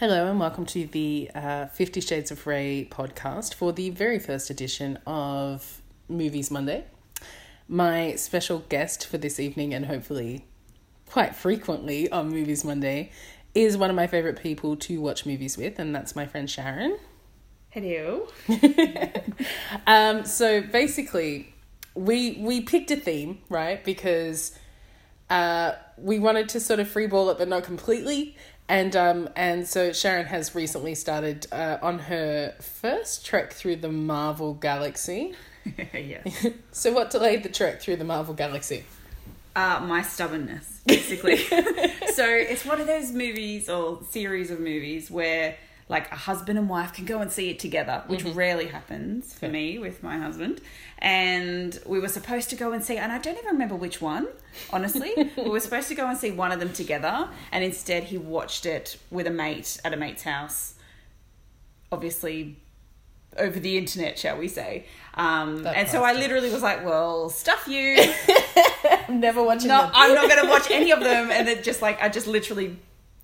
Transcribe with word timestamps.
Hello, 0.00 0.30
and 0.30 0.38
welcome 0.38 0.64
to 0.66 0.86
the 0.86 1.28
uh, 1.34 1.66
Fifty 1.66 2.00
Shades 2.00 2.30
of 2.30 2.46
Ray 2.46 2.86
podcast 2.88 3.52
for 3.52 3.72
the 3.72 3.90
very 3.90 4.20
first 4.20 4.48
edition 4.48 4.96
of 5.08 5.82
Movies 6.08 6.52
Monday. 6.52 6.84
My 7.66 8.14
special 8.14 8.60
guest 8.60 9.04
for 9.04 9.18
this 9.18 9.40
evening, 9.40 9.74
and 9.74 9.86
hopefully 9.86 10.44
quite 11.06 11.34
frequently 11.34 12.08
on 12.12 12.28
Movies 12.28 12.64
Monday, 12.64 13.10
is 13.56 13.76
one 13.76 13.90
of 13.90 13.96
my 13.96 14.06
favorite 14.06 14.40
people 14.40 14.76
to 14.76 15.00
watch 15.00 15.26
movies 15.26 15.58
with, 15.58 15.80
and 15.80 15.92
that's 15.92 16.14
my 16.14 16.26
friend 16.26 16.48
Sharon. 16.48 16.96
Hello. 17.70 18.28
Um, 19.88 20.24
so 20.24 20.60
basically, 20.60 21.52
we 21.96 22.38
we 22.40 22.60
picked 22.60 22.92
a 22.92 22.96
theme, 22.96 23.38
right? 23.48 23.84
Because 23.84 24.56
uh, 25.28 25.72
we 25.96 26.20
wanted 26.20 26.48
to 26.50 26.60
sort 26.60 26.78
of 26.78 26.86
freeball 26.88 27.32
it, 27.32 27.38
but 27.38 27.48
not 27.48 27.64
completely. 27.64 28.36
And 28.68 28.94
um, 28.94 29.30
and 29.34 29.66
so 29.66 29.92
Sharon 29.92 30.26
has 30.26 30.54
recently 30.54 30.94
started 30.94 31.46
uh, 31.50 31.78
on 31.80 32.00
her 32.00 32.54
first 32.60 33.24
trek 33.24 33.52
through 33.52 33.76
the 33.76 33.90
Marvel 33.90 34.54
Galaxy. 34.54 35.34
yes. 35.94 36.46
So 36.72 36.92
what 36.92 37.10
delayed 37.10 37.42
the 37.42 37.48
trek 37.48 37.80
through 37.80 37.96
the 37.96 38.04
Marvel 38.04 38.34
Galaxy? 38.34 38.84
Uh, 39.56 39.80
my 39.80 40.02
stubbornness, 40.02 40.80
basically. 40.86 41.36
so 42.14 42.24
it's 42.24 42.64
one 42.64 42.80
of 42.80 42.86
those 42.86 43.10
movies 43.10 43.68
or 43.68 44.00
series 44.10 44.50
of 44.50 44.60
movies 44.60 45.10
where 45.10 45.56
like 45.88 46.10
a 46.12 46.16
husband 46.16 46.58
and 46.58 46.68
wife 46.68 46.92
can 46.92 47.06
go 47.06 47.20
and 47.20 47.32
see 47.32 47.50
it 47.50 47.58
together, 47.58 48.04
which 48.06 48.22
rarely 48.22 48.66
happens 48.66 49.34
for 49.34 49.48
me 49.48 49.78
with 49.78 50.02
my 50.02 50.18
husband. 50.18 50.60
And 51.00 51.78
we 51.86 52.00
were 52.00 52.08
supposed 52.08 52.50
to 52.50 52.56
go 52.56 52.72
and 52.72 52.84
see, 52.84 52.96
and 52.96 53.12
I 53.12 53.18
don't 53.18 53.36
even 53.36 53.52
remember 53.52 53.76
which 53.76 54.00
one, 54.00 54.26
honestly. 54.72 55.12
we 55.36 55.48
were 55.48 55.60
supposed 55.60 55.88
to 55.88 55.94
go 55.94 56.08
and 56.08 56.18
see 56.18 56.32
one 56.32 56.50
of 56.50 56.58
them 56.58 56.72
together, 56.72 57.28
and 57.52 57.62
instead 57.62 58.04
he 58.04 58.18
watched 58.18 58.66
it 58.66 58.98
with 59.10 59.26
a 59.26 59.30
mate 59.30 59.80
at 59.84 59.94
a 59.94 59.96
mate's 59.96 60.24
house. 60.24 60.74
Obviously, 61.92 62.56
over 63.36 63.58
the 63.60 63.78
internet, 63.78 64.18
shall 64.18 64.36
we 64.38 64.48
say. 64.48 64.86
Um, 65.14 65.66
and 65.66 65.88
so 65.88 66.02
I 66.02 66.12
literally 66.12 66.50
was 66.50 66.62
like, 66.62 66.84
well, 66.84 67.28
stuff 67.28 67.66
you. 67.68 67.96
I'm 69.08 69.20
never 69.20 69.42
watching. 69.42 69.68
no, 69.68 69.82
them. 69.82 69.90
I'm 69.94 70.14
not 70.14 70.28
going 70.28 70.42
to 70.42 70.48
watch 70.48 70.68
any 70.70 70.90
of 70.90 71.00
them. 71.00 71.30
And 71.30 71.48
it 71.48 71.64
just 71.64 71.82
like, 71.82 72.02
I 72.02 72.08
just 72.08 72.26
literally 72.26 72.76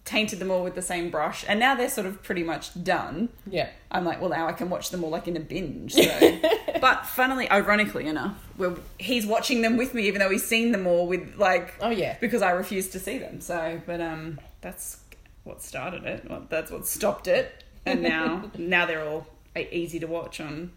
tainted 0.05 0.39
them 0.39 0.51
all 0.51 0.63
with 0.63 0.75
the 0.75 0.83
same 0.83 1.11
brush. 1.11 1.45
And 1.49 1.59
now 1.59 1.75
they're 1.75 1.89
sort 1.89 2.07
of 2.07 2.23
pretty 2.23 2.43
much 2.43 2.83
done. 2.85 3.31
Yeah. 3.47 3.71
I'm 3.91 4.05
like, 4.05 4.21
well, 4.21 4.31
now 4.31 4.47
I 4.47 4.53
can 4.53 4.69
watch 4.69 4.91
them 4.91 5.03
all 5.03 5.11
like 5.11 5.27
in 5.29 5.37
a 5.37 5.41
binge. 5.41 5.95
So. 5.95 6.41
but 6.81 7.07
funnily, 7.07 7.51
ironically 7.51 8.07
enough, 8.07 8.37
we're, 8.59 8.77
he's 8.99 9.27
watching 9.27 9.63
them 9.63 9.77
with 9.77 9.95
me, 9.95 10.07
even 10.07 10.21
though 10.21 10.31
he's 10.31 10.47
seen 10.47 10.73
them 10.73 10.87
all 10.87 11.07
with 11.07 11.37
like, 11.37 11.75
Oh 11.81 11.91
yeah. 11.91 12.17
because 12.21 12.43
I 12.43 12.51
refused 12.51 12.93
to 12.93 13.01
see 13.01 13.19
them. 13.19 13.41
So, 13.41 13.81
but 13.87 14.01
um, 14.01 14.39
that's 14.61 14.99
what 15.45 15.63
started 15.63 16.05
it. 16.05 16.29
Well, 16.29 16.47
that's 16.51 16.71
what 16.71 16.87
stopped 16.87 17.27
it. 17.27 17.65
And 17.87 18.03
now, 18.03 18.51
now 18.59 18.87
they're 18.87 19.07
all 19.07 19.27
easy 19.57 20.01
to 20.01 20.07
watch 20.07 20.41
on 20.41 20.73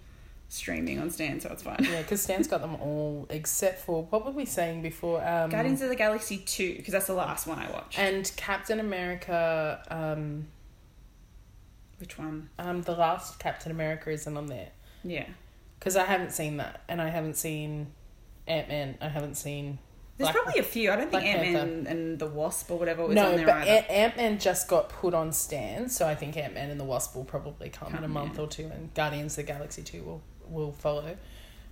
streaming 0.50 1.00
on 1.00 1.10
Stan, 1.10 1.40
so 1.40 1.50
it's 1.50 1.64
fine. 1.64 1.78
Yeah, 1.82 2.02
because 2.02 2.22
Stan's 2.22 2.48
got 2.48 2.62
them 2.62 2.76
all 2.76 3.28
except 3.30 3.82
for 3.82 4.04
what 4.04 4.26
were 4.26 4.32
we 4.32 4.46
saying 4.46 4.82
before? 4.82 5.26
Um, 5.28 5.50
Guardians 5.50 5.82
of 5.82 5.90
the 5.90 5.96
Galaxy 5.96 6.38
2, 6.38 6.76
because 6.78 6.94
that's 6.94 7.08
the 7.08 7.14
last 7.14 7.48
one 7.48 7.60
I 7.60 7.70
watched. 7.72 8.00
and 8.00 8.32
Captain 8.36 8.80
America. 8.80 9.84
Um, 9.90 10.48
Which 12.00 12.18
one? 12.18 12.50
um, 12.60 12.82
the 12.84 12.96
last 12.96 13.40
Captain 13.40 13.72
America 13.72 14.10
isn't 14.10 14.38
on 14.38 14.48
there. 14.48 14.70
Yeah. 15.04 15.26
Because 15.80 15.96
I 15.96 16.06
haven't 16.06 16.32
seen 16.32 16.58
that, 16.58 16.82
and 16.88 17.02
I 17.02 17.10
haven't 17.10 17.36
seen 17.36 17.88
Ant 18.48 18.68
Man. 18.68 18.98
I 19.02 19.10
haven't 19.10 19.36
seen. 19.36 19.80
There's 20.18 20.32
Black- 20.32 20.44
probably 20.44 20.60
a 20.60 20.64
few. 20.64 20.92
I 20.92 20.96
don't 20.96 21.12
think 21.12 21.24
Ant 21.24 21.54
Man 21.54 21.88
and 21.88 22.18
the 22.18 22.26
Wasp 22.26 22.72
or 22.72 22.80
whatever 22.80 23.06
was 23.06 23.14
no, 23.14 23.30
on 23.30 23.36
there 23.36 23.46
but 23.46 23.68
either. 23.68 23.86
Ant 23.88 24.18
Man 24.18 24.40
just 24.40 24.68
got 24.68 24.90
put 24.90 25.14
on 25.14 25.32
Stan, 25.32 25.90
so 25.90 26.08
I 26.08 26.16
think 26.16 26.36
Ant 26.36 26.56
Man 26.56 26.72
and 26.72 26.80
the 26.80 26.84
Wasp 26.84 27.16
will 27.16 27.26
probably 27.26 27.70
come, 27.70 27.94
in 27.94 28.04
a 28.04 28.08
month 28.08 28.38
yeah. 28.38 28.44
or 28.44 28.48
two, 28.48 28.72
and 28.74 28.92
Guardians 28.96 29.38
of 29.38 29.46
the 29.46 29.54
Galaxy 29.54 29.84
Two 29.84 30.02
will 30.04 30.24
will 30.50 30.72
follow. 30.72 31.18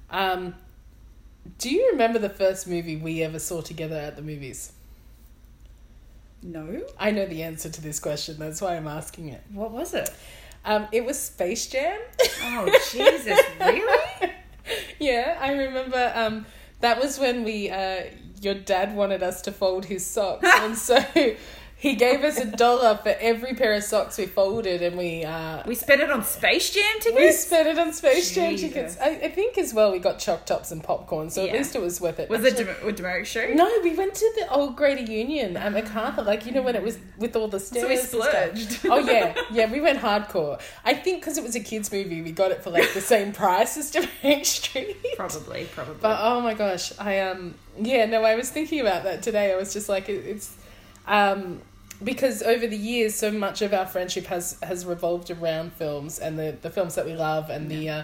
Um, 0.09 0.55
do 1.57 1.69
you 1.69 1.89
remember 1.91 2.19
the 2.19 2.29
first 2.29 2.67
movie 2.67 2.95
we 2.95 3.21
ever 3.23 3.39
saw 3.39 3.61
together 3.61 3.97
at 3.97 4.15
the 4.15 4.21
movies? 4.21 4.71
no. 6.45 6.83
I 6.99 7.11
know 7.11 7.25
the 7.25 7.43
answer 7.43 7.69
to 7.69 7.81
this 7.81 7.99
question. 7.99 8.37
That's 8.37 8.61
why 8.61 8.77
I'm 8.77 8.87
asking 8.87 9.29
it. 9.29 9.41
What 9.51 9.71
was 9.71 9.93
it? 9.93 10.09
Um, 10.63 10.87
it 10.91 11.03
was 11.03 11.19
Space 11.19 11.67
Jam. 11.67 11.99
Oh 12.41 12.65
Jesus! 12.91 13.39
really? 13.59 14.31
yeah, 14.99 15.37
I 15.39 15.53
remember. 15.53 16.11
Um, 16.15 16.45
that 16.81 17.01
was 17.01 17.19
when 17.19 17.43
we. 17.43 17.69
Uh, 17.69 18.03
your 18.41 18.53
dad 18.53 18.95
wanted 18.95 19.23
us 19.23 19.41
to 19.43 19.51
fold 19.51 19.85
his 19.85 20.05
socks, 20.05 20.47
and 20.55 20.77
so 20.77 21.03
he 21.85 21.93
gave 21.95 22.23
us 22.23 22.37
a 22.39 22.45
dollar 22.45 22.97
for 22.97 23.15
every 23.19 23.53
pair 23.53 23.73
of 23.73 23.83
socks 23.83 24.17
we 24.17 24.25
folded, 24.25 24.81
and 24.81 24.97
we. 24.97 25.23
Uh, 25.23 25.61
We 25.67 25.75
spent 25.75 26.01
it 26.01 26.09
on 26.09 26.23
Space 26.23 26.71
Jam 26.73 26.83
tickets. 26.99 27.19
we 27.19 27.31
spent 27.31 27.67
it 27.67 27.77
on 27.77 27.93
Space 27.93 28.33
Jam 28.33 28.55
tickets. 28.55 28.97
I, 28.99 29.09
I 29.25 29.29
think 29.29 29.57
as 29.57 29.73
well 29.73 29.91
we 29.91 29.99
got 29.99 30.17
choc 30.19 30.45
tops 30.45 30.71
and 30.71 30.83
popcorn, 30.83 31.29
so 31.29 31.45
at 31.45 31.53
least 31.53 31.75
it 31.75 31.81
was 31.81 32.01
worth 32.01 32.19
it. 32.19 32.29
Was 32.29 32.43
it 32.43 32.53
Actually- 32.53 32.65
Dem- 32.73 32.85
with 32.87 32.95
Demerit 32.97 33.27
show? 33.27 33.45
No, 33.53 33.69
we 33.83 33.93
went 33.95 34.15
to 34.15 34.31
the 34.39 34.49
old 34.51 34.75
Greater 34.75 35.03
Union 35.11 35.55
at 35.57 35.71
Macarthur, 35.71 36.23
like 36.23 36.45
you 36.47 36.51
know 36.51 36.63
when 36.63 36.75
it 36.75 36.81
was 36.83 36.97
with 37.19 37.35
all 37.35 37.47
the 37.47 37.59
stairs. 37.59 37.83
So 37.83 37.89
we 37.89 37.97
stuff. 37.97 38.29
splurged. 38.57 38.79
Oh 38.95 38.99
yeah, 38.99 39.35
yeah, 39.51 39.71
we 39.71 39.79
went 39.81 39.99
hardcore. 39.99 40.59
I 40.83 40.93
think 40.95 41.21
because 41.21 41.37
it 41.37 41.43
was 41.43 41.55
a 41.55 41.59
kids 41.59 41.91
movie, 41.91 42.21
we 42.21 42.31
got 42.31 42.49
it 42.51 42.63
for 42.63 42.71
like 42.71 42.93
the 42.93 43.01
same 43.01 43.31
price 43.31 43.77
as 43.77 43.91
Demerit 43.95 44.45
Street. 44.45 44.97
Probably, 45.15 45.65
probably. 45.65 45.95
But 46.01 46.17
oh 46.21 46.41
my 46.41 46.53
gosh, 46.55 46.97
I 46.99 47.19
um 47.19 47.53
yeah 47.77 48.05
no, 48.05 48.23
I 48.23 48.35
was 48.35 48.49
thinking 48.49 48.79
about 48.81 49.03
that 49.03 49.21
today. 49.21 49.53
I 49.53 49.55
was 49.55 49.71
just 49.73 49.87
like 49.89 50.09
it, 50.09 50.25
it's 50.25 50.55
um 51.07 51.61
because 52.03 52.41
over 52.43 52.67
the 52.67 52.77
years, 52.77 53.15
so 53.15 53.31
much 53.31 53.61
of 53.61 53.73
our 53.73 53.85
friendship 53.85 54.25
has 54.27 54.57
has 54.63 54.85
revolved 54.85 55.31
around 55.31 55.73
films 55.73 56.19
and 56.19 56.37
the 56.37 56.57
the 56.61 56.69
films 56.69 56.95
that 56.95 57.05
we 57.05 57.13
love 57.15 57.49
and 57.49 57.69
the 57.69 57.89
uh, 57.89 58.03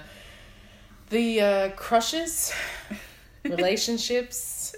the 1.09 1.41
uh, 1.41 1.69
crushes, 1.71 2.53
relationships, 3.43 4.75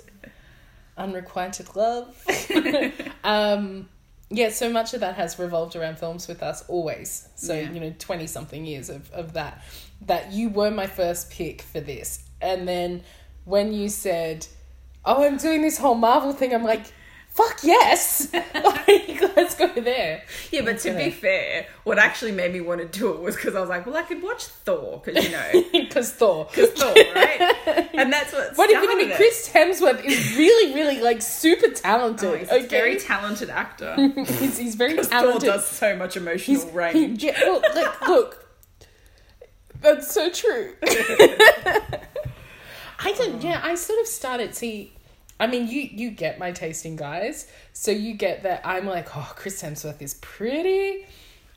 unrequited 0.97 1.75
love. 1.75 2.15
um. 3.23 3.89
Yeah, 4.29 4.49
so 4.49 4.67
much 4.67 4.95
of 4.95 5.01
that 5.01 5.13
has 5.13 5.37
revolved 5.37 5.75
around 5.75 5.99
films 5.99 6.27
with 6.27 6.41
us 6.41 6.63
always. 6.67 7.29
So, 7.35 7.53
Yeah. 7.53 7.69
you 7.71 7.79
know, 7.79 7.93
20 7.99 8.25
something 8.25 8.65
years 8.65 8.89
of, 8.89 9.11
of 9.11 9.33
that. 9.33 9.61
That 10.07 10.31
you 10.31 10.49
were 10.49 10.71
my 10.71 10.87
first 10.87 11.29
pick 11.29 11.61
for 11.61 11.79
this. 11.79 12.23
And 12.41 12.67
then 12.67 13.03
when 13.45 13.73
you 13.73 13.89
said, 13.89 14.47
Oh, 15.05 15.23
I'm 15.23 15.37
doing 15.37 15.61
this 15.61 15.77
whole 15.77 15.93
Marvel 15.93 16.31
thing, 16.33 16.51
I'm 16.51 16.63
like, 16.63 16.85
Fuck 17.33 17.61
yes! 17.63 18.31
like, 18.33 19.35
let's 19.35 19.55
go 19.55 19.67
there. 19.73 20.21
yeah, 20.51 20.61
but 20.61 20.77
to 20.79 20.91
Okay. 20.91 21.05
be 21.05 21.11
fair, 21.11 21.65
what 21.83 21.97
actually 21.97 22.31
made 22.31 22.53
me 22.53 22.61
want 22.61 22.79
to 22.81 22.87
do 22.87 23.11
it 23.11 23.21
was 23.21 23.35
because 23.35 23.55
I 23.55 23.59
was 23.59 23.69
like, 23.69 23.87
well, 23.87 23.97
I 23.97 24.03
could 24.03 24.21
watch 24.21 24.43
Thor 24.45 25.01
because 25.03 25.23
you 25.25 25.31
know, 25.31 25.63
Because 25.71 26.11
Thor. 26.11 26.45
because 26.53 26.69
Thor, 26.79 26.93
right? 27.15 27.89
And 27.95 28.13
that's 28.13 28.33
what. 28.33 28.55
What 28.57 28.69
even 28.69 28.81
I 28.83 28.85
started 28.85 29.07
mean. 29.07 29.15
Chris 29.15 29.49
Hemsworth 29.51 30.03
is 30.05 30.37
really, 30.37 30.75
really 30.75 30.99
like 31.01 31.21
super 31.23 31.69
talented. 31.69 32.29
Oh, 32.29 32.35
he's 32.37 32.49
okay, 32.51 32.65
a 32.65 32.67
very 32.69 32.99
talented 32.99 33.49
actor. 33.49 33.95
he's, 33.97 34.57
he's 34.59 34.75
very 34.75 34.95
Thor 35.03 35.39
does 35.39 35.65
so 35.67 35.95
much 35.95 36.15
emotional 36.17 36.59
He's, 36.61 36.63
he, 36.63 36.69
range. 36.71 37.23
yeah, 37.23 37.39
well, 37.45 37.61
like, 37.73 38.07
look, 38.07 38.47
that's 39.81 40.13
so 40.13 40.29
true. 40.29 40.75
I 42.99 43.11
didn't. 43.17 43.41
Yeah, 43.41 43.59
I 43.63 43.75
sort 43.75 43.99
of 43.99 44.07
started. 44.07 44.55
See, 44.55 44.92
I 45.43 45.47
mean, 45.47 45.67
you 45.67 45.81
you 45.81 46.09
get 46.09 46.39
my 46.39 46.53
tasting 46.53 46.95
guys, 46.95 47.47
so 47.73 47.91
you 47.91 48.13
get 48.13 48.43
that. 48.43 48.61
I'm 48.63 48.85
like, 48.85 49.13
oh, 49.13 49.33
Chris 49.35 49.61
Hemsworth 49.61 50.01
is 50.01 50.13
pretty, 50.21 51.05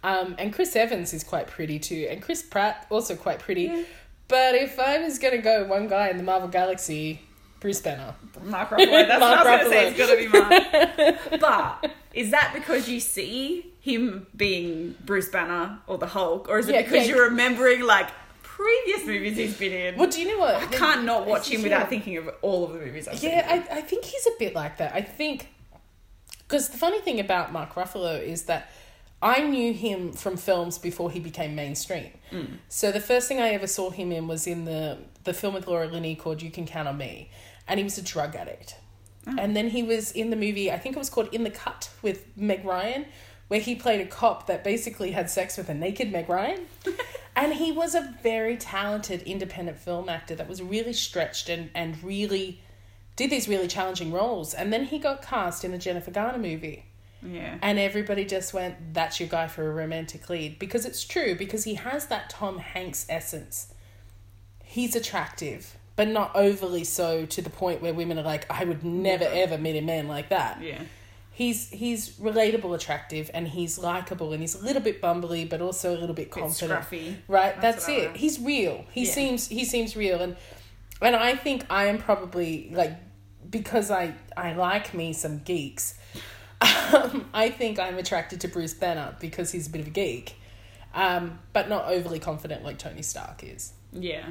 um, 0.02 0.34
and 0.40 0.52
Chris 0.52 0.74
Evans 0.74 1.14
is 1.14 1.22
quite 1.22 1.46
pretty 1.46 1.78
too, 1.78 2.08
and 2.10 2.20
Chris 2.20 2.42
Pratt 2.42 2.88
also 2.90 3.14
quite 3.14 3.38
pretty. 3.38 3.84
But 4.26 4.56
if 4.56 4.80
I 4.80 4.98
was 4.98 5.20
gonna 5.20 5.38
go 5.38 5.64
one 5.66 5.86
guy 5.86 6.08
in 6.08 6.16
the 6.16 6.24
Marvel 6.24 6.48
Galaxy, 6.48 7.20
Bruce 7.60 7.80
Banner. 7.80 8.16
Mark 8.42 8.70
Ruffalo. 8.70 9.06
That's 9.06 9.20
Mark 9.20 9.44
what 9.44 9.46
I 9.46 9.64
was 9.64 9.70
going 9.70 9.70
to 9.70 9.70
say. 9.70 9.88
It's 9.88 9.98
got 9.98 10.10
to 10.10 10.16
be 10.16 11.30
Mark. 11.30 11.40
but 11.40 11.92
is 12.12 12.32
that 12.32 12.50
because 12.54 12.88
you 12.88 12.98
see 12.98 13.72
him 13.78 14.26
being 14.34 14.96
Bruce 15.04 15.28
Banner 15.28 15.78
or 15.86 15.96
the 15.96 16.08
Hulk, 16.08 16.48
or 16.48 16.58
is 16.58 16.68
it 16.68 16.74
Yeah, 16.74 16.82
because 16.82 17.06
yeah. 17.06 17.14
you're 17.14 17.28
remembering 17.28 17.82
like 17.82 18.08
previous 18.56 19.06
movies 19.06 19.36
he's 19.36 19.56
been 19.58 19.72
in? 19.72 19.96
Well, 19.96 20.08
do 20.08 20.20
you 20.20 20.28
know 20.28 20.38
what? 20.38 20.54
I 20.54 20.66
can't 20.66 21.04
not 21.04 21.26
watch 21.26 21.48
him 21.50 21.62
without 21.62 21.90
thinking 21.90 22.16
of 22.16 22.30
all 22.40 22.64
of 22.64 22.72
the 22.72 22.78
movies 22.78 23.06
I've 23.06 23.22
Yeah, 23.22 23.46
seen. 23.52 23.66
I, 23.70 23.78
I 23.78 23.80
think 23.82 24.04
he's 24.04 24.26
a 24.26 24.30
bit 24.38 24.54
like 24.54 24.78
that. 24.78 24.94
I 24.94 25.02
think 25.02 25.48
because 26.40 26.68
the 26.70 26.78
funny 26.78 27.00
thing 27.00 27.20
about 27.20 27.52
Mark 27.52 27.74
Ruffalo 27.74 28.22
is 28.22 28.44
that 28.44 28.70
I 29.20 29.42
knew 29.42 29.72
him 29.74 30.12
from 30.12 30.36
films 30.36 30.78
before 30.78 31.10
he 31.10 31.20
became 31.20 31.54
mainstream. 31.54 32.10
Mm. 32.30 32.58
So 32.68 32.92
the 32.92 33.00
first 33.00 33.28
thing 33.28 33.40
I 33.40 33.48
ever 33.48 33.66
saw 33.66 33.90
him 33.90 34.10
in 34.12 34.26
was 34.26 34.46
in 34.46 34.64
the 34.64 34.98
the 35.24 35.34
film 35.34 35.54
with 35.54 35.66
Laura 35.66 35.86
Linney 35.88 36.14
called 36.14 36.40
You 36.40 36.50
Can 36.50 36.66
Count 36.66 36.88
on 36.88 36.96
Me, 36.96 37.30
and 37.68 37.78
he 37.78 37.84
was 37.84 37.98
a 37.98 38.02
drug 38.02 38.34
addict. 38.36 38.76
Oh. 39.26 39.34
And 39.38 39.54
then 39.56 39.68
he 39.70 39.82
was 39.82 40.12
in 40.12 40.30
the 40.30 40.36
movie 40.36 40.70
I 40.72 40.78
think 40.78 40.96
it 40.96 40.98
was 40.98 41.10
called 41.10 41.28
In 41.32 41.42
the 41.44 41.50
Cut 41.50 41.90
with 42.00 42.24
Meg 42.36 42.64
Ryan, 42.64 43.04
where 43.48 43.60
he 43.60 43.74
played 43.74 44.00
a 44.00 44.06
cop 44.06 44.46
that 44.46 44.64
basically 44.64 45.10
had 45.10 45.28
sex 45.28 45.58
with 45.58 45.68
a 45.68 45.74
naked 45.74 46.10
Meg 46.10 46.28
Ryan. 46.28 46.66
and 47.36 47.54
he 47.54 47.70
was 47.70 47.94
a 47.94 48.14
very 48.22 48.56
talented 48.56 49.22
independent 49.22 49.78
film 49.78 50.08
actor 50.08 50.34
that 50.34 50.48
was 50.48 50.62
really 50.62 50.94
stretched 50.94 51.48
and, 51.48 51.70
and 51.74 52.02
really 52.02 52.60
did 53.14 53.30
these 53.30 53.46
really 53.46 53.68
challenging 53.68 54.10
roles. 54.10 54.54
And 54.54 54.72
then 54.72 54.86
he 54.86 54.98
got 54.98 55.22
cast 55.22 55.64
in 55.64 55.70
the 55.70 55.78
Jennifer 55.78 56.10
Garner 56.10 56.38
movie. 56.38 56.86
Yeah. 57.22 57.58
And 57.62 57.78
everybody 57.78 58.24
just 58.24 58.54
went, 58.54 58.94
that's 58.94 59.20
your 59.20 59.28
guy 59.28 59.48
for 59.48 59.68
a 59.68 59.72
romantic 59.72 60.28
lead. 60.28 60.58
Because 60.58 60.84
it's 60.84 61.04
true, 61.04 61.34
because 61.34 61.64
he 61.64 61.74
has 61.74 62.06
that 62.06 62.30
Tom 62.30 62.58
Hanks 62.58 63.06
essence. 63.08 63.72
He's 64.64 64.96
attractive, 64.96 65.76
but 65.94 66.08
not 66.08 66.34
overly 66.34 66.84
so 66.84 67.26
to 67.26 67.42
the 67.42 67.50
point 67.50 67.80
where 67.82 67.94
women 67.94 68.18
are 68.18 68.22
like, 68.22 68.50
I 68.50 68.64
would 68.64 68.84
never 68.84 69.24
Never. 69.24 69.34
ever 69.34 69.58
meet 69.58 69.76
a 69.76 69.82
man 69.82 70.08
like 70.08 70.28
that. 70.30 70.60
Yeah. 70.62 70.82
He's 71.36 71.68
he's 71.68 72.10
relatable, 72.16 72.74
attractive, 72.74 73.30
and 73.34 73.46
he's 73.46 73.78
likable, 73.78 74.32
and 74.32 74.40
he's 74.40 74.54
a 74.54 74.64
little 74.64 74.80
bit 74.80 75.02
bumbly, 75.02 75.46
but 75.46 75.60
also 75.60 75.90
a 75.94 75.98
little 75.98 76.14
bit 76.14 76.32
Bit 76.32 76.42
confident. 76.42 76.80
scruffy. 76.80 77.16
Right, 77.28 77.60
That's 77.60 77.84
that's, 77.84 77.88
it. 77.90 78.06
like. 78.08 78.16
He's 78.16 78.40
real. 78.40 78.86
He 78.90 79.04
Yeah. 79.04 79.12
seems 79.12 79.46
he 79.48 79.66
seems 79.66 79.94
real, 79.96 80.22
and 80.22 80.34
and 81.02 81.14
I 81.14 81.34
think 81.34 81.66
I 81.68 81.86
am 81.86 81.98
probably 81.98 82.70
like 82.72 82.94
because 83.50 83.90
I 83.90 84.14
I 84.34 84.54
like 84.54 84.94
me 84.94 85.12
some 85.12 85.40
geeks. 85.40 85.94
Um, 86.62 87.28
I 87.34 87.50
think 87.50 87.78
I'm 87.78 87.98
attracted 87.98 88.40
to 88.42 88.48
Bruce 88.48 88.72
Banner 88.72 89.14
because 89.20 89.50
he's 89.52 89.66
a 89.66 89.70
bit 89.70 89.82
of 89.82 89.88
a 89.88 89.90
geek, 89.90 90.36
um, 90.94 91.38
but 91.52 91.68
not 91.68 91.84
overly 91.86 92.18
confident 92.18 92.64
like 92.64 92.78
Tony 92.78 93.02
Stark 93.02 93.42
is. 93.44 93.72
Yeah. 93.92 94.24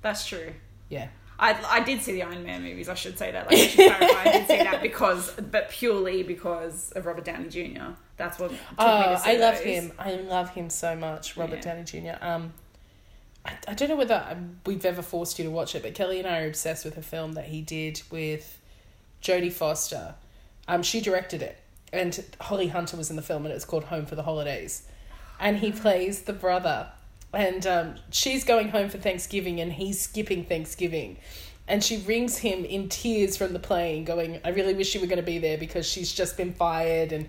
That's 0.00 0.24
true. 0.26 0.52
Yeah, 0.88 1.08
I, 1.42 1.58
I 1.68 1.80
did 1.82 2.02
see 2.02 2.12
the 2.12 2.22
Iron 2.22 2.44
Man 2.44 2.62
movies. 2.62 2.88
I 2.90 2.94
should 2.94 3.18
say 3.18 3.32
that. 3.32 3.46
Like, 3.50 3.58
I 3.58 3.66
should 3.66 3.96
clarify. 3.96 4.20
I 4.20 4.32
did 4.32 4.46
see 4.46 4.56
that 4.58 4.82
because, 4.82 5.32
but 5.50 5.70
purely 5.70 6.22
because 6.22 6.92
of 6.92 7.06
Robert 7.06 7.24
Downey 7.24 7.48
Jr. 7.48 7.92
That's 8.18 8.38
what. 8.38 8.52
Oh, 8.78 8.86
I 9.24 9.36
love 9.36 9.54
those. 9.56 9.64
him. 9.64 9.92
I 9.98 10.16
love 10.16 10.50
him 10.50 10.68
so 10.68 10.94
much, 10.94 11.36
Robert 11.38 11.56
Yeah. 11.64 11.82
Downey 11.82 11.84
Jr. 11.84 12.22
Um, 12.24 12.52
I, 13.46 13.52
I 13.68 13.74
don't 13.74 13.88
know 13.88 13.96
whether 13.96 14.36
we've 14.66 14.84
ever 14.84 15.00
forced 15.00 15.38
you 15.38 15.46
to 15.46 15.50
watch 15.50 15.74
it, 15.74 15.82
but 15.82 15.94
Kelly 15.94 16.18
and 16.18 16.28
I 16.28 16.42
are 16.42 16.46
obsessed 16.46 16.84
with 16.84 16.98
a 16.98 17.02
film 17.02 17.32
that 17.32 17.46
he 17.46 17.62
did 17.62 18.02
with 18.10 18.58
Jodie 19.22 19.50
Foster. 19.52 20.14
Um, 20.68 20.82
she 20.82 21.00
directed 21.00 21.40
it, 21.40 21.58
and 21.90 22.22
Holly 22.40 22.68
Hunter 22.68 22.98
was 22.98 23.08
in 23.08 23.16
the 23.16 23.22
film, 23.22 23.46
and 23.46 23.54
it's 23.54 23.64
called 23.64 23.84
Home 23.84 24.04
for 24.04 24.14
the 24.14 24.22
Holidays, 24.24 24.82
and 25.40 25.56
he 25.56 25.72
plays 25.72 26.22
the 26.22 26.34
brother, 26.34 26.88
and 27.32 27.66
um, 27.66 27.94
she's 28.10 28.44
going 28.44 28.70
home 28.70 28.88
for 28.88 28.98
Thanksgiving, 28.98 29.60
and 29.60 29.72
he's 29.72 30.00
skipping 30.00 30.44
Thanksgiving. 30.44 31.18
And 31.68 31.84
she 31.84 31.98
rings 31.98 32.38
him 32.38 32.64
in 32.64 32.88
tears 32.88 33.36
from 33.36 33.52
the 33.52 33.60
plane, 33.60 34.04
going, 34.04 34.40
I 34.44 34.48
really 34.48 34.74
wish 34.74 34.94
you 34.94 35.00
were 35.00 35.06
going 35.06 35.20
to 35.20 35.22
be 35.22 35.38
there 35.38 35.56
because 35.56 35.86
she's 35.86 36.12
just 36.12 36.36
been 36.36 36.52
fired. 36.52 37.12
And 37.12 37.28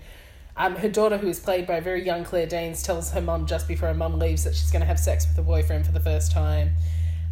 um, 0.56 0.74
her 0.76 0.88
daughter, 0.88 1.16
who 1.16 1.28
is 1.28 1.38
played 1.38 1.64
by 1.64 1.76
a 1.76 1.80
very 1.80 2.04
young 2.04 2.24
Claire 2.24 2.46
Danes, 2.46 2.82
tells 2.82 3.12
her 3.12 3.20
mum 3.20 3.46
just 3.46 3.68
before 3.68 3.88
her 3.88 3.94
mum 3.94 4.18
leaves 4.18 4.42
that 4.42 4.56
she's 4.56 4.72
going 4.72 4.80
to 4.80 4.86
have 4.86 4.98
sex 4.98 5.28
with 5.28 5.36
her 5.36 5.44
boyfriend 5.44 5.86
for 5.86 5.92
the 5.92 6.00
first 6.00 6.32
time. 6.32 6.72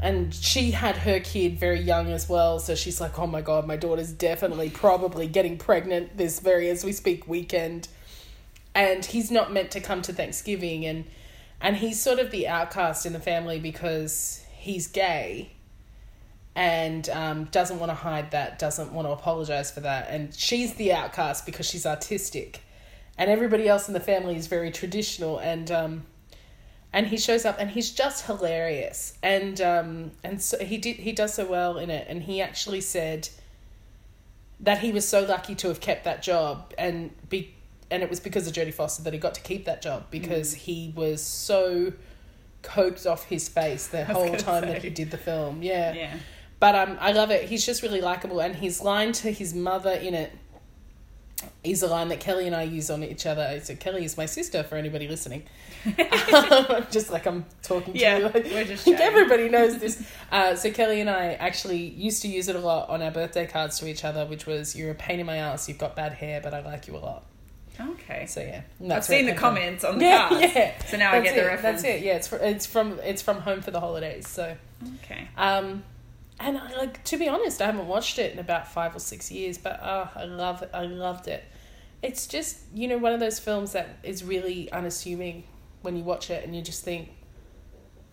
And 0.03 0.33
she 0.33 0.71
had 0.71 0.99
her 0.99 1.21
kid 1.21 1.59
very 1.59 1.81
young 1.81 2.11
as 2.13 2.29
well, 2.29 2.59
so 2.59 2.75
she's 2.75 3.01
like, 3.01 3.19
oh 3.19 3.27
my 3.27 3.43
god, 3.43 3.67
my 3.67 3.77
daughter's 3.77 4.13
definitely 4.13 4.71
probably 4.71 5.27
getting 5.27 5.59
pregnant 5.59 6.17
this 6.17 6.41
very 6.41 6.71
as 6.71 6.85
we 6.85 6.93
speak 6.93 7.29
weekend. 7.29 7.89
And 8.75 9.05
he's 9.05 9.31
not 9.31 9.53
meant 9.53 9.73
to 9.73 9.81
come 9.81 10.01
to 10.03 10.13
Thanksgiving, 10.13 10.87
and 10.87 11.05
and 11.61 11.77
he's 11.77 12.01
sort 12.01 12.19
of 12.19 12.31
the 12.31 12.49
outcast 12.49 13.07
in 13.07 13.13
the 13.13 13.21
family 13.21 13.59
because 13.59 14.45
he's 14.53 14.87
gay 14.87 15.53
and 16.55 17.09
um, 17.11 17.45
doesn't 17.45 17.79
want 17.79 17.91
to 17.91 17.95
hide 17.95 18.31
that, 18.33 18.59
doesn't 18.59 18.93
want 18.93 19.07
to 19.07 19.13
apologize 19.13 19.71
for 19.71 19.81
that. 19.81 20.09
And 20.11 20.35
she's 20.35 20.75
the 20.75 20.93
outcast 20.93 21.47
because 21.47 21.67
she's 21.67 21.87
artistic. 21.87 22.63
And 23.17 23.31
everybody 23.31 23.69
else 23.69 23.89
in 23.89 23.95
the 23.95 24.01
family 24.01 24.37
is 24.37 24.47
very 24.47 24.71
traditional. 24.71 25.39
And 25.39 25.71
um, 25.71 26.07
and 26.93 27.07
he 27.07 27.19
shows 27.19 27.45
up 27.45 27.57
and 27.59 27.71
he's 27.71 27.91
just 27.91 28.27
hilarious. 28.27 29.17
And 29.23 29.61
um, 29.61 30.11
and 30.25 30.41
so 30.41 30.59
he 30.65 30.79
did 30.79 30.97
he 30.97 31.13
does 31.13 31.35
so 31.35 31.47
well 31.47 31.79
in 31.79 31.91
it. 31.91 32.07
And 32.09 32.23
he 32.23 32.41
actually 32.41 32.81
said 32.81 33.29
that 34.61 34.79
he 34.79 34.93
was 34.93 35.09
so 35.09 35.25
lucky 35.25 35.55
to 35.57 35.69
have 35.69 35.81
kept 35.81 36.05
that 36.05 36.23
job 36.23 36.75
and 36.77 37.11
be 37.29 37.55
and 37.91 38.03
it 38.03 38.11
was 38.11 38.21
because 38.21 38.47
of 38.47 38.53
Jodie 38.53 38.73
Foster 38.75 39.03
that 39.03 39.13
he 39.13 39.19
got 39.19 39.35
to 39.35 39.41
keep 39.41 39.65
that 39.65 39.83
job 39.83 40.05
because 40.11 40.55
he 40.55 40.93
was 40.95 41.23
so 41.23 41.93
coped 42.63 43.07
off 43.07 43.25
his 43.25 43.49
face 43.49 43.87
the 43.89 44.05
whole 44.17 44.37
time 44.37 44.63
that 44.67 44.83
he 44.83 44.91
did 44.91 45.11
the 45.11 45.17
film. 45.19 45.63
Yeah. 45.63 45.93
Yeah. 45.93 46.17
But 46.59 46.75
um, 46.75 46.99
I 47.01 47.13
love 47.13 47.31
it. 47.31 47.49
He's 47.49 47.65
just 47.65 47.83
really 47.83 48.03
likable, 48.03 48.41
and 48.41 48.55
his 48.55 48.83
line 48.83 49.13
to 49.13 49.31
his 49.33 49.55
mother 49.55 49.93
in 49.93 50.13
it 50.15 50.31
is 51.65 51.83
a 51.83 51.87
line 51.87 52.09
that 52.09 52.21
Kelly 52.21 52.47
and 52.47 52.55
I 52.55 52.65
use 52.65 52.91
on 52.91 53.03
each 53.03 53.25
other. 53.25 53.59
So 53.65 53.75
Kelly 53.75 54.05
is 54.05 54.19
my 54.19 54.27
sister 54.27 54.63
for 54.63 54.77
anybody 54.77 55.09
listening. 55.09 55.45
um, 55.87 56.87
just 56.91 57.11
like 57.11 57.25
I'm 57.27 57.47
talking 57.63 57.95
to 57.95 57.99
Yeah, 57.99 58.19
you. 58.19 58.25
we're 58.35 58.65
just 58.65 58.85
chatting. 58.85 59.01
everybody 59.01 59.49
knows 59.49 59.79
this. 59.79 60.07
Uh, 60.31 60.55
so 60.55 60.71
Kelly 60.71 61.01
and 61.01 61.09
I 61.09 61.33
actually 61.35 61.79
used 61.79 62.21
to 62.23 62.29
use 62.29 62.49
it 62.49 62.57
a 62.57 62.61
lot 62.61 62.91
on 62.91 63.01
our 63.01 63.11
birthday 63.11 63.47
cards 63.47 63.79
to 63.79 63.89
each 63.89 64.05
other, 64.05 64.27
which 64.27 64.45
was 64.45 64.77
"You're 64.77 64.91
a 64.91 64.95
pain 64.95 65.19
in 65.19 65.25
my 65.25 65.37
ass. 65.39 65.67
You've 65.67 65.79
got 65.79 65.97
bad 65.97 66.13
hair, 66.13 66.43
but 66.43 66.53
I 66.53 66.61
like 66.61 66.87
you 66.87 66.97
a 66.97 66.99
lot." 66.99 67.25
Okay. 67.79 68.27
So 68.27 68.41
yeah, 68.41 68.63
I've 68.95 69.05
seen 69.05 69.27
the 69.27 69.33
came 69.33 69.39
from. 69.41 69.55
comments 69.55 69.85
on 69.85 69.99
the 69.99 70.05
Yeah, 70.05 70.39
yeah. 70.39 70.85
So 70.85 70.97
now 70.97 71.11
I 71.13 71.21
That's 71.21 71.25
get 71.35 71.43
the 71.43 71.47
reference. 71.49 71.83
That's 71.83 71.85
it. 71.97 72.03
Yeah, 72.03 72.17
it's 72.17 72.29
fr- 72.29 72.37
it's 72.37 72.67
from 72.67 72.99
it's 73.01 73.23
from 73.23 73.41
Home 73.41 73.61
for 73.63 73.71
the 73.71 73.81
Holidays. 73.81 74.29
So. 74.29 74.57
Okay. 75.05 75.29
Um, 75.37 75.85
and 76.39 76.57
I, 76.57 76.77
like 76.77 77.05
to 77.05 77.19
be 77.19 77.29
honest, 77.29 77.61
I 77.61 77.67
haven't 77.67 77.87
watched 77.87 78.19
it 78.19 78.33
in 78.33 78.39
about 78.39 78.67
five 78.69 78.97
or 78.97 78.99
six 79.01 79.31
years, 79.31 79.59
but 79.59 79.81
uh, 79.83 80.09
I 80.15 80.25
love 80.25 80.63
it. 80.63 80.71
I 80.73 80.85
loved 80.87 81.29
it. 81.29 81.45
It's 82.03 82.27
just 82.27 82.59
you 82.75 82.89
know 82.89 82.99
one 82.99 83.13
of 83.13 83.21
those 83.21 83.39
films 83.39 83.73
that 83.73 83.99
is 84.03 84.25
really 84.25 84.71
unassuming 84.73 85.45
when 85.83 85.97
you 85.97 86.03
watch 86.05 86.31
it, 86.31 86.45
and 86.45 86.57
you 86.57 86.63
just 86.63 86.83
think 86.83 87.11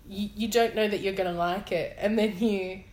you 0.08 0.30
you 0.36 0.48
don't 0.50 0.76
know 0.76 0.88
that 0.88 1.00
you're 1.02 1.14
gonna 1.14 1.32
like 1.34 1.72
it, 1.72 1.96
and 2.00 2.18
then 2.20 2.38
you 2.40 2.84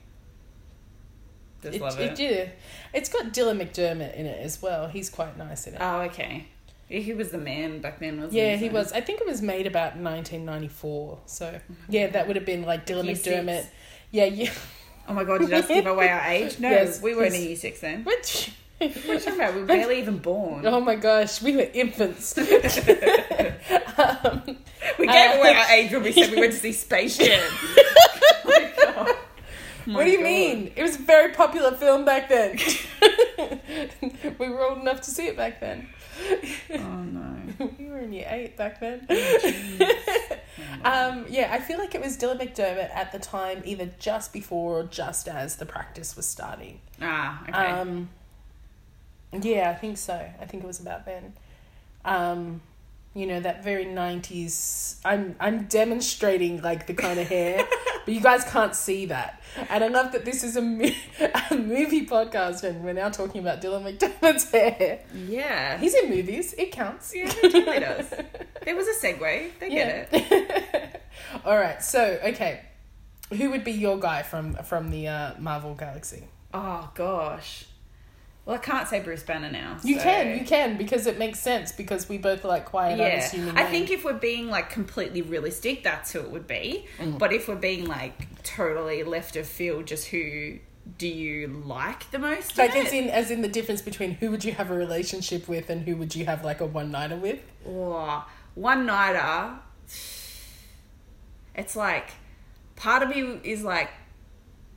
Just 1.63 1.81
love 1.81 1.99
it. 1.99 2.19
yeah, 2.19 2.47
it's 2.93 3.09
got 3.09 3.33
Dylan 3.33 3.61
McDermott 3.61 4.15
in 4.15 4.27
it 4.27 4.41
as 4.41 4.61
well. 4.63 4.87
He's 4.89 5.11
quite 5.11 5.37
nice 5.37 5.67
in 5.67 5.75
it. 5.75 5.79
Oh, 5.81 6.03
okay. 6.03 6.47
Yeah, 6.95 7.01
He 7.01 7.13
was 7.13 7.31
the 7.31 7.39
man 7.39 7.81
back 7.81 7.99
then, 8.01 8.17
wasn't 8.17 8.35
yeah, 8.35 8.57
he? 8.57 8.67
he 8.67 8.69
was. 8.71 8.93
I 8.93 9.01
think 9.01 9.21
it 9.21 9.27
was 9.27 9.43
made 9.43 9.67
about 9.67 9.99
nineteen 9.99 10.45
ninety 10.45 10.69
four. 10.69 11.19
So 11.27 11.61
yeah, 11.89 12.07
that 12.09 12.27
would 12.27 12.37
have 12.37 12.47
been 12.47 12.63
like 12.63 12.87
Dylan 12.87 13.05
Year 13.07 13.15
six. 13.17 13.37
McDermott. 13.37 13.67
Yeah, 14.11 14.25
yeah. 14.27 14.53
Oh 15.09 15.13
my 15.15 15.25
god, 15.25 15.41
did 15.41 15.53
I 15.53 15.61
give 15.63 15.87
away 15.87 16.09
our 16.09 16.21
age? 16.31 16.59
No, 16.61 16.71
Yes, 16.71 17.03
we 17.03 17.15
weren't 17.15 17.35
in 17.35 17.43
year 17.43 17.57
six 17.57 17.81
then. 17.81 18.05
Which 18.05 18.53
What 18.79 18.91
are 18.97 19.13
you 19.15 19.19
talking 19.21 19.35
about? 19.35 19.55
We 19.55 19.61
were 19.61 19.67
barely 19.67 19.99
even 19.99 20.19
born. 20.19 20.67
Oh 20.67 20.81
my 20.81 20.95
gosh, 20.97 21.43
we 21.43 21.57
were 21.57 21.69
infants. 21.75 22.37
um, 22.39 22.45
we 24.99 25.07
gave 25.07 25.31
Uh, 25.33 25.39
away 25.39 25.55
our 25.55 25.71
age 25.73 25.93
when 25.93 26.03
we 26.03 26.13
said 26.13 26.31
we 26.31 26.41
went 26.41 26.53
to 26.53 26.59
see 26.59 26.73
Space 26.73 27.19
Jam. 27.19 27.41
oh 27.43 28.41
my 28.47 28.73
god. 28.83 29.09
Oh 29.09 29.17
my 29.87 29.95
what 29.97 30.05
do 30.05 30.11
you 30.11 30.19
God. 30.19 30.25
mean? 30.25 30.73
It 30.77 30.83
was 30.83 30.97
a 30.97 31.03
very 31.03 31.33
popular 31.35 31.73
film 31.73 32.05
back 32.05 32.29
then. 32.29 32.59
we 34.39 34.49
were 34.49 34.63
old 34.63 34.79
enough 34.79 35.01
to 35.03 35.11
see 35.11 35.27
it 35.27 35.37
back 35.37 35.61
then. 35.61 35.89
Oh 36.71 37.03
no. 37.03 37.35
we 37.79 37.87
were 37.87 37.99
in 38.01 38.13
year 38.13 38.27
eight 38.29 38.57
back 38.57 38.81
then. 38.81 39.07
Oh, 39.09 39.91
um, 40.85 41.27
yeah, 41.29 41.51
I 41.53 41.61
feel 41.61 41.79
like 41.79 41.95
it 41.95 42.01
was 42.01 42.17
Dylan 42.17 42.41
McDermott 42.41 42.91
at 42.95 43.13
the 43.13 43.19
time, 43.19 43.63
either 43.65 43.91
just 43.99 44.33
before 44.33 44.81
or 44.81 44.83
just 44.85 45.29
as 45.29 45.57
the 45.57 45.67
practice 45.67 46.17
was 46.17 46.27
starting. 46.27 46.81
Ah, 47.01 47.43
okay. 47.43 47.53
Um, 47.53 48.09
yeah, 49.33 49.71
I 49.71 49.75
think 49.75 49.99
so. 49.99 50.15
I 50.15 50.45
think 50.47 50.65
it 50.65 50.67
was 50.67 50.81
about 50.81 51.07
then. 51.07 51.35
Um, 52.05 52.61
you 53.15 53.27
know 53.27 53.41
that 53.41 53.63
very 53.65 53.85
nineties. 53.85 54.97
I'm 55.05 55.37
I'm 55.41 55.65
demonstrating 55.65 56.61
like 56.63 56.87
the 56.87 56.95
kind 56.95 57.19
of 57.21 57.29
hair, 57.29 57.67
but 58.05 58.13
you 58.15 58.21
guys 58.21 58.45
can't 58.45 58.75
see 58.75 59.07
that. 59.07 59.41
And 59.71 59.85
I 59.85 59.89
love 59.89 60.11
that 60.13 60.25
this 60.25 60.43
is 60.43 60.57
a, 60.57 60.61
mo- 60.63 60.91
a 61.51 61.57
movie 61.57 62.07
podcast, 62.07 62.65
and 62.65 62.83
we're 62.85 62.93
now 62.93 63.09
talking 63.09 63.41
about 63.41 63.63
Dylan 63.63 63.85
McDermott's 63.85 64.51
hair. 64.51 64.99
yeah. 65.15 65.79
He's 65.79 65.95
in 65.95 66.11
movies. 66.11 66.55
It 66.55 66.73
counts. 66.73 67.13
yeah, 67.15 67.33
it 67.43 67.53
totally 67.53 67.79
does. 67.81 68.13
There 68.65 68.75
was 68.75 68.89
a 68.89 68.95
segue. 68.95 69.51
They 69.61 69.69
get 69.69 70.09
it. 70.11 71.03
All 71.45 71.55
right. 71.57 71.83
So 71.83 72.19
okay, 72.25 72.63
who 73.31 73.51
would 73.51 73.63
be 73.63 73.73
your 73.73 73.99
guy 73.99 74.23
from 74.23 74.55
from 74.65 74.91
the 74.91 75.07
uh, 75.09 75.33
Marvel 75.39 75.75
Galaxy? 75.75 76.25
Oh 76.55 76.91
gosh. 76.95 77.67
Well, 78.47 78.57
I 78.57 78.59
can't 78.59 78.87
say 78.87 79.01
Bruce 79.01 79.23
Banner 79.23 79.51
now. 79.51 79.79
You 79.83 79.97
so- 79.97 80.03
can, 80.05 80.39
you 80.39 80.45
can, 80.45 80.77
because 80.77 81.07
it 81.07 81.19
makes 81.19 81.41
sense 81.41 81.73
because 81.73 82.09
we 82.11 82.19
both 82.19 82.45
like 82.45 82.67
quiet, 82.67 82.99
Yeah, 82.99 83.07
unassuming. 83.07 83.51
I 83.51 83.63
men. 83.63 83.71
think 83.71 83.91
if 83.91 84.05
we're 84.05 84.13
being 84.13 84.51
like 84.51 84.69
completely 84.69 85.23
realistic, 85.23 85.83
that's 85.83 86.13
who 86.13 86.21
it 86.21 86.31
would 86.31 86.47
be. 86.47 86.87
Mm. 86.99 87.19
But 87.19 87.33
if 87.33 87.49
we're 87.49 87.55
being 87.57 87.87
like 87.87 88.43
totally 88.43 89.03
left 89.03 89.37
of 89.37 89.47
field, 89.47 89.87
just 89.87 90.09
who 90.09 90.59
do 90.99 91.09
you 91.09 91.47
like 91.49 92.11
the 92.11 92.19
most? 92.19 92.59
Like 92.59 92.77
as 92.77 92.93
in 92.93 93.09
as 93.09 93.31
in 93.31 93.41
the 93.41 93.49
difference 93.49 93.81
between 93.81 94.11
who 94.17 94.31
would 94.31 94.45
you 94.45 94.53
have 94.53 94.71
a 94.71 94.75
relationship 94.77 95.49
with 95.49 95.71
and 95.71 95.83
who 95.89 95.97
would 95.97 96.15
you 96.15 96.27
have 96.27 96.45
like 96.45 96.61
a 96.61 96.67
one 96.67 96.91
nighter 96.91 97.17
with? 97.17 97.41
Oh, 97.67 98.27
one 98.55 98.85
nighter. 98.85 99.55
It's 101.55 101.77
like 101.77 102.11
part 102.77 103.03
of 103.03 103.09
me 103.09 103.41
is 103.45 103.63
like, 103.63 103.91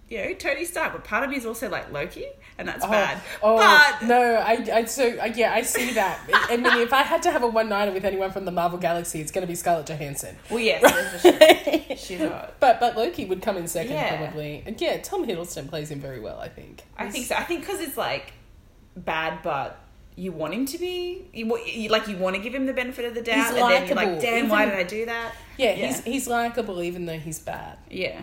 you 0.10 0.18
know, 0.18 0.34
Tony 0.34 0.64
Stark, 0.64 0.94
but 0.94 1.04
part 1.04 1.24
of 1.26 1.30
me 1.30 1.36
is 1.36 1.46
also 1.46 1.70
like 1.70 1.92
Loki, 1.92 2.26
and 2.58 2.68
that's 2.68 2.84
oh, 2.84 2.90
bad. 2.90 3.22
Oh 3.44 3.58
but 3.58 4.08
no, 4.08 4.36
I, 4.36 4.66
I 4.74 4.86
so 4.86 5.06
yeah, 5.06 5.54
I 5.54 5.62
see 5.62 5.94
that. 5.94 6.20
I 6.32 6.56
mean, 6.56 6.78
if 6.78 6.94
I 6.94 7.02
had 7.02 7.22
to 7.24 7.32
have 7.32 7.44
a 7.44 7.48
one 7.48 7.68
nighter 7.70 7.92
with 7.92 8.06
anyone 8.06 8.32
from 8.32 8.46
the 8.46 8.52
Marvel 8.52 8.80
Galaxy, 8.80 9.20
it's 9.20 9.32
going 9.32 9.42
to 9.42 9.48
be 9.48 9.56
Scarlett 9.56 9.86
Johansson. 9.86 10.38
well, 10.50 10.60
yes, 10.60 10.82
that's 10.82 11.22
for 11.22 11.96
sure. 11.98 11.98
she's 11.98 12.20
hot. 12.20 12.54
But 12.60 12.80
but 12.80 12.96
Loki 12.96 13.26
would 13.26 13.42
come 13.42 13.58
in 13.58 13.68
second 13.68 13.94
Yeah. 13.94 14.18
probably. 14.18 14.64
And 14.66 14.80
yeah, 14.80 14.98
Tom 15.02 15.26
Hiddleston 15.28 15.68
plays 15.68 15.92
him 15.92 16.00
very 16.00 16.20
well. 16.20 16.40
I 16.40 16.48
think. 16.48 16.84
I 16.98 17.10
think 17.10 17.26
so. 17.26 17.36
I 17.36 17.44
think 17.44 17.62
because 17.62 17.82
it's 17.82 17.98
like 17.98 18.32
bad, 18.96 19.44
but 19.44 19.80
you 20.16 20.32
want 20.32 20.54
him 20.54 20.66
to 20.66 20.78
be 20.78 21.26
you, 21.34 21.58
you 21.66 21.90
like 21.90 22.08
you 22.08 22.18
want 22.18 22.36
to 22.36 22.42
give 22.42 22.56
him 22.56 22.66
the 22.66 22.74
benefit 22.74 23.06
of 23.06 23.14
the 23.14 23.22
doubt, 23.22 23.36
He's 23.36 23.48
and 23.50 23.58
then 23.58 23.88
you're 23.88 23.96
like, 23.96 24.08
likable, 24.08 24.22
damn, 24.22 24.50
why 24.50 24.66
did 24.66 24.74
I 24.74 24.84
do 24.84 25.06
that? 25.06 25.36
Yeah, 25.58 25.74
Yeah. 25.74 25.88
he's 25.88 26.04
he's 26.04 26.28
likable 26.28 26.82
even 26.82 27.06
though 27.06 27.20
he's 27.20 27.40
bad. 27.40 27.78
Yeah. 27.90 28.22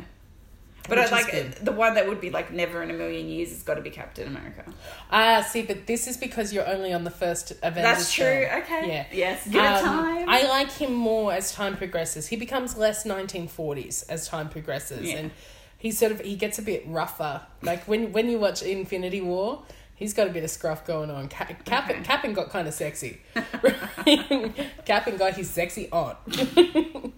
But 0.89 0.99
I 0.99 1.09
like 1.11 1.31
good. 1.31 1.53
the 1.63 1.73
one 1.73 1.95
that 1.95 2.07
would 2.07 2.21
be 2.21 2.29
like 2.31 2.53
never 2.53 2.83
in 2.83 2.91
a 2.91 2.93
million 2.95 3.27
years 3.29 3.49
has 3.51 3.63
got 3.63 3.75
to 3.77 3.81
be 3.81 3.89
Captain 3.91 4.29
America. 4.29 4.65
Ah, 5.11 5.41
see, 5.41 5.63
but 5.63 5.87
this 5.87 6.07
is 6.07 6.17
because 6.19 6.53
you're 6.53 6.67
only 6.69 6.93
on 6.93 7.05
the 7.05 7.11
first 7.11 7.53
Avengers. 7.63 7.83
That's 7.83 8.13
true. 8.13 8.25
film. 8.47 8.63
Okay. 8.63 8.89
Yeah. 8.89 9.07
Yes. 9.13 9.47
Give 9.49 9.63
Um, 9.63 9.83
time. 9.83 10.29
I 10.29 10.47
like 10.47 10.71
him 10.71 10.93
more 10.93 11.33
as 11.33 11.53
time 11.53 11.77
progresses. 11.79 12.27
He 12.27 12.37
becomes 12.37 12.77
less 12.77 13.05
1940s 13.07 14.05
as 14.11 14.29
time 14.29 14.51
progresses, 14.51 15.09
Yeah. 15.11 15.17
and 15.17 15.31
he 15.79 15.91
sort 15.91 16.13
of 16.13 16.21
he 16.21 16.37
gets 16.37 16.59
a 16.59 16.63
bit 16.63 16.85
rougher. 16.87 17.41
Like 17.63 17.85
when 17.89 18.13
when 18.13 18.29
you 18.29 18.39
watch 18.39 18.63
Infinity 18.63 19.23
War, 19.23 19.63
he's 19.95 20.13
got 20.13 20.27
a 20.27 20.31
bit 20.31 20.45
of 20.45 20.51
scruff 20.51 20.87
going 20.87 21.11
on. 21.11 21.29
Cap, 21.29 21.65
Cap, 21.65 21.89
Okay. 21.91 22.03
Cap'n 22.03 22.35
got 22.35 22.51
kind 22.51 22.69
of 22.69 22.75
sexy. 22.75 23.21
Cap'n 24.85 25.17
got 25.17 25.35
his 25.35 25.49
sexy 25.49 25.89
on. 25.91 26.17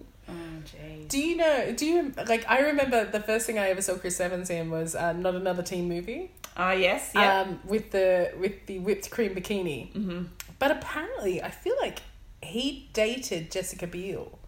jeez. 0.67 1.07
Do 1.07 1.19
you 1.19 1.37
know? 1.37 1.73
Do 1.75 1.85
you 1.85 2.13
like? 2.27 2.45
I 2.47 2.59
remember 2.59 3.05
the 3.05 3.19
first 3.19 3.45
thing 3.45 3.57
I 3.57 3.69
ever 3.69 3.81
saw 3.81 3.95
Chris 3.95 4.19
Evans 4.19 4.49
in 4.49 4.69
was 4.69 4.95
uh, 4.95 5.13
not 5.13 5.35
another 5.35 5.63
teen 5.63 5.87
movie. 5.87 6.31
Oh 6.55 6.71
yes. 6.71 7.11
Yeah. 7.13 7.41
Um, 7.41 7.59
with 7.65 7.91
the 7.91 8.31
with 8.39 8.65
the 8.65 8.79
whipped 8.79 9.09
cream 9.11 9.35
bikini. 9.35 9.93
mm-hmm. 9.93 10.23
But 10.59 10.71
apparently, 10.71 11.41
I 11.41 11.51
feel 11.51 11.75
like 11.79 11.99
he 12.41 12.89
dated 12.93 13.51
Jessica 13.51 13.85
Biel 13.85 14.39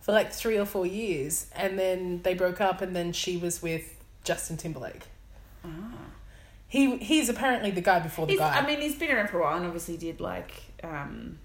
for 0.00 0.12
like 0.12 0.32
three 0.32 0.58
or 0.58 0.66
four 0.66 0.86
years, 0.86 1.46
and 1.54 1.78
then 1.78 2.22
they 2.22 2.34
broke 2.34 2.60
up, 2.60 2.80
and 2.82 2.94
then 2.96 3.12
she 3.12 3.36
was 3.36 3.62
with 3.62 3.96
Justin 4.24 4.56
Timberlake. 4.56 5.02
Ah. 5.64 5.94
He 6.66 6.96
he's 6.96 7.28
apparently 7.28 7.70
the 7.70 7.82
guy 7.82 8.00
before 8.00 8.26
the 8.26 8.32
He's, 8.32 8.40
guy. 8.40 8.58
I 8.58 8.66
mean, 8.66 8.80
he's 8.80 8.96
been 8.96 9.10
around 9.10 9.28
for 9.28 9.38
a 9.38 9.42
while 9.42 9.56
and 9.56 9.66
obviously 9.66 9.96
did 9.98 10.20
like 10.20 10.52
um, 10.82 11.38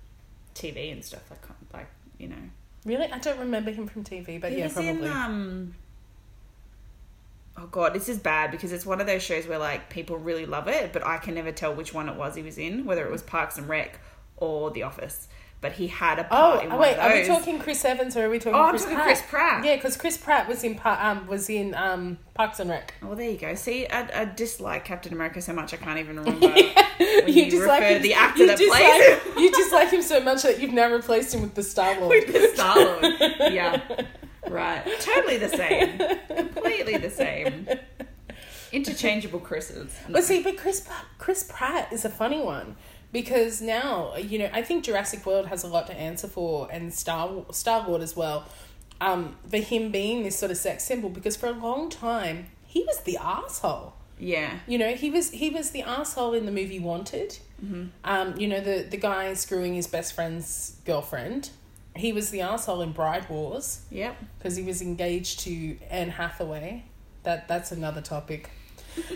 TV 0.56 0.92
and 0.92 1.04
stuff 1.04 1.30
like 1.30 1.42
like 1.74 1.88
you 2.18 2.30
know. 2.30 2.50
Really, 2.88 3.12
I 3.12 3.20
don't 3.20 3.40
remember 3.40 3.72
him 3.72 3.88
from 3.88 4.04
TV, 4.04 4.40
but 4.40 4.52
he 4.52 4.60
yeah, 4.60 4.66
was 4.66 4.74
probably. 4.74 4.92
in 4.92 5.08
um. 5.08 5.76
Oh 7.60 7.68
god, 7.68 7.94
this 7.94 8.08
is 8.08 8.20
bad 8.20 8.52
because 8.52 8.72
it's 8.72 8.86
one 8.86 9.02
of 9.02 9.08
those 9.08 9.24
shows 9.24 9.48
where 9.48 9.58
like 9.58 9.90
people 9.90 10.18
really 10.18 10.46
love 10.46 10.68
it, 10.68 10.94
but 10.94 11.06
I 11.06 11.18
can 11.18 11.36
never 11.36 11.52
tell 11.52 11.74
which 11.74 11.94
one 11.94 12.08
it 12.08 12.16
was 12.16 12.36
he 12.36 12.44
was 12.44 12.58
in, 12.58 12.86
whether 12.86 13.06
it 13.06 13.12
was 13.12 13.24
Parks 13.24 13.58
and 13.58 13.68
Rec 13.68 14.00
or 14.38 14.72
The 14.72 14.84
Office. 14.84 15.28
But 15.60 15.72
he 15.72 15.88
had 15.88 16.20
a 16.20 16.26
oh, 16.28 16.30
part 16.30 16.64
in 16.66 16.70
one 16.70 16.80
wait, 16.80 16.98
are 17.00 17.12
we 17.12 17.26
talking 17.26 17.58
Chris 17.58 17.84
Evans 17.84 18.16
or 18.16 18.26
are 18.26 18.30
we 18.30 18.38
talking 18.38 18.54
Oh, 18.54 18.62
I'm 18.62 18.70
Chris 18.70 18.84
talking 18.84 18.98
Pratt? 18.98 19.08
Chris 19.08 19.24
Pratt. 19.28 19.66
Yeah, 19.66 19.76
because 19.76 19.98
Chris 19.98 20.16
Pratt 20.16 20.48
was 20.48 20.64
in 20.64 20.80
um 20.84 21.26
was 21.26 21.50
in 21.50 21.74
um 21.74 22.20
Parks 22.36 22.60
and 22.60 22.70
Rec. 22.70 22.94
Oh, 23.02 23.08
well, 23.08 23.16
there 23.16 23.28
you 23.32 23.40
go. 23.40 23.56
See, 23.56 23.88
I, 23.88 24.22
I 24.22 24.26
dislike 24.26 24.86
Captain 24.86 25.14
America 25.14 25.42
so 25.42 25.54
much 25.54 25.74
I 25.74 25.78
can't 25.78 25.98
even 25.98 26.18
remember 26.24 26.48
when 26.48 27.28
you, 27.28 27.50
dislike 27.50 27.82
refer 27.82 27.90
to 27.90 27.96
him- 27.96 28.02
the 28.04 28.14
actor 28.14 28.42
you 28.42 28.48
that 28.48 28.58
dislike, 28.60 28.84
plays 28.84 29.18
him. 29.18 29.38
You 29.40 29.52
dislike 29.52 29.90
him 29.90 30.02
so 30.04 30.20
much 30.20 30.44
that 30.44 30.60
you've 30.62 30.74
now 30.74 30.92
replaced 30.92 31.34
him 31.34 31.42
with 31.42 31.56
the 31.56 31.64
Star 31.64 31.96
Lord. 32.00 32.10
with 32.10 32.28
the 32.32 32.50
Star 32.54 32.76
Lord. 32.78 33.16
Yeah, 33.52 33.82
right. 34.50 34.84
Totally 35.00 35.38
the 35.38 35.50
same. 35.50 35.98
Completely 36.38 36.98
the 36.98 37.10
same. 37.10 37.68
Interchangeable 38.72 39.40
Chris's. 39.40 39.96
But 40.08 40.24
see, 40.24 40.44
but 40.44 40.58
Chris 40.58 40.88
Chris 41.18 41.44
Pratt 41.50 41.92
is 41.92 42.06
a 42.06 42.10
funny 42.10 42.40
one 42.42 42.76
because 43.12 43.62
now 43.62 44.16
you 44.16 44.40
know 44.40 44.50
I 44.54 44.62
think 44.62 44.84
Jurassic 44.84 45.26
World 45.26 45.48
has 45.48 45.64
a 45.64 45.68
lot 45.68 45.88
to 45.88 45.94
answer 45.94 46.28
for, 46.28 46.68
and 46.72 46.94
Star 46.94 47.46
Star 47.52 47.88
Lord 47.88 48.02
as 48.02 48.16
well. 48.16 48.46
Um, 49.00 49.36
for 49.48 49.58
him 49.58 49.92
being 49.92 50.24
this 50.24 50.40
sort 50.40 50.50
of 50.50 50.58
sex 50.58 50.84
symbol, 50.84 51.10
because 51.10 51.36
for 51.36 51.48
a 51.48 51.52
long 51.52 51.90
time 51.90 52.48
he 52.66 52.84
was 52.84 53.00
the 53.02 53.18
asshole. 53.18 53.94
Yeah. 54.20 54.60
You 54.68 54.78
know, 54.80 54.94
he 54.96 55.10
was 55.12 55.30
he 55.30 55.50
was 55.52 55.70
the 55.72 55.84
asshole 55.84 56.34
in 56.34 56.46
the 56.46 56.52
movie 56.52 56.80
Wanted. 56.80 57.38
Um, 58.04 58.36
you 58.38 58.48
know, 58.48 58.60
the 58.60 58.88
the 58.90 58.98
guy 58.98 59.34
screwing 59.36 59.74
his 59.76 59.88
best 59.88 60.14
friend's 60.14 60.78
girlfriend. 60.86 61.50
He 61.96 62.14
was 62.14 62.30
the 62.30 62.42
asshole 62.42 62.82
in 62.82 62.92
Bride 62.92 63.28
Wars 63.30 63.82
Yep. 63.90 64.16
because 64.38 64.56
he 64.56 64.64
was 64.64 64.82
engaged 64.84 65.40
to 65.42 65.78
Anne 65.90 66.10
Hathaway. 66.10 66.84
That 67.24 67.48
that's 67.48 67.72
another 67.72 68.02
topic. 68.02 68.50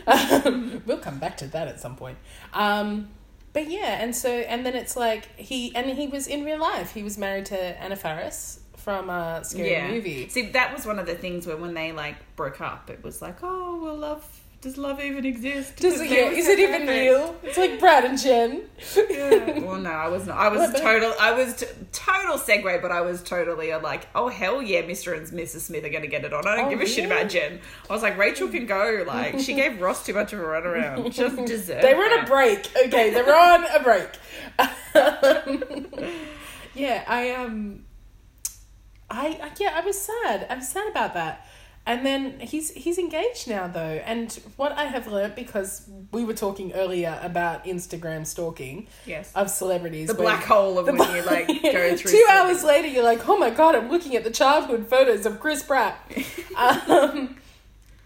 Um, 0.07 0.81
we'll 0.87 0.97
come 0.97 1.19
back 1.19 1.37
to 1.37 1.47
that 1.47 1.67
at 1.67 1.79
some 1.79 1.95
point. 1.95 2.17
Um, 2.53 3.09
but 3.53 3.69
yeah, 3.69 4.01
and 4.01 4.15
so 4.15 4.29
and 4.29 4.65
then 4.65 4.75
it's 4.75 4.95
like 4.95 5.27
he 5.37 5.75
and 5.75 5.89
he 5.97 6.07
was 6.07 6.27
in 6.27 6.43
real 6.43 6.59
life. 6.59 6.93
He 6.93 7.03
was 7.03 7.17
married 7.17 7.47
to 7.47 7.59
Anna 7.81 7.95
Faris 7.95 8.59
from 8.77 9.09
a 9.09 9.41
Scary 9.43 9.71
yeah. 9.71 9.91
Movie. 9.91 10.27
See, 10.29 10.49
that 10.51 10.73
was 10.73 10.85
one 10.85 10.99
of 10.99 11.05
the 11.05 11.15
things 11.15 11.45
where 11.45 11.57
when 11.57 11.73
they 11.73 11.91
like 11.91 12.15
broke 12.35 12.61
up, 12.61 12.89
it 12.89 13.03
was 13.03 13.21
like, 13.21 13.37
oh, 13.43 13.79
well, 13.81 13.95
love. 13.95 14.40
Does 14.61 14.77
love 14.77 15.01
even 15.01 15.25
exist? 15.25 15.77
Does 15.77 15.99
it, 15.99 16.11
yeah, 16.11 16.29
is 16.29 16.47
it 16.47 16.59
even 16.59 16.81
perfect. 16.81 16.89
real? 16.91 17.35
It's 17.41 17.57
like 17.57 17.79
Brad 17.79 18.05
and 18.05 18.19
Jen. 18.19 18.61
Yeah. 19.09 19.57
Well, 19.71 19.79
no, 19.79 19.89
I 19.89 20.07
was 20.07 20.27
not. 20.27 20.37
I 20.37 20.49
was 20.49 20.71
total. 20.79 21.13
I 21.19 21.31
was 21.31 21.55
t- 21.55 21.65
total 21.91 22.37
segue, 22.37 22.79
but 22.81 22.91
I 22.91 23.01
was 23.01 23.23
totally 23.23 23.71
a 23.71 23.79
like, 23.79 24.07
oh 24.13 24.27
hell 24.27 24.61
yeah, 24.61 24.81
Mr. 24.83 25.17
and 25.17 25.25
Mrs. 25.27 25.61
Smith 25.61 25.83
are 25.85 25.89
going 25.89 26.01
to 26.03 26.07
get 26.07 26.23
it 26.25 26.33
on. 26.33 26.45
I 26.47 26.57
don't 26.57 26.65
Oh, 26.65 26.69
give 26.69 26.81
a 26.81 26.85
shit 26.85 27.05
about 27.05 27.29
Jen. 27.29 27.59
I 27.89 27.93
was 27.93 28.03
like, 28.03 28.17
Rachel 28.17 28.49
can 28.49 28.65
go. 28.67 29.03
Like, 29.07 29.39
she 29.39 29.53
gave 29.55 29.81
Ross 29.81 30.05
too 30.05 30.13
much 30.13 30.31
of 30.33 30.39
a 30.39 30.43
runaround. 30.43 31.11
Just 31.11 31.37
deserved. 31.45 31.83
They 31.83 31.93
were 31.95 32.03
on 32.03 32.23
a 32.23 32.27
break. 32.27 32.69
Okay, 32.85 33.09
they 33.11 33.21
were 33.23 33.35
on 33.35 33.63
a 33.65 33.79
break. 33.81 34.09
yeah, 36.75 37.03
I 37.07 37.31
um, 37.31 37.83
I, 39.09 39.39
I 39.41 39.51
yeah, 39.59 39.71
I 39.75 39.81
was 39.81 39.99
sad. 39.99 40.45
I'm 40.49 40.61
sad 40.61 40.87
about 40.89 41.13
that. 41.15 41.47
And 41.83 42.05
then 42.05 42.39
he's 42.39 42.69
he's 42.71 42.99
engaged 42.99 43.47
now 43.47 43.67
though, 43.67 43.79
and 44.05 44.31
what 44.55 44.71
I 44.73 44.85
have 44.85 45.07
learnt 45.07 45.35
because 45.35 45.89
we 46.11 46.23
were 46.23 46.35
talking 46.35 46.71
earlier 46.73 47.19
about 47.23 47.65
Instagram 47.65 48.27
stalking 48.27 48.85
Yes. 49.07 49.31
of 49.33 49.49
celebrities, 49.49 50.07
the 50.07 50.13
black 50.13 50.43
hole 50.43 50.77
of 50.77 50.85
the 50.85 50.93
when 50.93 51.15
you 51.15 51.23
like 51.23 51.47
go 51.63 51.95
through. 51.97 52.11
Two 52.11 52.25
hours 52.29 52.63
later, 52.63 52.87
you're 52.87 53.03
like, 53.03 53.27
oh 53.27 53.35
my 53.37 53.49
god, 53.49 53.73
I'm 53.73 53.89
looking 53.89 54.15
at 54.15 54.23
the 54.23 54.29
childhood 54.29 54.87
photos 54.87 55.25
of 55.25 55.39
Chris 55.39 55.63
Pratt. 55.63 55.99
um, 56.55 57.37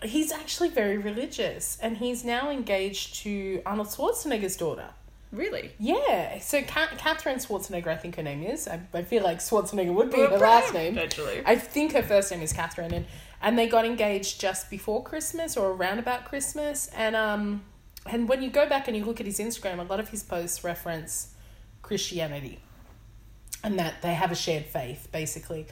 he's 0.04 0.32
actually 0.32 0.70
very 0.70 0.98
religious, 0.98 1.78
and 1.82 1.98
he's 1.98 2.24
now 2.24 2.50
engaged 2.50 3.16
to 3.24 3.62
Arnold 3.66 3.90
Schwarzenegger's 3.90 4.56
daughter. 4.56 4.88
Really? 5.34 5.72
Yeah, 5.80 6.40
so 6.40 6.62
Ca- 6.62 6.92
Catherine 6.98 7.40
Schwarzenegger, 7.40 7.88
I 7.88 7.98
think 7.98 8.16
her 8.16 8.24
name 8.24 8.42
is. 8.44 8.70
I, 8.70 8.80
I 8.94 9.02
feel 9.04 9.22
like 9.22 9.40
Schwarzenegger 9.40 9.94
would 9.94 10.12
be 10.12 10.22
her 10.22 10.38
last 10.38 10.74
name. 10.74 10.98
Actually. 10.98 11.42
I 11.46 11.58
think 11.58 11.92
her 11.92 12.04
first 12.04 12.32
name 12.32 12.42
is 12.42 12.54
Catherine, 12.54 12.94
and 12.94 13.06
and 13.42 13.58
they 13.58 13.68
got 13.68 13.86
engaged 13.86 14.40
just 14.40 14.70
before 14.70 15.04
Christmas 15.04 15.58
or 15.58 15.72
around 15.72 16.00
about 16.00 16.26
Christmas, 16.26 16.90
and 16.96 17.16
um, 17.16 17.64
and 18.06 18.30
when 18.30 18.42
you 18.42 18.50
go 18.50 18.68
back 18.68 18.88
and 18.88 18.96
you 18.96 19.04
look 19.06 19.20
at 19.20 19.26
his 19.26 19.40
Instagram, 19.40 19.80
a 19.80 19.84
lot 19.84 20.00
of 20.00 20.10
his 20.10 20.24
posts 20.24 20.64
reference 20.64 21.34
Christianity, 21.82 22.60
and 23.64 23.78
that 23.80 24.02
they 24.02 24.14
have 24.14 24.32
a 24.32 24.36
shared 24.36 24.66
faith, 24.66 25.08
basically, 25.12 25.68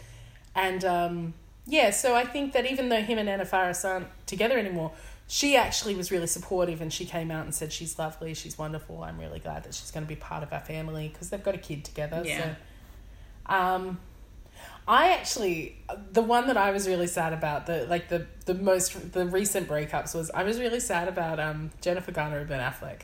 and 0.55 0.83
um, 0.85 1.33
yeah, 1.65 1.91
so 1.91 2.15
I 2.15 2.25
think 2.25 2.53
that 2.53 2.69
even 2.69 2.89
though 2.89 3.01
him 3.01 3.17
and 3.17 3.29
Anna 3.29 3.45
Faris 3.45 3.85
aren't 3.85 4.07
together 4.25 4.57
anymore, 4.57 4.91
she 5.27 5.55
actually 5.55 5.95
was 5.95 6.11
really 6.11 6.27
supportive, 6.27 6.81
and 6.81 6.91
she 6.91 7.05
came 7.05 7.31
out 7.31 7.45
and 7.45 7.55
said 7.55 7.71
she's 7.71 7.97
lovely, 7.97 8.33
she's 8.33 8.57
wonderful. 8.57 9.01
I'm 9.03 9.17
really 9.17 9.39
glad 9.39 9.63
that 9.63 9.73
she's 9.73 9.89
going 9.89 10.03
to 10.03 10.09
be 10.09 10.15
part 10.15 10.43
of 10.43 10.51
our 10.51 10.59
family 10.59 11.07
because 11.07 11.29
they've 11.29 11.43
got 11.43 11.55
a 11.55 11.59
kid 11.59 11.85
together. 11.85 12.21
Yeah. 12.25 12.55
So, 13.47 13.53
um, 13.55 13.99
I 14.87 15.11
actually 15.13 15.77
the 16.11 16.21
one 16.21 16.47
that 16.47 16.57
I 16.57 16.71
was 16.71 16.87
really 16.87 17.07
sad 17.07 17.33
about 17.33 17.65
the 17.67 17.85
like 17.85 18.09
the 18.09 18.27
the 18.45 18.53
most 18.53 19.13
the 19.13 19.25
recent 19.25 19.67
breakups 19.67 20.13
was 20.13 20.29
I 20.31 20.43
was 20.43 20.59
really 20.59 20.79
sad 20.79 21.07
about 21.07 21.39
um 21.39 21.71
Jennifer 21.81 22.11
Garner 22.11 22.39
and 22.39 22.49
Ben 22.49 22.59
Affleck 22.59 23.01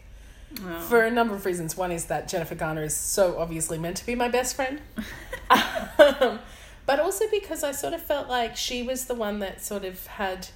Oh. 0.65 0.79
for 0.79 1.03
a 1.03 1.11
number 1.11 1.35
of 1.35 1.45
reasons. 1.45 1.77
One 1.77 1.91
is 1.91 2.05
that 2.05 2.27
Jennifer 2.27 2.55
Garner 2.55 2.81
is 2.83 2.95
so 2.95 3.37
obviously 3.37 3.77
meant 3.77 3.97
to 3.97 4.05
be 4.05 4.15
my 4.15 4.29
best 4.29 4.55
friend, 4.55 4.81
um, 5.51 6.39
but 6.87 6.99
also 6.99 7.25
because 7.29 7.63
I 7.63 7.71
sort 7.71 7.93
of 7.93 8.01
felt 8.01 8.27
like 8.27 8.57
she 8.57 8.81
was 8.81 9.05
the 9.05 9.13
one 9.13 9.37
that 9.39 9.63
sort 9.63 9.85
of 9.85 10.07
had 10.07 10.47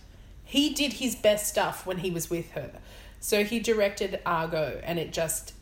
he 0.44 0.74
did 0.74 0.94
his 0.94 1.16
best 1.16 1.48
stuff 1.48 1.86
when 1.86 2.00
he 2.00 2.10
was 2.10 2.28
with 2.30 2.52
her. 2.52 2.72
So 3.20 3.44
he 3.44 3.60
directed 3.60 4.20
Argo, 4.26 4.82
and 4.84 4.98
it 5.00 5.14
just 5.14 5.54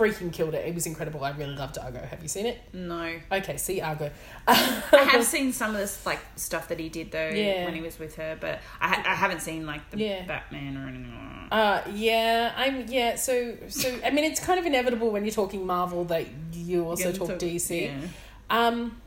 freaking 0.00 0.32
killed 0.32 0.54
it. 0.54 0.66
It 0.66 0.74
was 0.74 0.86
incredible. 0.86 1.22
I 1.22 1.30
really 1.32 1.54
loved 1.54 1.76
Argo. 1.78 2.00
Have 2.00 2.22
you 2.22 2.28
seen 2.28 2.46
it? 2.46 2.58
no. 2.72 3.18
Okay, 3.30 3.56
see 3.58 3.80
Argo. 3.82 4.10
I 4.48 4.54
have 5.12 5.24
seen 5.24 5.52
some 5.52 5.72
of 5.72 5.76
this 5.76 6.04
like 6.06 6.20
stuff 6.36 6.68
that 6.68 6.78
he 6.80 6.88
did 6.88 7.10
though 7.12 7.28
Yeah. 7.28 7.64
when 7.66 7.74
he 7.74 7.82
was 7.82 7.98
with 7.98 8.16
her, 8.16 8.36
but 8.40 8.60
I, 8.80 8.88
ha- 8.88 9.02
I 9.06 9.14
haven't 9.14 9.40
seen 9.40 9.66
like 9.66 9.88
the 9.90 9.98
Yeah. 9.98 10.24
Batman 10.26 10.76
or 10.78 10.88
anything. 10.88 11.14
like. 11.14 11.52
Uh, 11.52 11.82
yeah, 11.94 12.52
I'm 12.56 12.86
yeah. 12.88 13.16
So, 13.16 13.56
so 13.68 13.94
I 14.04 14.10
mean, 14.10 14.24
it's 14.24 14.40
kind 14.40 14.58
of 14.58 14.66
inevitable 14.66 15.10
when 15.10 15.24
you're 15.24 15.34
talking 15.34 15.66
Marvel 15.66 16.04
that 16.06 16.26
you 16.52 16.84
also 16.88 17.12
talk 17.12 17.30
into- 17.30 17.46
DC. 17.46 17.82
Yeah. 17.86 17.98
Um, 18.48 19.00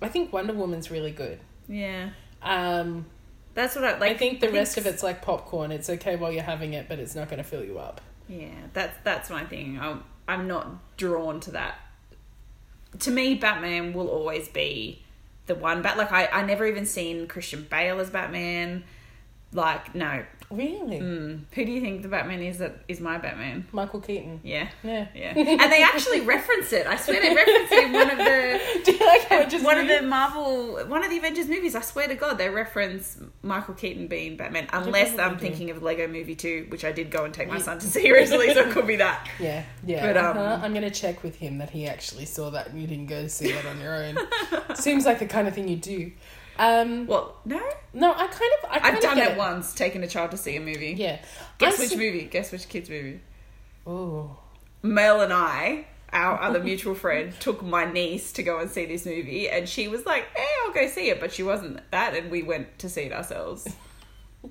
I 0.00 0.08
think 0.08 0.32
Wonder 0.32 0.52
Woman's 0.52 0.90
really 0.90 1.12
good. 1.12 1.38
yeah. 1.68 2.10
Um, 2.42 3.06
That's 3.54 3.74
what 3.76 3.84
I 3.84 3.98
like. 3.98 4.12
I 4.12 4.16
think 4.16 4.40
the 4.40 4.50
rest 4.50 4.76
of 4.76 4.86
it's 4.86 5.02
like 5.02 5.22
popcorn. 5.22 5.70
It's 5.72 5.88
okay 5.90 6.16
while 6.16 6.32
you're 6.32 6.42
having 6.42 6.72
it, 6.74 6.88
but 6.88 6.98
it's 6.98 7.14
not 7.14 7.28
going 7.28 7.38
to 7.38 7.44
fill 7.44 7.64
you 7.64 7.78
up. 7.78 8.00
Yeah, 8.28 8.48
that's 8.72 8.96
that's 9.04 9.30
my 9.30 9.44
thing. 9.44 9.78
I'm 9.80 10.02
I'm 10.32 10.48
not 10.48 10.96
drawn 10.96 11.40
to 11.40 11.50
that. 11.52 11.74
To 13.00 13.10
me, 13.10 13.34
Batman 13.34 13.92
will 13.92 14.08
always 14.08 14.48
be 14.48 15.02
the 15.46 15.54
one. 15.54 15.82
But 15.82 15.96
like 15.96 16.12
I 16.12 16.26
I 16.26 16.42
never 16.44 16.66
even 16.66 16.86
seen 16.86 17.26
Christian 17.28 17.66
Bale 17.70 18.00
as 18.00 18.10
Batman. 18.10 18.84
Like 19.52 19.94
no, 19.94 20.24
Really? 20.52 20.98
Mm. 20.98 21.40
Who 21.52 21.64
do 21.64 21.72
you 21.72 21.80
think 21.80 22.02
the 22.02 22.08
Batman 22.08 22.42
is 22.42 22.58
that 22.58 22.84
is 22.86 23.00
my 23.00 23.16
Batman? 23.16 23.66
Michael 23.72 24.00
Keaton. 24.00 24.40
Yeah. 24.42 24.68
Yeah. 24.82 25.08
Yeah. 25.14 25.32
and 25.34 25.72
they 25.72 25.82
actually 25.82 26.20
reference 26.20 26.72
it. 26.74 26.86
I 26.86 26.96
swear 26.96 27.22
they 27.22 27.34
reference 27.34 27.72
it 27.72 27.84
in 27.84 27.92
one 27.92 28.10
of 28.10 28.18
the 28.18 28.60
Do 29.52 29.58
you 29.58 29.62
like 29.64 29.76
how 29.76 29.82
it 29.82 29.86
just 29.86 29.90
one 29.90 29.98
of 29.98 30.02
the 30.02 30.08
Marvel 30.08 30.86
one 30.88 31.04
of 31.04 31.10
the 31.10 31.18
Avengers 31.18 31.48
movies, 31.48 31.74
I 31.74 31.80
swear 31.80 32.08
to 32.08 32.14
God, 32.14 32.38
they 32.38 32.48
reference 32.48 33.18
Michael 33.42 33.74
Keaton 33.74 34.06
being 34.08 34.36
Batman. 34.36 34.68
Unless 34.72 35.18
I'm 35.18 35.34
do. 35.34 35.40
thinking 35.40 35.70
of 35.70 35.82
Lego 35.82 36.08
Movie 36.08 36.34
2, 36.34 36.66
which 36.68 36.84
I 36.84 36.92
did 36.92 37.10
go 37.10 37.24
and 37.24 37.32
take 37.32 37.48
my 37.48 37.58
son 37.58 37.78
to 37.78 37.86
see 37.86 38.10
recently, 38.20 38.52
so 38.54 38.60
it 38.68 38.70
could 38.72 38.86
be 38.86 38.96
that. 38.96 39.28
Yeah, 39.40 39.64
yeah. 39.86 40.06
But, 40.06 40.16
um, 40.16 40.38
uh-huh. 40.38 40.60
I'm 40.64 40.72
gonna 40.74 40.90
check 40.90 41.22
with 41.22 41.36
him 41.36 41.58
that 41.58 41.70
he 41.70 41.86
actually 41.86 42.24
saw 42.26 42.50
that 42.50 42.68
and 42.68 42.80
you 42.80 42.86
didn't 42.86 43.06
go 43.06 43.26
see 43.26 43.50
that 43.52 43.66
on 43.66 43.80
your 43.80 43.94
own. 43.94 44.16
Seems 44.76 45.04
like 45.04 45.18
the 45.18 45.26
kind 45.26 45.48
of 45.48 45.54
thing 45.54 45.68
you 45.68 45.76
do. 45.76 46.12
Um, 46.58 47.06
Well, 47.06 47.36
no. 47.44 47.60
no, 47.94 48.12
I 48.12 48.26
kind 48.26 48.52
of, 48.62 48.70
I 48.84 48.90
of 48.90 49.00
done 49.00 49.18
it 49.18 49.36
once, 49.36 49.74
taken 49.74 50.02
a 50.02 50.06
child 50.08 50.30
to 50.32 50.36
see 50.36 50.54
a 50.56 50.60
movie. 50.60 50.94
Yeah. 50.96 51.18
Guess 51.58 51.78
I 51.78 51.82
which 51.82 51.90
see- 51.90 51.96
movie? 51.96 52.24
Guess 52.26 52.52
which 52.52 52.68
kid's 52.68 52.88
movie? 52.90 53.20
Oh. 53.86 54.36
Mel 54.82 55.20
and 55.22 55.32
I, 55.32 55.86
our 56.12 56.40
other 56.40 56.60
mutual 56.70 56.94
friend, 56.94 57.32
took 57.40 57.62
my 57.62 57.84
niece 57.90 58.32
to 58.32 58.42
go 58.42 58.58
and 58.58 58.70
see 58.70 58.86
this 58.86 59.06
movie, 59.06 59.48
and 59.48 59.68
she 59.68 59.88
was 59.88 60.04
like, 60.06 60.24
"Hey, 60.36 60.46
I'll 60.66 60.72
go 60.72 60.86
see 60.88 61.08
it," 61.10 61.20
but 61.20 61.32
she 61.32 61.42
wasn't 61.42 61.80
that, 61.90 62.14
and 62.14 62.30
we 62.30 62.42
went 62.42 62.78
to 62.80 62.88
see 62.88 63.02
it 63.02 63.12
ourselves. 63.12 63.66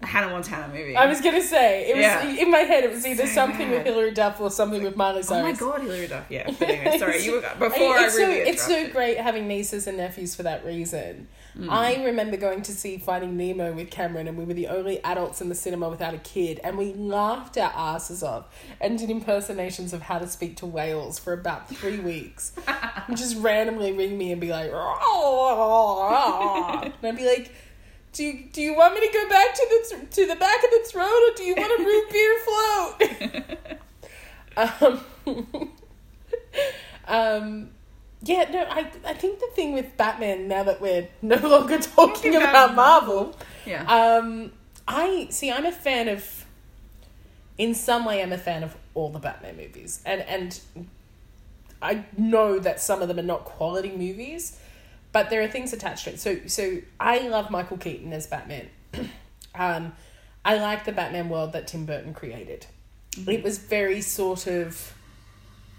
A 0.01 0.05
Hannah 0.05 0.29
Montana 0.29 0.73
movie. 0.73 0.95
I 0.95 1.05
was 1.07 1.19
gonna 1.21 1.41
say 1.41 1.89
it 1.89 1.95
was 1.97 2.03
Yeah. 2.03 2.23
in 2.43 2.49
my 2.49 2.59
head. 2.59 2.83
It 2.85 2.91
was 2.91 3.05
either 3.05 3.27
So 3.27 3.33
something 3.33 3.69
with. 3.69 3.85
Hilary 3.85 4.11
Duff 4.11 4.39
or 4.39 4.49
something 4.49 4.81
with 4.83 4.95
Miley 4.95 5.21
oh 5.29 5.41
my 5.43 5.51
god, 5.51 5.81
Hilary 5.81 6.07
Duff. 6.07 6.25
Yeah. 6.29 6.49
But 6.59 6.69
anyway, 6.69 6.97
sorry, 6.97 7.23
you 7.23 7.33
were 7.33 7.41
before 7.41 7.97
it's 7.97 8.15
I 8.15 8.21
really. 8.21 8.43
so, 8.45 8.49
it's 8.51 8.65
so 8.65 8.87
great 8.89 9.17
having 9.17 9.47
nieces 9.49 9.87
and 9.87 9.97
nephews 9.97 10.33
for 10.33 10.43
that 10.43 10.65
reason. 10.65 11.27
Mm. 11.57 11.69
I 11.69 12.03
remember 12.05 12.37
going 12.37 12.61
to 12.63 12.71
see 12.71 12.97
Finding 12.97 13.35
Nemo 13.35 13.73
with 13.73 13.91
Cameron, 13.91 14.27
and 14.27 14.37
we 14.37 14.45
were 14.45 14.53
the 14.53 14.67
only 14.67 15.03
adults 15.03 15.41
in 15.41 15.49
the 15.49 15.55
cinema 15.55 15.89
without 15.89 16.13
a 16.13 16.17
kid, 16.19 16.59
and 16.63 16.77
we 16.77 16.93
laughed 16.93 17.57
our 17.57 17.71
asses 17.75 18.23
off 18.23 18.47
and 18.79 18.97
did 18.97 19.09
impersonations 19.09 19.91
of 19.93 20.03
how 20.03 20.19
to 20.19 20.27
speak 20.27 20.55
to 20.57 20.65
whales 20.65 21.19
for 21.19 21.33
about 21.33 21.67
three 21.67 21.99
weeks. 22.11 22.53
and 23.07 23.17
just 23.17 23.37
randomly 23.37 23.91
ring 23.91 24.17
me 24.17 24.31
and 24.31 24.39
be 24.39 24.49
like, 24.49 24.71
and 24.71 24.75
I'd 27.03 27.17
be 27.17 27.25
like. 27.25 27.53
Do 28.13 28.25
you, 28.25 28.49
do 28.51 28.61
you 28.61 28.75
want 28.75 28.93
me 28.93 29.07
to 29.07 29.13
go 29.13 29.29
back 29.29 29.53
to 29.53 29.67
the 29.69 29.95
th- 29.95 30.09
to 30.15 30.27
the 30.27 30.35
back 30.35 30.61
of 30.65 30.69
the 30.69 30.83
throat 30.85 31.07
or 31.07 31.33
do 31.33 31.43
you 31.43 31.55
want 31.55 31.79
a 31.79 31.83
root 31.85 32.09
beer 32.11 32.39
float? 32.43 33.81
um, 35.25 35.71
um, 37.07 37.69
yeah, 38.23 38.49
no, 38.51 38.63
I 38.69 38.91
I 39.05 39.13
think 39.13 39.39
the 39.39 39.47
thing 39.55 39.73
with 39.73 39.97
Batman 39.97 40.47
now 40.47 40.63
that 40.63 40.79
we're 40.81 41.07
no 41.21 41.37
longer 41.37 41.79
talking 41.79 42.35
about 42.35 42.49
about 42.49 42.75
Marvel, 42.75 43.35
Yeah. 43.65 43.83
um, 43.85 44.51
I 44.87 45.27
see. 45.29 45.51
I'm 45.51 45.65
a 45.65 45.71
fan 45.71 46.07
of. 46.07 46.45
In 47.57 47.75
some 47.75 48.05
way, 48.05 48.23
I'm 48.23 48.33
a 48.33 48.37
fan 48.39 48.63
of 48.63 48.75
all 48.95 49.09
the 49.09 49.19
Batman 49.19 49.55
movies, 49.57 50.01
and 50.05 50.21
and 50.21 50.59
I 51.81 52.05
know 52.17 52.59
that 52.59 52.79
some 52.79 53.01
of 53.01 53.07
them 53.07 53.19
are 53.19 53.23
not 53.23 53.43
quality 53.45 53.91
movies, 53.91 54.57
but 55.11 55.29
there 55.29 55.41
are 55.41 55.47
things 55.47 55.73
attached 55.73 56.05
to 56.05 56.11
it. 56.13 56.19
So 56.19 56.39
so 56.47 56.77
I 56.99 57.19
love 57.27 57.51
Michael 57.51 57.77
Keaton 57.77 58.13
as 58.13 58.25
Batman. 58.27 58.69
um, 59.55 59.93
I 60.43 60.57
like 60.57 60.85
the 60.85 60.91
Batman 60.91 61.29
world 61.29 61.53
that 61.53 61.67
Tim 61.67 61.85
Burton 61.85 62.13
created. 62.13 62.65
It 63.27 63.43
was 63.43 63.57
very 63.59 64.01
sort 64.01 64.47
of 64.47 64.93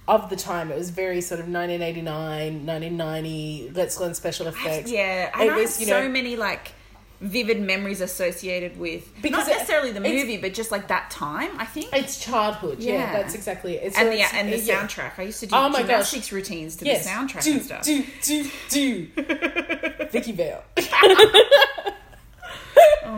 of 0.09 0.29
the 0.31 0.37
time. 0.37 0.71
It 0.73 0.77
was 0.79 0.91
very 0.91 1.21
sort 1.21 1.41
of 1.41 1.47
1989, 1.47 2.67
1990. 2.67 3.73
Let's 3.75 3.99
learn 4.01 4.15
special 4.15 4.47
effects. 4.49 4.91
yeah, 4.91 5.31
I 5.35 5.45
It 5.45 5.47
know 5.49 5.57
was, 5.57 5.79
have 5.79 5.89
so 5.89 6.03
know- 6.03 6.09
many 6.09 6.37
like 6.37 6.73
vivid 7.21 7.61
memories 7.61 8.01
associated 8.01 8.77
with 8.77 9.09
Because 9.23 9.47
not 9.47 9.55
it- 9.55 9.59
necessarily 9.59 9.93
the 9.93 10.01
movie, 10.01 10.39
but 10.39 10.53
just 10.55 10.73
like 10.73 10.89
that 10.89 11.09
time. 11.13 11.51
I 11.57 11.65
think. 11.67 11.91
It's 11.93 12.19
childhood. 12.19 12.81
Yeah, 12.81 12.95
Yeah. 12.95 13.13
that's 13.13 13.35
exactly 13.35 13.77
it. 13.77 13.85
It's, 13.85 13.97
and 13.97 14.09
the 14.09 14.21
and 14.35 14.53
the 14.53 14.59
yeah. 14.59 14.81
soundtrack. 14.83 15.13
I 15.19 15.23
used 15.23 15.39
to 15.39 15.47
do 15.47 15.55
Oh 15.55 15.69
my 15.69 15.79
gosh. 15.83 15.87
gymnastics 16.11 16.33
routines 16.33 16.75
to 16.77 16.85
Yes. 16.85 17.05
the 17.05 17.11
soundtrack 17.11 17.45
do, 17.45 17.53
and 17.53 17.63
stuff. 17.63 17.85
Do 17.85 18.05
do 18.23 18.51
do. 18.71 19.07
Vicki 20.11 20.33
Vale. 20.33 20.65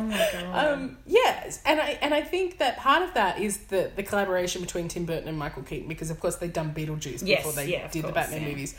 oh 0.04 0.08
my 0.08 0.28
god. 0.32 0.72
Um, 0.72 0.98
yes, 1.06 1.60
and 1.66 1.80
I 1.80 1.98
and 2.02 2.12
I 2.14 2.20
think 2.22 2.58
that 2.58 2.76
part 2.78 3.02
of 3.02 3.14
that 3.14 3.40
is 3.40 3.56
the 3.68 3.90
the 3.94 4.02
collaboration 4.02 4.60
between 4.62 4.88
Tim 4.88 5.04
Burton 5.04 5.28
and 5.28 5.38
Michael 5.38 5.62
Keaton 5.62 5.88
because 5.88 6.10
of 6.10 6.20
course 6.20 6.36
they'd 6.36 6.52
done 6.52 6.72
Beetlejuice 6.74 7.22
Yes, 7.24 7.38
before 7.44 7.52
they 7.52 7.70
yeah, 7.72 7.88
did 7.88 8.04
the 8.04 8.12
Batman 8.12 8.42
yeah. 8.42 8.48
movies. 8.48 8.74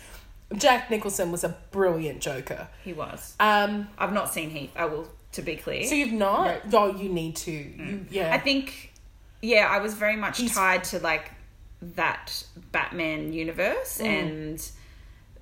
Jack 0.57 0.91
Nicholson 0.91 1.31
was 1.31 1.43
a 1.43 1.57
brilliant 1.71 2.21
Joker. 2.21 2.67
he 2.83 2.93
was. 2.93 3.35
Um, 3.39 3.87
I've 3.97 4.13
not 4.13 4.31
seen 4.31 4.51
Heath. 4.51 4.71
I 4.75 4.85
will, 4.85 5.07
to 5.31 5.41
be 5.41 5.55
clear. 5.55 5.83
so 5.85 5.95
you've 5.95 6.11
not? 6.11 6.61
Oh, 6.71 6.95
you 6.95 7.09
need 7.09 7.35
to. 7.37 7.51
You, 7.51 8.05
yeah. 8.11 8.31
I 8.33 8.37
think, 8.39 8.93
yeah, 9.41 9.67
I 9.69 9.79
was 9.79 9.95
very 9.95 10.15
much 10.15 10.37
He's- 10.37 10.53
tied 10.53 10.83
to 10.85 10.99
like 10.99 11.31
that 11.81 12.43
Batman 12.71 13.33
universe 13.33 13.97
Mm. 13.97 14.05
and 14.05 14.71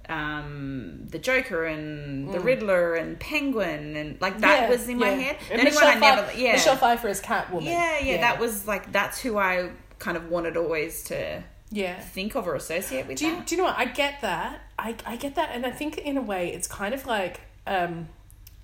um 0.10 1.08
the 1.10 1.20
Joker 1.20 1.66
and 1.66 2.34
the 2.34 2.38
Mm. 2.40 2.44
Riddler 2.44 2.96
and 2.96 3.20
Penguin 3.20 3.96
and 3.96 4.20
like 4.22 4.40
that 4.42 4.64
Yeah, 4.64 4.70
was 4.70 4.88
in 4.90 4.98
my 5.00 5.10
yeah. 5.12 5.16
head. 5.16 5.38
And 5.52 5.60
The 5.62 5.64
Michelle 5.66 5.88
I 5.88 5.96
never, 5.96 6.22
Pfeiffer- 6.24 6.40
yeah, 6.40 6.52
Michelle 6.54 6.76
Pfeiffer 6.78 7.08
as 7.08 7.22
Catwoman. 7.22 7.66
yeah, 7.66 8.00
yeah, 8.00 8.18
that 8.18 8.40
was 8.40 8.68
like 8.68 8.92
that's 8.92 9.20
who 9.22 9.38
I 9.38 9.70
kind 10.00 10.18
of 10.18 10.30
wanted 10.30 10.58
always 10.58 11.04
to 11.06 11.42
yeah. 11.72 12.00
think 12.00 12.36
of 12.36 12.48
or 12.48 12.56
associate 12.56 13.08
with 13.08 13.18
Do 13.18 13.28
you, 13.28 13.42
do 13.46 13.56
you 13.56 13.62
know 13.62 13.66
what? 13.68 13.78
I 13.78 13.86
get 13.86 14.22
that. 14.22 14.62
I, 14.78 14.96
I 15.06 15.16
get 15.16 15.36
that. 15.36 15.52
And 15.54 15.66
I 15.66 15.72
think, 15.72 15.98
in 15.98 16.18
a 16.18 16.22
way, 16.22 16.50
it's 16.54 16.68
kind 16.68 16.94
of 16.94 17.06
like. 17.06 17.40
Um, 17.66 18.10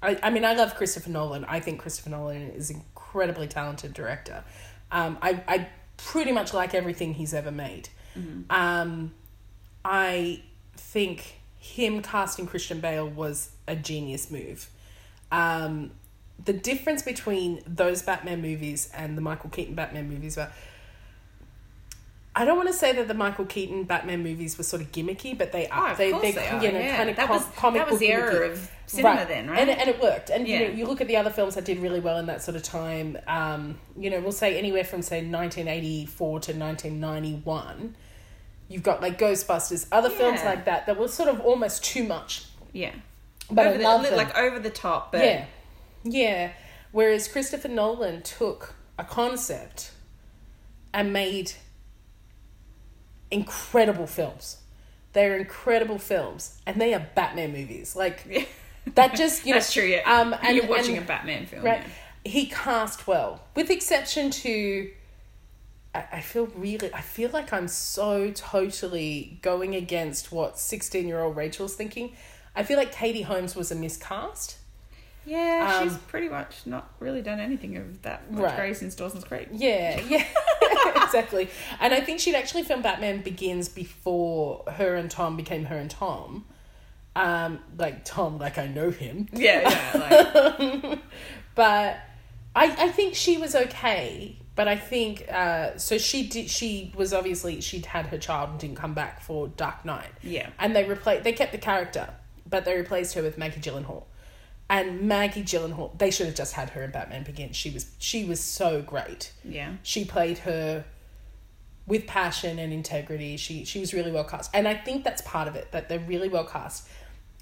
I, 0.03 0.17
I 0.21 0.29
mean, 0.29 0.43
I 0.45 0.53
love 0.53 0.75
Christopher 0.75 1.09
Nolan. 1.09 1.45
I 1.45 1.59
think 1.59 1.79
Christopher 1.79 2.09
Nolan 2.09 2.49
is 2.51 2.69
an 2.69 2.77
incredibly 2.77 3.47
talented 3.47 3.93
director. 3.93 4.43
Um, 4.91 5.17
I, 5.21 5.41
I 5.47 5.67
pretty 5.97 6.31
much 6.31 6.53
like 6.53 6.73
everything 6.73 7.13
he's 7.15 7.33
ever 7.33 7.51
made. 7.51 7.89
Um, 8.49 9.13
I 9.85 10.41
think 10.91 11.35
him 11.59 12.01
casting 12.01 12.47
Christian 12.47 12.79
Bale 12.79 13.07
was 13.07 13.51
a 13.67 13.75
genius 13.75 14.31
move. 14.31 14.69
Um, 15.31 15.91
the 16.43 16.53
difference 16.53 17.03
between 17.03 17.61
those 17.67 18.01
Batman 18.01 18.41
movies 18.41 18.89
and 18.93 19.15
the 19.17 19.21
Michael 19.21 19.49
Keaton 19.49 19.75
Batman 19.75 20.09
movies 20.09 20.37
were 20.37 20.49
I 22.35 22.45
don't 22.45 22.55
want 22.55 22.69
to 22.69 22.73
say 22.73 22.93
that 22.93 23.07
the 23.07 23.13
Michael 23.13 23.45
Keaton 23.45 23.83
Batman 23.83 24.23
movies 24.23 24.57
were 24.57 24.63
sort 24.63 24.81
of 24.81 24.91
gimmicky, 24.91 25.37
but 25.37 25.51
they 25.51 25.67
are. 25.67 25.89
Oh, 25.89 25.91
of 25.91 25.97
they, 25.97 26.11
they, 26.11 26.31
they 26.31 26.47
are, 26.47 26.63
you 26.63 26.71
know, 26.71 26.79
yeah. 26.79 26.95
kind 26.97 27.09
of 27.09 27.15
That 27.17 27.27
com- 27.27 27.35
was- 27.37 27.45
comic 27.57 27.81
that 27.81 27.85
was 27.91 27.93
book 27.95 27.99
the 27.99 28.11
era 28.13 28.33
gimmicky. 28.33 28.51
of 28.51 28.71
cinema 28.85 29.25
then, 29.27 29.49
right? 29.49 29.59
And, 29.59 29.69
and 29.69 29.89
it 29.89 30.01
worked. 30.01 30.29
And 30.29 30.47
you 30.47 30.59
know, 30.59 30.67
you 30.67 30.85
look 30.85 31.01
at 31.01 31.07
the 31.07 31.17
other 31.17 31.31
films 31.31 31.55
that 31.55 31.65
did 31.65 31.79
really 31.79 31.99
well 31.99 32.17
in 32.17 32.27
that 32.27 32.41
sort 32.41 32.55
of 32.55 32.63
time. 32.63 33.17
Um, 33.27 33.77
you 33.97 34.09
know, 34.09 34.21
we'll 34.21 34.31
say 34.31 34.57
anywhere 34.57 34.83
from 34.85 35.01
say 35.01 35.17
1984 35.17 36.29
to 36.39 36.53
1991. 36.53 37.95
You've 38.69 38.83
got 38.83 39.01
like 39.01 39.17
Ghostbusters, 39.19 39.87
other 39.91 40.09
films 40.09 40.41
like 40.45 40.65
that 40.65 40.85
that 40.85 40.97
were 40.97 41.07
sort 41.09 41.27
of 41.27 41.41
almost 41.41 41.83
too 41.83 42.03
much. 42.03 42.45
Yeah, 42.71 42.93
But 43.49 43.65
over 43.67 43.73
I 43.75 43.77
the, 43.77 43.83
love 43.83 44.01
li- 44.03 44.09
them. 44.09 44.17
like 44.17 44.37
over 44.37 44.59
the 44.59 44.69
top, 44.69 45.11
but 45.11 45.25
Yeah. 45.25 45.45
Yeah. 46.03 46.51
Whereas 46.91 47.27
Christopher 47.27 47.67
Nolan 47.67 48.21
took 48.21 48.75
a 48.97 49.03
concept 49.03 49.91
and 50.93 51.11
made 51.11 51.53
incredible 53.31 54.07
films. 54.07 54.57
They're 55.13 55.37
incredible 55.37 55.97
films. 55.99 56.59
And 56.65 56.79
they 56.79 56.93
are 56.93 57.07
Batman 57.15 57.51
movies. 57.51 57.95
Like 57.95 58.47
that 58.95 59.15
just 59.15 59.45
you 59.45 59.51
know 59.53 59.59
that's 59.59 59.73
true. 59.73 59.83
Yeah, 59.83 60.01
Um 60.05 60.35
and 60.41 60.55
you're 60.55 60.67
watching 60.67 60.95
and- 60.97 61.05
a 61.05 61.07
Batman 61.07 61.45
film, 61.45 61.63
right. 61.63 61.81
yeah. 61.81 61.87
He 62.31 62.47
cast 62.47 63.07
well. 63.07 63.41
With 63.55 63.69
exception 63.69 64.29
to 64.29 64.91
I, 65.95 66.03
I 66.13 66.21
feel 66.21 66.47
really 66.55 66.93
I 66.93 67.01
feel 67.01 67.29
like 67.31 67.51
I'm 67.53 67.67
so 67.67 68.31
totally 68.31 69.39
going 69.41 69.75
against 69.75 70.31
what 70.31 70.57
sixteen 70.59 71.07
year 71.07 71.19
old 71.19 71.35
Rachel's 71.35 71.75
thinking. 71.75 72.13
I 72.55 72.63
feel 72.63 72.77
like 72.77 72.91
Katie 72.91 73.21
Holmes 73.23 73.55
was 73.55 73.71
a 73.71 73.75
miscast. 73.75 74.57
Yeah, 75.25 75.83
she's 75.83 75.93
Um, 75.93 75.99
pretty 76.07 76.29
much 76.29 76.65
not 76.65 76.89
really 76.99 77.21
done 77.21 77.39
anything 77.39 77.77
of 77.77 78.01
that 78.01 78.31
much 78.31 78.41
Right. 78.43 78.55
great 78.55 78.77
since 78.77 78.95
Dawson's 78.95 79.23
Creek. 79.25 79.47
Yeah, 79.51 79.99
yeah, 80.09 80.25
exactly. 81.03 81.49
And 81.79 81.93
I 81.93 82.01
think 82.01 82.19
she'd 82.19 82.35
actually 82.35 82.63
filmed 82.63 82.83
Batman 82.83 83.21
Begins 83.21 83.69
before 83.69 84.63
her 84.67 84.95
and 84.95 85.11
Tom 85.11 85.35
became 85.37 85.65
her 85.65 85.77
and 85.77 85.89
Tom. 85.89 86.45
Um, 87.15 87.59
like 87.77 88.05
Tom, 88.05 88.37
like 88.39 88.57
I 88.57 88.67
know 88.67 88.89
him. 88.91 89.27
Yeah, 89.33 89.69
yeah. 89.69 90.57
Like, 90.57 90.99
But 91.55 91.99
I, 92.55 92.85
I 92.85 92.87
think 92.89 93.13
she 93.13 93.37
was 93.37 93.53
okay. 93.55 94.37
But 94.59 94.67
I 94.67 94.75
think 94.75 95.25
uh, 95.31 95.77
so. 95.77 95.97
She 95.97 96.27
did. 96.27 96.49
She 96.49 96.91
was 96.93 97.13
obviously 97.13 97.61
she'd 97.61 97.85
had 97.85 98.07
her 98.07 98.17
child 98.17 98.49
and 98.49 98.59
didn't 98.59 98.75
come 98.75 98.93
back 98.93 99.21
for 99.21 99.47
Dark 99.47 99.85
Knight. 99.85 100.09
yeah. 100.21 100.49
And 100.59 100.75
they 100.75 100.83
replaced. 100.83 101.23
They 101.23 101.31
kept 101.31 101.53
the 101.53 101.57
character, 101.57 102.09
but 102.45 102.65
they 102.65 102.75
replaced 102.75 103.13
her 103.13 103.23
with 103.23 103.37
Maggie 103.37 103.61
Gyllenhaal. 103.61 104.03
And 104.69 105.03
Maggie 105.03 105.43
Gyllenhaal, 105.43 105.97
they 105.97 106.11
should 106.11 106.25
have 106.25 106.35
just 106.35 106.51
had 106.55 106.71
her 106.71 106.83
in 106.83 106.91
Batman 106.91 107.23
Begins. 107.23 107.55
She 107.55 107.69
was 107.69 107.89
she 107.99 108.25
was 108.25 108.41
so 108.41 108.81
great 108.81 109.31
Yeah. 109.45 109.75
she 109.81 110.03
played 110.03 110.39
her 110.39 110.83
with 111.87 112.05
passion 112.05 112.59
and 112.59 112.73
integrity. 112.73 113.37
She 113.37 113.63
she 113.63 113.79
was 113.79 113.93
really 113.93 114.11
well 114.11 114.25
cast, 114.25 114.51
and 114.53 114.67
I 114.67 114.73
think 114.73 115.05
that's 115.05 115.21
part 115.21 115.47
of 115.47 115.55
it 115.55 115.71
that 115.71 115.87
they're 115.87 115.99
really 116.13 116.27
well 116.27 116.43
cast. 116.43 116.85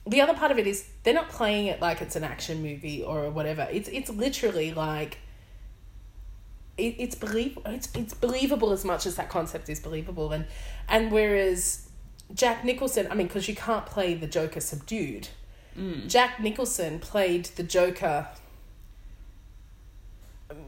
The 0.05 0.21
other 0.21 0.35
part 0.35 0.51
of 0.51 0.59
it 0.59 0.67
is 0.67 0.87
they're 1.01 1.15
not 1.15 1.29
playing 1.29 1.65
it 1.65 1.81
like 1.81 1.99
it's 1.99 2.15
an 2.15 2.23
action 2.23 2.61
movie 2.61 3.01
or 3.01 3.31
whatever. 3.31 3.67
It's 3.71 3.89
it's 3.89 4.11
literally 4.11 4.71
like 4.71 5.17
it, 6.77 6.95
it's 6.97 7.15
believable. 7.15 7.63
It's 7.71 7.89
it's 7.95 8.13
believable 8.13 8.71
as 8.71 8.85
much 8.85 9.05
as 9.05 9.15
that 9.15 9.29
concept 9.29 9.69
is 9.69 9.79
believable, 9.79 10.31
and 10.31 10.45
and 10.87 11.11
whereas 11.11 11.89
Jack 12.33 12.63
Nicholson, 12.63 13.07
I 13.09 13.15
mean, 13.15 13.27
because 13.27 13.47
you 13.47 13.55
can't 13.55 13.85
play 13.85 14.13
the 14.13 14.27
Joker 14.27 14.59
subdued. 14.59 15.29
Jack 16.07 16.39
Nicholson 16.39 16.99
played 16.99 17.45
the 17.45 17.63
Joker 17.63 18.27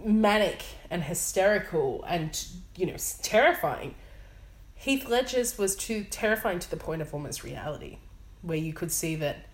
manic 0.03 0.63
and 0.89 1.03
hysterical 1.03 2.03
and 2.07 2.45
you 2.75 2.85
know 2.85 2.95
terrifying. 3.21 3.95
Heath 4.75 5.09
Ledger's 5.09 5.57
was 5.57 5.75
too 5.75 6.05
terrifying 6.05 6.59
to 6.59 6.69
the 6.69 6.77
point 6.77 7.01
of 7.01 7.13
almost 7.13 7.43
reality, 7.43 7.97
where 8.41 8.57
you 8.57 8.71
could 8.71 8.91
see 8.91 9.15
that 9.15 9.45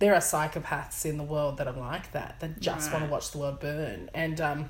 there 0.00 0.14
are 0.14 0.20
psychopaths 0.20 1.04
in 1.04 1.16
the 1.16 1.22
world 1.22 1.58
that 1.58 1.68
are 1.68 1.78
like 1.78 2.10
that 2.10 2.40
that 2.40 2.58
just 2.58 2.92
want 2.92 3.04
to 3.04 3.10
watch 3.10 3.30
the 3.30 3.38
world 3.38 3.60
burn 3.60 4.10
and 4.12 4.40
um 4.40 4.68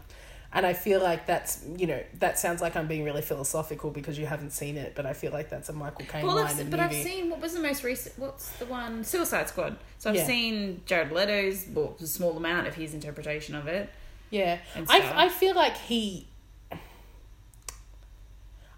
and 0.54 0.66
I 0.66 0.74
feel 0.74 1.00
like 1.02 1.26
that's 1.26 1.64
you 1.76 1.86
know 1.86 2.02
that 2.18 2.38
sounds 2.38 2.60
like 2.60 2.76
I'm 2.76 2.86
being 2.86 3.04
really 3.04 3.22
philosophical 3.22 3.90
because 3.90 4.18
you 4.18 4.26
haven't 4.26 4.50
seen 4.50 4.76
it, 4.76 4.94
but 4.94 5.06
I 5.06 5.12
feel 5.14 5.32
like 5.32 5.48
that's 5.48 5.68
a 5.68 5.72
Michael 5.72 6.04
Caine 6.06 6.26
Well, 6.26 6.36
line 6.36 6.46
I've, 6.46 6.60
in 6.60 6.70
but 6.70 6.80
movie. 6.80 6.96
I've 6.98 7.02
seen 7.04 7.30
what 7.30 7.40
was 7.40 7.54
the 7.54 7.60
most 7.60 7.82
recent. 7.84 8.18
What's 8.18 8.50
the 8.58 8.66
one? 8.66 9.02
Suicide 9.04 9.48
Squad. 9.48 9.76
So 9.98 10.10
I've 10.10 10.16
Yeah. 10.16 10.26
seen 10.26 10.82
Jared 10.86 11.10
Leto's, 11.12 11.66
well, 11.72 11.96
a 12.00 12.06
small 12.06 12.36
amount 12.36 12.66
of 12.66 12.74
his 12.74 12.92
interpretation 12.94 13.54
of 13.54 13.66
it. 13.66 13.88
Yeah, 14.30 14.58
I. 14.88 15.24
I 15.26 15.28
feel 15.28 15.54
like 15.54 15.76
he. 15.76 16.26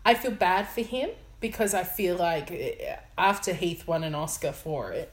I 0.04 0.14
feel 0.14 0.32
bad 0.32 0.68
for 0.68 0.82
him 0.82 1.10
because 1.40 1.74
I 1.74 1.82
feel 1.84 2.16
like 2.16 2.50
eh, 2.50 2.96
after 3.16 3.52
Heath 3.52 3.86
won 3.86 4.04
an 4.04 4.14
Oscar 4.14 4.52
for 4.52 4.92
it, 4.92 5.12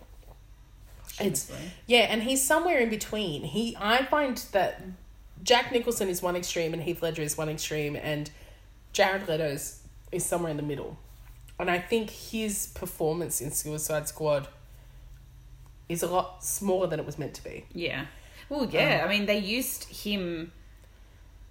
it's 1.19 1.51
yeah, 1.87 2.07
and 2.09 2.23
he's 2.23 2.43
somewhere 2.43 2.79
in 2.79 2.89
between. 2.89 3.43
He 3.43 3.75
I 3.79 4.03
find 4.05 4.37
that 4.51 4.81
Jack 5.43 5.71
Nicholson 5.71 6.09
is 6.09 6.21
one 6.21 6.35
extreme 6.35 6.73
and 6.73 6.83
Heath 6.83 7.01
Ledger 7.01 7.21
is 7.21 7.37
one 7.37 7.49
extreme, 7.49 7.95
and 7.95 8.29
Jared 8.93 9.27
Leto's 9.27 9.81
is 10.11 10.25
somewhere 10.25 10.51
in 10.51 10.57
the 10.57 10.63
middle. 10.63 10.97
And 11.59 11.69
I 11.69 11.79
think 11.79 12.09
his 12.09 12.67
performance 12.67 13.39
in 13.41 13.51
Suicide 13.51 14.07
Squad 14.07 14.47
is 15.87 16.03
a 16.03 16.07
lot 16.07 16.43
smaller 16.43 16.87
than 16.87 16.99
it 16.99 17.05
was 17.05 17.19
meant 17.19 17.33
to 17.35 17.43
be. 17.43 17.65
Yeah. 17.73 18.05
Well, 18.49 18.67
yeah. 18.69 19.01
Um, 19.03 19.09
I 19.09 19.11
mean, 19.11 19.25
they 19.25 19.37
used 19.37 19.85
him 19.85 20.51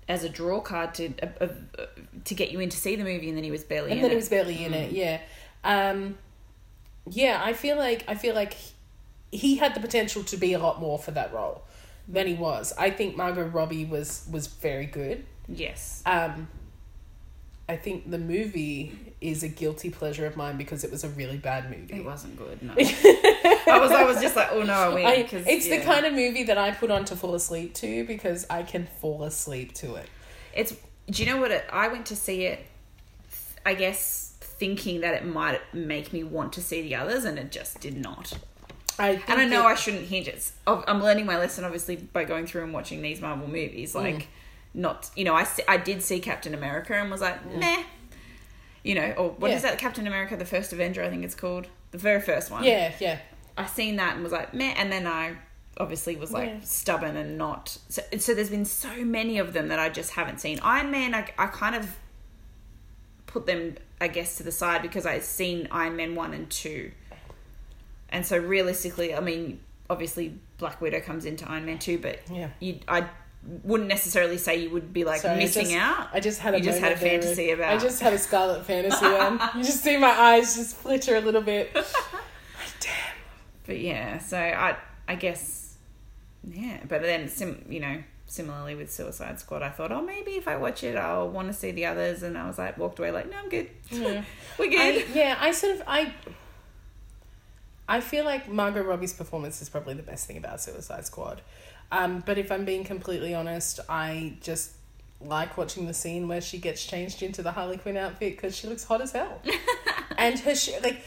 as 0.09 0.25
a 0.25 0.29
draw 0.29 0.61
card 0.61 0.93
to 0.95 1.13
uh, 1.23 1.47
uh, 1.79 1.87
to 2.25 2.35
get 2.35 2.51
you 2.51 2.59
in 2.59 2.69
to 2.69 2.77
see 2.77 2.97
the 2.97 3.05
movie, 3.05 3.29
and 3.29 3.37
then 3.37 3.45
he 3.45 3.51
was 3.51 3.63
barely 3.63 3.93
and 3.93 3.99
in 3.99 4.03
then 4.03 4.11
it. 4.11 4.15
he 4.15 4.17
was 4.17 4.29
barely 4.29 4.65
in 4.65 4.75
it 4.75 4.91
yeah 4.91 5.21
um 5.63 6.19
yeah 7.09 7.41
i 7.45 7.53
feel 7.53 7.77
like 7.77 8.05
i 8.09 8.15
feel 8.17 8.35
like 8.35 8.57
he 9.31 9.57
had 9.57 9.73
the 9.75 9.81
potential 9.81 10.25
to 10.25 10.37
be 10.37 10.53
a 10.53 10.59
lot 10.59 10.81
more 10.81 10.99
for 10.99 11.13
that 11.13 11.33
role 11.33 11.63
than 12.13 12.27
he 12.27 12.35
was 12.35 12.73
i 12.79 12.91
think 12.91 13.17
margot 13.17 13.45
robbie 13.47 13.85
was 13.85 14.27
was 14.31 14.47
very 14.47 14.87
good 14.87 15.25
Yes. 15.49 16.03
um 16.07 16.49
i 17.69 17.77
think 17.77 18.11
the 18.11 18.19
movie 18.19 18.93
is 19.21 19.43
a 19.43 19.49
guilty 19.49 19.91
pleasure 19.91 20.27
of 20.27 20.37
mine 20.37 20.57
because 20.57 20.83
it 20.85 20.91
was 20.91 21.05
a 21.05 21.09
really 21.11 21.37
bad 21.37 21.69
movie. 21.71 21.93
It 21.99 22.05
wasn't 22.07 22.39
good. 22.39 22.63
No. 22.63 22.73
I 22.79 23.79
was. 23.79 23.91
I 23.91 24.05
was 24.05 24.19
just 24.19 24.35
like, 24.35 24.49
oh 24.51 24.63
no, 24.63 24.73
I 24.73 24.95
win. 24.95 25.05
I, 25.05 25.23
'cause, 25.25 25.45
it's 25.47 25.69
the 25.69 25.81
kind 25.81 26.07
of 26.07 26.15
movie 26.15 26.45
that 26.45 26.57
i 26.57 26.71
put 26.71 26.91
on 26.91 27.05
to 27.05 27.15
fall 27.17 27.35
asleep 27.35 27.75
to 27.75 28.07
because 28.07 28.47
i 28.49 28.63
can 28.63 28.87
fall 29.01 29.23
asleep 29.25 29.75
to 29.75 29.97
it 29.97 30.09
It's. 30.55 30.75
Do 31.11 31.23
you 31.23 31.29
know 31.31 31.39
what? 31.39 31.51
It, 31.51 31.65
I 31.71 31.89
went 31.89 32.07
to 32.07 32.17
see 32.17 32.45
it. 32.47 32.65
I 33.67 33.75
guess 33.75 34.35
thinking 34.41 35.01
that 35.03 35.15
it 35.15 35.27
might 35.27 35.61
make 35.75 36.13
me 36.15 36.25
want 36.25 36.55
to 36.55 36.63
see 36.63 36.81
the 36.81 36.95
others, 36.95 37.25
and 37.27 37.39
it 37.39 37.51
just 37.53 37.79
did 37.81 37.97
not. 37.99 38.33
I 39.01 39.23
And 39.29 39.41
I 39.41 39.45
know 39.47 39.65
I 39.67 39.75
shouldn't 39.75 40.07
hint. 40.07 40.29
It's. 40.29 40.53
I'm 40.67 41.03
learning 41.03 41.27
my 41.27 41.39
lesson, 41.39 41.65
obviously, 41.65 41.97
by 41.97 42.25
going 42.25 42.47
through 42.47 42.65
and 42.65 42.73
watching 42.73 43.03
these 43.03 43.21
Marvel 43.21 43.47
movies. 43.49 43.95
Mm. 43.95 44.03
Like, 44.03 44.29
not 44.75 45.11
you 45.17 45.25
know, 45.25 45.35
I 45.35 45.47
I 45.67 45.77
did 45.79 46.03
see 46.03 46.21
Captain 46.21 46.55
America 46.55 46.95
and 46.95 47.11
was 47.11 47.21
like, 47.21 47.45
meh. 47.57 47.83
You 48.85 48.95
know, 48.95 49.13
or 49.19 49.31
what 49.31 49.51
is 49.51 49.63
Yeah. 49.63 49.71
that? 49.71 49.79
Captain 49.79 50.07
America: 50.07 50.37
The 50.37 50.45
First 50.45 50.73
Avenger, 50.73 51.03
I 51.03 51.11
think 51.11 51.25
it's 51.25 51.35
called, 51.35 51.67
the 51.91 51.99
very 51.99 52.21
first 52.21 52.51
one. 52.51 52.65
yeah 52.65 52.93
yeah 53.01 53.19
I 53.59 53.67
seen 53.67 53.97
that 53.97 54.15
and 54.15 54.23
was 54.23 54.33
like, 54.33 54.55
meh. 54.55 54.75
And 54.77 54.91
then 54.93 55.07
I 55.07 55.37
obviously 55.79 56.17
was 56.17 56.31
like 56.33 56.49
Yeah. 56.49 56.61
stubborn 56.63 57.17
and 57.17 57.37
not. 57.37 57.77
So, 57.89 58.03
so 58.19 58.35
there's 58.35 58.51
been 58.51 58.65
so 58.65 59.05
many 59.05 59.39
of 59.39 59.53
them 59.53 59.69
that 59.69 59.79
I 59.79 59.89
just 59.89 60.13
haven't 60.13 60.41
seen. 60.41 60.61
Iron 60.61 60.91
Man, 60.91 61.15
I, 61.15 61.29
I 61.39 61.47
kind 61.49 61.75
of 61.75 61.97
put 63.27 63.47
them, 63.47 63.77
I 64.01 64.09
guess, 64.09 64.37
to 64.37 64.43
the 64.43 64.53
side 64.53 64.83
because 64.83 65.05
I've 65.07 65.25
seen 65.25 65.69
Iron 65.71 65.97
Man 65.97 66.15
1 66.15 66.33
and 66.35 66.51
2. 66.51 66.91
And 68.11 68.27
so 68.27 68.37
realistically, 68.39 69.15
I 69.15 69.21
mean, 69.21 69.61
obviously 69.89 70.39
Black 70.59 70.81
Widow 70.81 71.01
comes 71.01 71.25
into 71.25 71.49
Iron 71.51 71.65
Man 71.67 71.79
2, 71.79 71.99
but 71.99 72.21
yeah 72.33 72.51
you, 72.61 72.81
I 72.87 73.09
wouldn't 73.63 73.89
necessarily 73.89 74.37
say 74.37 74.57
you 74.63 74.71
would 74.71 74.93
be 74.93 75.05
like 75.05 75.23
Sorry, 75.23 75.35
I 75.37 75.39
missing 75.39 75.65
just- 75.67 75.77
out. 75.77 76.09
I 76.13 76.21
just 76.21 76.41
had 76.41 76.55
a 76.55 76.59
You 76.59 76.65
just 76.65 76.79
had 76.79 76.93
a 76.93 76.95
moment 76.97 77.01
there. 77.01 77.21
fantasy 77.23 77.51
about- 77.53 77.73
I 77.73 77.79
just 77.79 78.01
had 78.03 78.13
a 78.13 78.19
Scarlett 78.19 78.67
fantasy 78.67 79.01
then. 79.07 79.41
You 79.57 79.65
just 79.65 79.83
see 79.83 79.97
my 79.97 80.11
eyes 80.11 80.55
just 80.57 80.77
flitter 80.77 81.17
a 81.17 81.21
little 81.21 81.41
bit. 81.41 81.73
Damn. 82.81 82.93
But 83.67 83.79
yeah, 83.81 84.19
so 84.19 84.39
I 84.39 84.77
I 85.09 85.15
guess 85.15 85.77
yeah, 86.49 86.81
but 86.89 87.03
then 87.03 87.29
sim 87.29 87.65
you 87.69 87.81
know 87.81 88.03
similarly 88.27 88.75
with 88.75 88.93
Suicide 88.93 89.41
Squad, 89.41 89.63
I 89.63 89.71
thought 89.71 89.91
oh 89.93 90.03
maybe 90.03 90.33
if 90.33 90.47
I 90.47 90.57
watch 90.57 90.85
it 90.85 90.97
I'll 90.97 91.29
want 91.29 91.49
to 91.49 91.55
see 91.55 91.71
the 91.71 91.87
others, 91.87 92.23
and 92.23 92.37
I 92.39 92.47
was 92.47 92.59
like 92.59 92.77
walked 92.79 92.99
away 92.99 93.11
like 93.11 93.31
no 93.31 93.39
I'm 93.39 93.49
good, 93.49 93.69
Yeah. 93.91 94.23
we're 94.59 94.67
I, 94.67 94.93
good. 94.93 95.05
yeah, 95.15 95.37
I 95.41 95.53
sort 95.53 95.77
of 95.77 95.83
I 95.87 96.13
I 97.91 98.01
feel 98.01 98.25
like 98.25 98.49
Margot 98.49 98.85
Robbie's 98.85 99.13
performance 99.13 99.61
is 99.61 99.69
probably 99.69 99.95
the 99.95 100.05
best 100.05 100.29
thing 100.29 100.37
about 100.37 100.61
Suicide 100.61 101.05
Squad. 101.05 101.43
Um, 101.91 102.23
but 102.25 102.39
if 102.39 102.53
I'm 102.53 102.65
being 102.65 102.85
completely 102.85 103.35
honest, 103.35 103.81
I 103.89 104.37
just 104.41 104.75
like 105.21 105.59
watching 105.59 105.89
the 105.89 105.93
scene 105.93 106.29
where 106.29 106.41
she 106.41 106.59
gets 106.59 106.87
changed 106.87 107.21
into 107.21 107.43
the 107.43 107.51
Harley 107.51 107.79
Quinn 107.79 107.97
outfit 107.97 108.37
because 108.37 108.57
she 108.57 108.69
looks 108.69 108.85
hot 108.85 109.01
as 109.01 109.11
hell. 109.11 109.43
and 110.17 110.39
her 110.39 110.55
like 110.85 111.03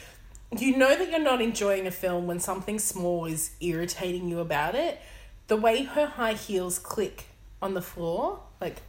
you 0.60 0.76
know 0.76 0.93
that 0.93 1.10
you're 1.10 1.24
not 1.24 1.41
enjoying 1.41 1.88
a 1.88 1.91
film 1.91 2.28
when 2.28 2.41
something 2.41 2.78
small 2.78 3.28
is 3.28 3.52
irritating 3.62 4.28
you 4.28 4.41
about 4.41 4.76
it. 4.76 5.00
The 5.48 5.56
way 5.56 5.84
her 5.84 6.06
high 6.06 6.34
heels 6.34 6.80
click 6.80 7.28
on 7.62 7.76
the 7.76 7.82
floor, 7.82 8.41
like 8.60 8.82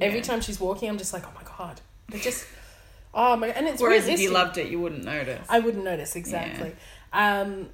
every 0.00 0.22
time 0.22 0.40
she's 0.40 0.58
walking, 0.58 0.88
I'm 0.88 0.98
just 0.98 1.12
like, 1.12 1.24
oh 1.24 1.32
my 1.36 1.48
god, 1.56 1.80
they 2.08 2.18
just, 2.18 2.46
oh 3.14 3.36
my, 3.36 3.48
and 3.48 3.66
it's 3.66 3.80
Whereas 3.82 4.02
if 4.04 4.18
realistic. 4.18 4.28
you 4.28 4.32
loved 4.32 4.58
it, 4.58 4.68
you 4.68 4.80
wouldn't 4.80 5.04
notice. 5.04 5.46
I 5.48 5.58
wouldn't 5.60 5.84
notice 5.84 6.14
exactly. 6.16 6.74
Um, 7.12 7.70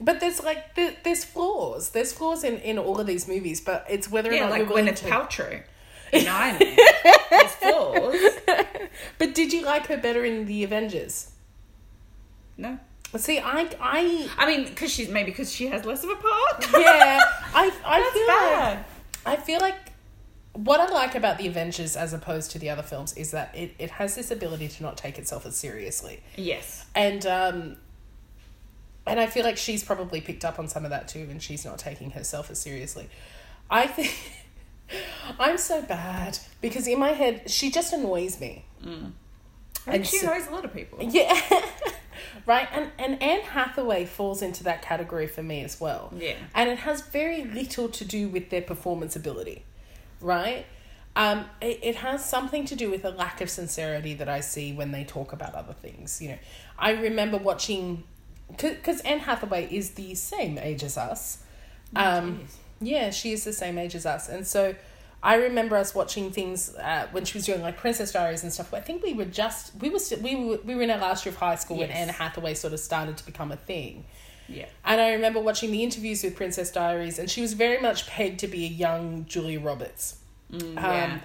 but 0.00 0.20
there's 0.20 0.42
like 0.42 0.74
there, 0.74 0.94
there's 1.04 1.24
flaws. 1.24 1.90
There's 1.90 2.12
flaws 2.12 2.44
in 2.44 2.58
in 2.58 2.78
all 2.78 3.00
of 3.00 3.06
these 3.06 3.26
movies, 3.28 3.60
but 3.60 3.86
it's 3.88 4.10
whether 4.10 4.32
or 4.32 4.36
not 4.40 4.50
like 4.50 4.60
you're 4.60 4.68
willing 4.68 4.86
Gwyneth 4.86 4.96
to. 4.96 5.04
Paltrow 5.06 5.62
in 6.12 6.28
Iron 6.28 6.58
Man. 6.58 6.76
There's 7.30 7.52
flaws. 7.52 8.16
But 9.18 9.34
did 9.34 9.52
you 9.52 9.62
like 9.62 9.88
her 9.88 9.96
better 9.98 10.24
in 10.24 10.46
the 10.46 10.64
Avengers? 10.64 11.30
No, 12.56 12.78
See, 13.16 13.38
I 13.38 13.68
I 13.80 14.28
I 14.38 14.46
mean 14.46 14.64
because 14.68 14.90
she's 14.90 15.08
maybe 15.10 15.30
because 15.30 15.52
she 15.52 15.66
has 15.68 15.84
less 15.84 16.02
of 16.04 16.10
a 16.10 16.16
part. 16.16 16.66
yeah, 16.72 17.20
I 17.54 17.70
I 17.84 18.00
That's 18.00 18.12
feel 18.14 18.26
bad. 18.26 18.76
like 18.76 19.38
I 19.38 19.42
feel 19.42 19.60
like 19.60 19.85
what 20.56 20.80
I 20.80 20.88
like 20.92 21.14
about 21.14 21.38
the 21.38 21.46
Avengers 21.46 21.96
as 21.96 22.12
opposed 22.12 22.50
to 22.52 22.58
the 22.58 22.70
other 22.70 22.82
films 22.82 23.12
is 23.16 23.30
that 23.32 23.54
it, 23.54 23.74
it 23.78 23.90
has 23.92 24.14
this 24.14 24.30
ability 24.30 24.68
to 24.68 24.82
not 24.82 24.96
take 24.96 25.18
itself 25.18 25.44
as 25.46 25.56
seriously. 25.56 26.22
Yes. 26.36 26.86
And 26.94 27.24
um 27.26 27.76
and 29.06 29.20
I 29.20 29.26
feel 29.26 29.44
like 29.44 29.56
she's 29.56 29.84
probably 29.84 30.20
picked 30.20 30.44
up 30.44 30.58
on 30.58 30.66
some 30.68 30.84
of 30.84 30.90
that 30.90 31.08
too 31.08 31.26
and 31.30 31.42
she's 31.42 31.64
not 31.64 31.78
taking 31.78 32.10
herself 32.12 32.50
as 32.50 32.58
seriously. 32.60 33.08
I 33.70 33.86
think 33.86 34.14
I'm 35.38 35.58
so 35.58 35.82
bad 35.82 36.38
because 36.60 36.86
in 36.86 36.98
my 36.98 37.10
head 37.10 37.50
she 37.50 37.70
just 37.70 37.92
annoys 37.92 38.40
me. 38.40 38.64
I 38.82 38.86
think 38.86 39.14
And 39.86 40.06
she 40.06 40.18
so- 40.18 40.26
knows 40.28 40.46
a 40.46 40.50
lot 40.50 40.64
of 40.64 40.72
people. 40.74 40.98
Yeah. 41.02 41.40
right? 42.46 42.68
And 42.72 42.90
and 42.98 43.22
Anne 43.22 43.42
Hathaway 43.42 44.04
falls 44.06 44.40
into 44.42 44.64
that 44.64 44.80
category 44.82 45.26
for 45.26 45.42
me 45.42 45.62
as 45.64 45.80
well. 45.80 46.12
Yeah. 46.16 46.34
And 46.54 46.70
it 46.70 46.78
has 46.78 47.02
very 47.02 47.44
little 47.44 47.88
to 47.90 48.04
do 48.04 48.28
with 48.28 48.50
their 48.50 48.62
performance 48.62 49.14
ability, 49.16 49.64
right? 50.26 50.66
Um, 51.14 51.46
it, 51.62 51.80
it 51.82 51.96
has 51.96 52.28
something 52.28 52.66
to 52.66 52.76
do 52.76 52.90
with 52.90 53.04
a 53.04 53.10
lack 53.10 53.40
of 53.40 53.48
sincerity 53.48 54.12
that 54.14 54.28
I 54.28 54.40
see 54.40 54.74
when 54.74 54.92
they 54.92 55.04
talk 55.04 55.32
about 55.32 55.54
other 55.54 55.72
things. 55.72 56.20
You 56.20 56.30
know, 56.30 56.38
I 56.78 56.90
remember 56.90 57.38
watching, 57.38 58.04
because 58.48 59.00
Anne 59.00 59.20
Hathaway 59.20 59.68
is 59.70 59.92
the 59.92 60.14
same 60.14 60.58
age 60.58 60.82
as 60.82 60.98
us. 60.98 61.38
Um, 61.94 62.40
yeah, 62.80 63.10
she 63.10 63.32
is 63.32 63.44
the 63.44 63.54
same 63.54 63.78
age 63.78 63.94
as 63.94 64.04
us. 64.04 64.28
And 64.28 64.46
so 64.46 64.74
I 65.22 65.36
remember 65.36 65.76
us 65.76 65.94
watching 65.94 66.30
things 66.30 66.74
uh, 66.74 67.08
when 67.12 67.24
she 67.24 67.38
was 67.38 67.46
doing 67.46 67.62
like 67.62 67.78
Princess 67.78 68.12
Diaries 68.12 68.42
and 68.42 68.52
stuff. 68.52 68.74
I 68.74 68.80
think 68.80 69.02
we 69.02 69.14
were 69.14 69.24
just, 69.24 69.74
we 69.80 69.88
were, 69.88 69.98
st- 69.98 70.20
we 70.20 70.36
were, 70.36 70.58
we 70.64 70.74
were 70.74 70.82
in 70.82 70.90
our 70.90 70.98
last 70.98 71.24
year 71.24 71.32
of 71.32 71.38
high 71.38 71.54
school 71.54 71.78
when 71.78 71.90
Anne 71.90 72.10
Hathaway 72.10 72.52
sort 72.52 72.74
of 72.74 72.80
started 72.80 73.16
to 73.16 73.24
become 73.24 73.50
a 73.50 73.56
thing. 73.56 74.04
Yeah. 74.48 74.66
And 74.84 75.00
I 75.00 75.12
remember 75.12 75.40
watching 75.40 75.72
the 75.72 75.82
interviews 75.82 76.22
with 76.22 76.36
Princess 76.36 76.70
Diaries, 76.70 77.18
and 77.18 77.30
she 77.30 77.40
was 77.40 77.54
very 77.54 77.80
much 77.80 78.06
pegged 78.06 78.38
to 78.40 78.46
be 78.48 78.64
a 78.64 78.68
young 78.68 79.24
Julia 79.26 79.60
Roberts. 79.60 80.18
Mm, 80.52 80.62
Um, 80.62 80.74
yeah. 80.76 81.18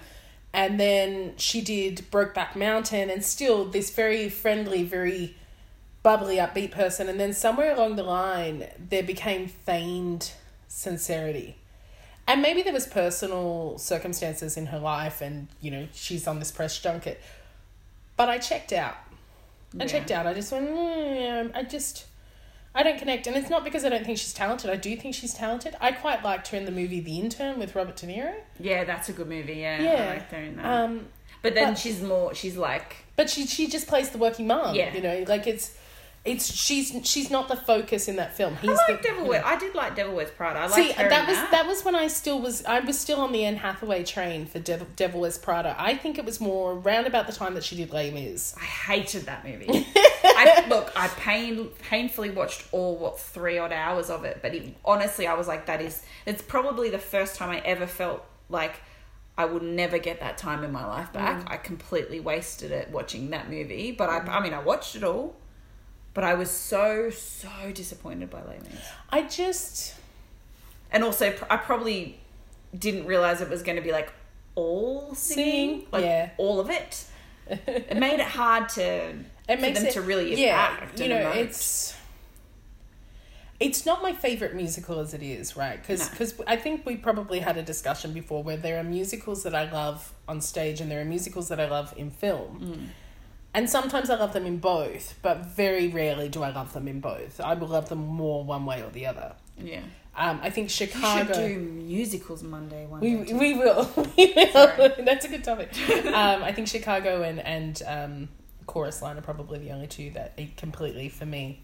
And 0.54 0.78
then 0.78 1.34
she 1.36 1.60
did 1.62 2.02
Brokeback 2.10 2.56
Mountain, 2.56 3.08
and 3.10 3.24
still 3.24 3.64
this 3.64 3.90
very 3.90 4.28
friendly, 4.28 4.82
very 4.82 5.36
bubbly, 6.02 6.36
upbeat 6.36 6.72
person. 6.72 7.08
And 7.08 7.18
then 7.18 7.32
somewhere 7.32 7.72
along 7.74 7.96
the 7.96 8.02
line, 8.02 8.66
there 8.90 9.02
became 9.04 9.46
feigned 9.48 10.32
sincerity. 10.68 11.56
And 12.26 12.42
maybe 12.42 12.62
there 12.62 12.72
was 12.72 12.86
personal 12.86 13.78
circumstances 13.78 14.56
in 14.56 14.66
her 14.66 14.78
life, 14.78 15.20
and 15.20 15.48
you 15.60 15.70
know 15.70 15.88
she's 15.94 16.26
on 16.26 16.38
this 16.38 16.50
press 16.52 16.78
junket. 16.78 17.20
But 18.16 18.28
I 18.28 18.38
checked 18.38 18.72
out. 18.72 18.96
I 19.78 19.84
Yeah. 19.84 19.86
checked 19.86 20.10
out. 20.10 20.26
I 20.26 20.34
just 20.34 20.52
went. 20.52 20.68
Mm, 20.70 21.50
I 21.56 21.62
just. 21.62 22.04
I 22.74 22.82
don't 22.82 22.98
connect, 22.98 23.26
and 23.26 23.36
it's 23.36 23.50
not 23.50 23.64
because 23.64 23.84
I 23.84 23.90
don't 23.90 24.04
think 24.06 24.16
she's 24.18 24.32
talented. 24.32 24.70
I 24.70 24.76
do 24.76 24.96
think 24.96 25.14
she's 25.14 25.34
talented. 25.34 25.76
I 25.80 25.92
quite 25.92 26.24
liked 26.24 26.48
her 26.48 26.56
in 26.56 26.64
the 26.64 26.70
movie 26.70 27.00
The 27.00 27.18
Intern 27.20 27.58
with 27.58 27.74
Robert 27.74 27.96
De 27.96 28.06
Niro. 28.06 28.34
Yeah, 28.58 28.84
that's 28.84 29.08
a 29.10 29.12
good 29.12 29.28
movie. 29.28 29.54
Yeah, 29.54 29.76
I 29.78 29.82
Yeah. 29.82 30.10
like 30.14 30.30
her 30.30 30.38
in 30.38 30.56
that. 30.56 30.64
Um, 30.64 31.06
but 31.42 31.54
then 31.54 31.70
but- 31.72 31.78
she's 31.78 32.00
more. 32.00 32.34
She's 32.34 32.56
like. 32.56 32.96
but 33.16 33.28
she 33.28 33.46
she 33.46 33.66
just 33.68 33.86
plays 33.86 34.08
the 34.10 34.18
working 34.18 34.46
mom. 34.46 34.74
Yeah. 34.74 34.94
you 34.94 35.02
know, 35.02 35.24
like 35.28 35.46
it's 35.46 35.76
it's 36.24 36.54
she's 36.54 36.94
she's 37.02 37.30
not 37.30 37.48
the 37.48 37.56
focus 37.56 38.06
in 38.06 38.16
that 38.16 38.36
film. 38.36 38.56
He's 38.56 38.70
I 38.70 38.74
like 38.74 39.02
the, 39.02 39.08
Devil. 39.08 39.26
Wears. 39.26 39.42
I 39.44 39.58
did 39.58 39.74
like 39.74 39.96
Devil 39.96 40.14
Wears 40.14 40.30
Prada. 40.30 40.60
I 40.60 40.68
See, 40.68 40.92
that 40.92 41.28
was 41.28 41.36
that. 41.36 41.50
that 41.50 41.66
was 41.66 41.84
when 41.84 41.96
I 41.96 42.06
still 42.06 42.40
was 42.40 42.64
I 42.64 42.78
was 42.78 42.96
still 42.96 43.20
on 43.20 43.32
the 43.32 43.44
Anne 43.44 43.56
Hathaway 43.56 44.04
train 44.04 44.46
for 44.46 44.60
Devil, 44.60 44.86
Devil 44.94 45.20
Wears 45.20 45.36
Prada. 45.36 45.74
I 45.76 45.96
think 45.96 46.18
it 46.18 46.24
was 46.24 46.40
more 46.40 46.74
around 46.74 47.06
about 47.06 47.26
the 47.26 47.32
time 47.32 47.54
that 47.54 47.64
she 47.64 47.74
did 47.74 47.92
Les 47.92 48.12
Mis. 48.12 48.54
I 48.56 48.64
hated 48.64 49.22
that 49.24 49.44
movie. 49.44 49.66
I 50.24 50.64
look, 50.68 50.92
I 50.94 51.08
pain 51.08 51.70
painfully 51.88 52.30
watched 52.30 52.64
all 52.70 52.96
what 52.96 53.18
three 53.18 53.58
odd 53.58 53.72
hours 53.72 54.08
of 54.08 54.24
it, 54.24 54.38
but 54.42 54.54
it, 54.54 54.76
honestly, 54.84 55.26
I 55.26 55.34
was 55.34 55.48
like, 55.48 55.66
that 55.66 55.82
is. 55.82 56.04
It's 56.24 56.42
probably 56.42 56.88
the 56.88 56.98
first 56.98 57.34
time 57.34 57.50
I 57.50 57.58
ever 57.60 57.88
felt 57.88 58.24
like 58.48 58.76
I 59.36 59.46
would 59.46 59.62
never 59.62 59.98
get 59.98 60.20
that 60.20 60.36
time 60.38 60.62
in 60.62 60.72
my 60.72 60.86
life 60.86 61.12
back. 61.12 61.44
Mm. 61.44 61.50
I 61.50 61.56
completely 61.56 62.20
wasted 62.20 62.70
it 62.70 62.90
watching 62.90 63.30
that 63.30 63.50
movie. 63.50 63.92
But 63.92 64.10
I, 64.10 64.20
mm. 64.20 64.28
I 64.28 64.40
mean, 64.40 64.52
I 64.52 64.60
watched 64.60 64.94
it 64.94 65.02
all, 65.02 65.34
but 66.14 66.24
I 66.24 66.34
was 66.34 66.50
so 66.50 67.10
so 67.10 67.48
disappointed 67.72 68.30
by 68.30 68.42
Les 68.42 68.58
Mis. 68.58 68.80
I 69.10 69.22
just 69.22 69.94
and 70.90 71.04
also 71.04 71.34
I 71.50 71.56
probably 71.56 72.18
didn't 72.76 73.06
realize 73.06 73.40
it 73.40 73.50
was 73.50 73.62
going 73.62 73.76
to 73.76 73.82
be 73.82 73.92
like 73.92 74.12
all 74.54 75.14
singing, 75.14 75.80
Sing, 75.80 75.86
like 75.90 76.04
yeah. 76.04 76.30
all 76.36 76.60
of 76.60 76.70
it. 76.70 77.04
It 77.48 77.96
made 77.96 78.20
it 78.20 78.26
hard 78.26 78.68
to 78.70 78.82
it 79.48 79.56
for 79.56 79.60
makes 79.60 79.78
them 79.78 79.88
it 79.88 79.92
to 79.92 80.02
really 80.02 80.34
yeah. 80.42 80.76
act. 80.80 81.00
You 81.00 81.08
know, 81.08 81.16
emote. 81.16 81.36
it's 81.36 81.96
it's 83.60 83.86
not 83.86 84.02
my 84.02 84.12
favorite 84.12 84.54
musical 84.54 84.98
as 84.98 85.14
it 85.14 85.22
is, 85.22 85.56
right? 85.56 85.80
Because 85.80 86.38
No. 86.38 86.44
I 86.48 86.56
think 86.56 86.84
we 86.84 86.96
probably 86.96 87.38
had 87.38 87.56
a 87.56 87.62
discussion 87.62 88.12
before 88.12 88.42
where 88.42 88.56
there 88.56 88.78
are 88.78 88.84
musicals 88.84 89.44
that 89.44 89.54
I 89.54 89.70
love 89.70 90.12
on 90.26 90.40
stage 90.40 90.80
and 90.80 90.90
there 90.90 91.00
are 91.00 91.04
musicals 91.04 91.48
that 91.48 91.60
I 91.60 91.68
love 91.68 91.94
in 91.96 92.10
film. 92.10 92.60
Mm. 92.60 92.86
And 93.54 93.68
sometimes 93.68 94.08
I 94.08 94.16
love 94.16 94.32
them 94.32 94.46
in 94.46 94.58
both, 94.58 95.14
but 95.20 95.44
very 95.46 95.88
rarely 95.88 96.28
do 96.30 96.42
I 96.42 96.50
love 96.50 96.72
them 96.72 96.88
in 96.88 97.00
both. 97.00 97.38
I 97.40 97.52
will 97.54 97.68
love 97.68 97.88
them 97.90 98.06
more 98.06 98.42
one 98.44 98.64
way 98.64 98.82
or 98.82 98.90
the 98.90 99.06
other. 99.06 99.34
yeah. 99.58 99.80
Um, 100.14 100.40
I 100.42 100.50
think 100.50 100.68
Chicago. 100.68 101.32
should 101.32 101.32
do 101.32 101.58
musicals 101.58 102.42
Monday 102.42 102.84
one 102.84 103.00
We, 103.00 103.16
day. 103.24 103.32
we 103.32 103.54
will. 103.54 103.90
We 104.18 104.32
will. 104.36 104.92
That's 105.04 105.24
a 105.24 105.28
good 105.28 105.42
topic. 105.42 105.70
um, 106.06 106.42
I 106.42 106.52
think 106.52 106.68
Chicago 106.68 107.22
and 107.22 107.40
and 107.40 107.82
um, 107.86 108.28
Chorus 108.66 109.00
Line 109.00 109.16
are 109.16 109.22
probably 109.22 109.58
the 109.58 109.70
only 109.70 109.86
two 109.86 110.10
that 110.10 110.34
are 110.38 110.44
completely 110.58 111.08
for 111.08 111.24
me. 111.24 111.62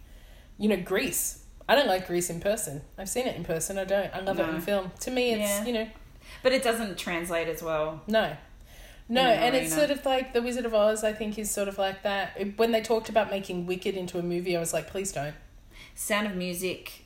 You 0.57 0.71
know, 0.71 0.77
Grease. 0.79 1.45
I 1.69 1.75
don't 1.75 1.87
like 1.89 2.07
Grease 2.07 2.31
in 2.31 2.41
person. 2.41 2.81
I've 2.97 3.11
seen 3.11 3.27
it 3.27 3.37
in 3.37 3.45
person. 3.45 3.77
I 3.79 3.85
don't. 3.85 4.15
I 4.15 4.21
love 4.21 4.39
it 4.41 4.49
in 4.49 4.61
film. 4.63 4.93
To 5.01 5.11
me, 5.11 5.33
it's 5.33 5.41
Yeah. 5.41 5.65
you 5.67 5.73
know 5.75 5.89
but 6.43 6.53
it 6.53 6.63
doesn't 6.63 6.97
translate 6.99 7.49
as 7.49 7.63
well. 7.63 8.01
no. 8.07 8.35
No, 9.09 9.23
and 9.23 9.55
it's 9.55 9.75
sort 9.75 9.91
of 9.91 10.05
like 10.05 10.33
The 10.35 10.43
Wizard 10.43 10.67
of 10.67 10.75
Oz, 10.75 11.03
I 11.03 11.13
think, 11.13 11.39
is 11.39 11.51
sort 11.51 11.69
of 11.69 11.79
like 11.79 12.03
that. 12.03 12.59
When 12.59 12.73
they 12.73 12.81
talked 12.83 13.09
about 13.09 13.31
making 13.31 13.67
Wicked 13.67 13.95
into 13.95 14.19
a 14.19 14.23
movie, 14.23 14.57
I 14.57 14.61
was 14.61 14.73
like, 14.75 14.87
please 14.89 15.13
don't. 15.13 15.35
Sound 15.95 16.27
of 16.27 16.35
Music 16.37 17.05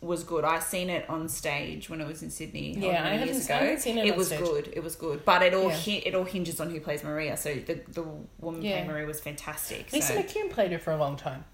was 0.00 0.22
good. 0.24 0.44
I 0.44 0.58
seen 0.60 0.88
it 0.90 1.08
on 1.10 1.28
stage 1.28 1.88
when 1.90 2.00
it 2.00 2.06
was 2.06 2.22
in 2.22 2.30
Sydney. 2.30 2.76
Yeah, 2.78 3.04
I 3.04 3.08
haven't- 3.16 3.28
years 3.34 3.44
ago. 3.46 3.54
haven't 3.54 3.80
seen 3.80 3.98
it 3.98 4.06
It 4.06 4.12
on 4.12 4.18
was 4.18 4.26
stage. 4.28 4.40
good. 4.40 4.72
It 4.72 4.82
was 4.84 4.94
good, 4.96 5.24
but 5.24 5.42
it 5.42 5.52
all 5.54 5.68
Yeah. 5.68 5.76
hi- 5.76 6.02
it 6.06 6.14
all 6.14 6.24
hinges 6.24 6.60
on 6.60 6.70
who 6.70 6.80
plays 6.80 7.02
Maria. 7.02 7.36
So 7.36 7.54
the 7.54 7.80
the 7.88 8.04
woman 8.40 8.62
Yeah. 8.62 8.72
playing 8.72 8.86
Maria 8.88 9.06
was 9.06 9.20
fantastic. 9.20 9.92
Lisa 9.92 10.12
so 10.12 10.22
McCune 10.22 10.50
played 10.50 10.70
her 10.72 10.78
for 10.78 10.92
a 10.92 10.96
long 10.96 11.16
time. 11.16 11.44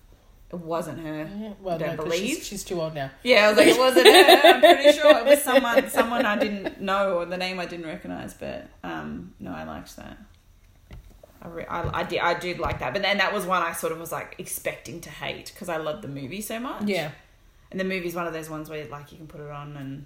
It 0.53 0.59
wasn't 0.59 1.01
her. 1.01 1.29
Yeah, 1.39 1.53
well, 1.61 1.79
Don't 1.79 1.97
no, 1.97 2.05
believe. 2.05 2.37
she's, 2.39 2.47
she's 2.47 2.65
too 2.65 2.81
old 2.81 2.95
now. 2.95 3.11
Yeah, 3.23 3.47
I 3.47 3.49
was 3.51 3.57
like, 3.59 3.69
it 3.69 3.79
wasn't 3.79 4.07
her. 4.09 4.49
I'm 4.49 4.61
pretty 4.61 4.93
sure 4.99 5.19
it 5.19 5.25
was 5.25 5.43
someone 5.43 5.89
someone 5.91 6.27
I 6.27 6.37
didn't 6.39 6.81
know 6.81 7.19
or 7.19 7.25
the 7.27 7.37
name 7.37 7.61
I 7.61 7.67
didn't 7.67 7.87
recognize. 7.87 8.35
But 8.35 8.69
um, 8.83 9.35
no, 9.39 9.53
I 9.53 9.65
liked 9.65 9.97
that. 9.97 10.19
I, 11.43 11.49
re- 11.49 11.67
I, 11.67 12.01
I 12.01 12.03
did 12.03 12.19
I 12.21 12.39
did 12.39 12.59
like 12.59 12.81
that, 12.81 12.93
but 12.93 13.03
then 13.03 13.19
that 13.19 13.33
was 13.33 13.47
one 13.47 13.63
I 13.63 13.73
sort 13.73 13.93
of 13.93 14.01
was 14.01 14.13
like 14.13 14.35
expecting 14.39 15.01
to 15.03 15.11
hate 15.11 15.51
because 15.55 15.69
I 15.69 15.79
loved 15.79 16.03
the 16.03 16.09
movie 16.09 16.41
so 16.43 16.59
much. 16.61 16.83
Yeah, 16.85 17.13
and 17.71 17.81
the 17.81 17.85
movie's 17.85 18.15
one 18.15 18.27
of 18.27 18.33
those 18.33 18.51
ones 18.51 18.69
where 18.69 18.85
like 18.89 19.11
you 19.13 19.19
can 19.19 19.27
put 19.27 19.41
it 19.41 19.51
on 19.51 19.77
and 19.77 20.05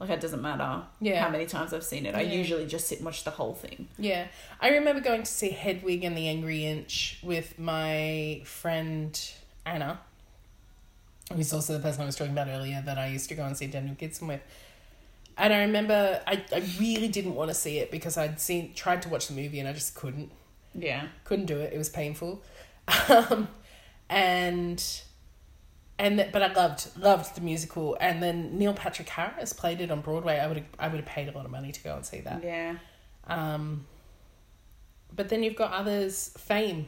like 0.00 0.10
it 0.10 0.20
doesn't 0.20 0.40
matter 0.42 0.82
Yeah. 1.00 1.22
how 1.22 1.28
many 1.30 1.46
times 1.46 1.72
I've 1.72 1.84
seen 1.84 2.06
it. 2.06 2.14
I 2.16 2.22
Yeah. 2.22 2.32
usually 2.32 2.66
just 2.66 2.88
sit 2.88 2.98
and 2.98 3.04
watch 3.06 3.22
the 3.22 3.30
whole 3.30 3.54
thing. 3.54 3.86
Yeah, 3.98 4.26
I 4.60 4.70
remember 4.70 5.00
going 5.02 5.22
to 5.22 5.30
see 5.30 5.50
Hedwig 5.50 6.02
and 6.04 6.16
the 6.16 6.26
Angry 6.28 6.64
Inch 6.66 7.18
with 7.22 7.58
my 7.58 8.40
friend 8.44 9.18
Anna, 9.66 10.00
who's 11.34 11.52
also 11.52 11.74
the 11.74 11.80
person 11.80 12.02
I 12.02 12.06
was 12.06 12.16
talking 12.16 12.32
about 12.32 12.48
earlier 12.48 12.82
that 12.86 12.98
I 12.98 13.06
used 13.08 13.28
to 13.28 13.34
go 13.34 13.44
and 13.44 13.56
see 13.56 13.66
Daniel 13.66 13.94
Gibson 13.94 14.26
with. 14.26 14.40
And 15.36 15.52
I 15.52 15.60
remember 15.60 16.20
I, 16.26 16.42
I 16.52 16.62
really 16.78 17.08
didn't 17.08 17.34
want 17.34 17.50
to 17.50 17.54
see 17.54 17.78
it 17.78 17.90
because 17.90 18.16
I'd 18.16 18.40
seen 18.40 18.72
tried 18.74 19.02
to 19.02 19.08
watch 19.08 19.28
the 19.28 19.34
movie 19.34 19.58
and 19.60 19.68
I 19.68 19.72
just 19.72 19.94
couldn't 19.94 20.30
Yeah, 20.74 21.06
couldn't 21.24 21.46
do 21.46 21.58
it. 21.60 21.72
It 21.72 21.78
was 21.78 21.88
painful, 21.88 22.42
um, 23.08 23.48
and 24.08 24.82
and 26.00 26.26
but 26.32 26.42
I 26.42 26.52
loved 26.52 26.88
loved 26.98 27.34
the 27.36 27.42
musical. 27.42 27.96
And 28.00 28.22
then 28.22 28.58
Neil 28.58 28.72
Patrick 28.72 29.08
Harris 29.08 29.52
played 29.52 29.80
it 29.80 29.90
on 29.90 30.00
Broadway. 30.00 30.38
I 30.38 30.46
would 30.46 30.56
have 30.56 30.66
I 30.78 30.88
would 30.88 30.96
have 30.96 31.06
paid 31.06 31.28
a 31.28 31.32
lot 31.32 31.44
of 31.44 31.50
money 31.50 31.70
to 31.72 31.82
go 31.82 31.94
and 31.94 32.04
see 32.04 32.20
that. 32.22 32.42
yeah, 32.42 32.76
Um, 33.26 33.86
but 35.14 35.28
then 35.28 35.42
you've 35.42 35.56
got 35.56 35.72
others. 35.72 36.32
Fame. 36.38 36.86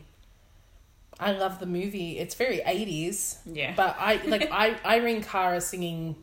I 1.21 1.33
love 1.33 1.61
the 1.61 1.67
movie. 1.67 2.19
It's 2.19 2.35
very 2.35 2.61
eighties. 2.65 3.39
yeah. 3.45 3.75
But 3.77 3.97
I 3.99 4.17
like 4.27 4.51
I 4.51 4.77
Irene 4.85 5.23
Cara 5.23 5.61
singing 5.61 6.17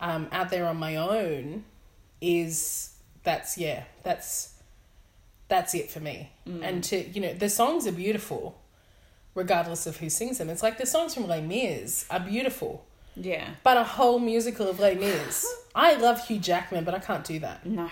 um 0.00 0.28
out 0.32 0.48
there 0.50 0.66
on 0.66 0.78
my 0.78 0.96
own 0.96 1.64
is 2.22 2.94
that's 3.22 3.58
yeah, 3.58 3.84
that's 4.02 4.54
that's 5.48 5.74
it 5.74 5.90
for 5.90 6.00
me. 6.00 6.30
And 6.46 6.82
to 6.84 6.96
you 6.96 7.20
know, 7.20 7.34
the 7.34 7.50
songs 7.50 7.86
are 7.86 7.92
beautiful 7.92 8.58
regardless 9.34 9.86
of 9.86 9.96
who 9.98 10.08
sings 10.10 10.38
them. 10.38 10.50
It's 10.50 10.62
like 10.62 10.78
the 10.78 10.86
songs 10.86 11.14
from 11.14 11.26
Les 11.26 11.40
Mis 11.40 12.06
are 12.10 12.20
beautiful. 12.20 12.84
yeah. 13.16 13.50
But 13.62 13.76
a 13.76 13.84
whole 13.84 14.18
musical 14.18 14.68
of 14.68 14.78
Les 14.80 14.94
Mis. 14.94 15.46
I 15.74 15.94
love 15.94 16.26
Hugh 16.26 16.38
Jackman, 16.38 16.84
but 16.84 16.94
I 16.94 16.98
can't 16.98 17.24
do 17.24 17.38
that. 17.40 17.64
No, 17.66 17.88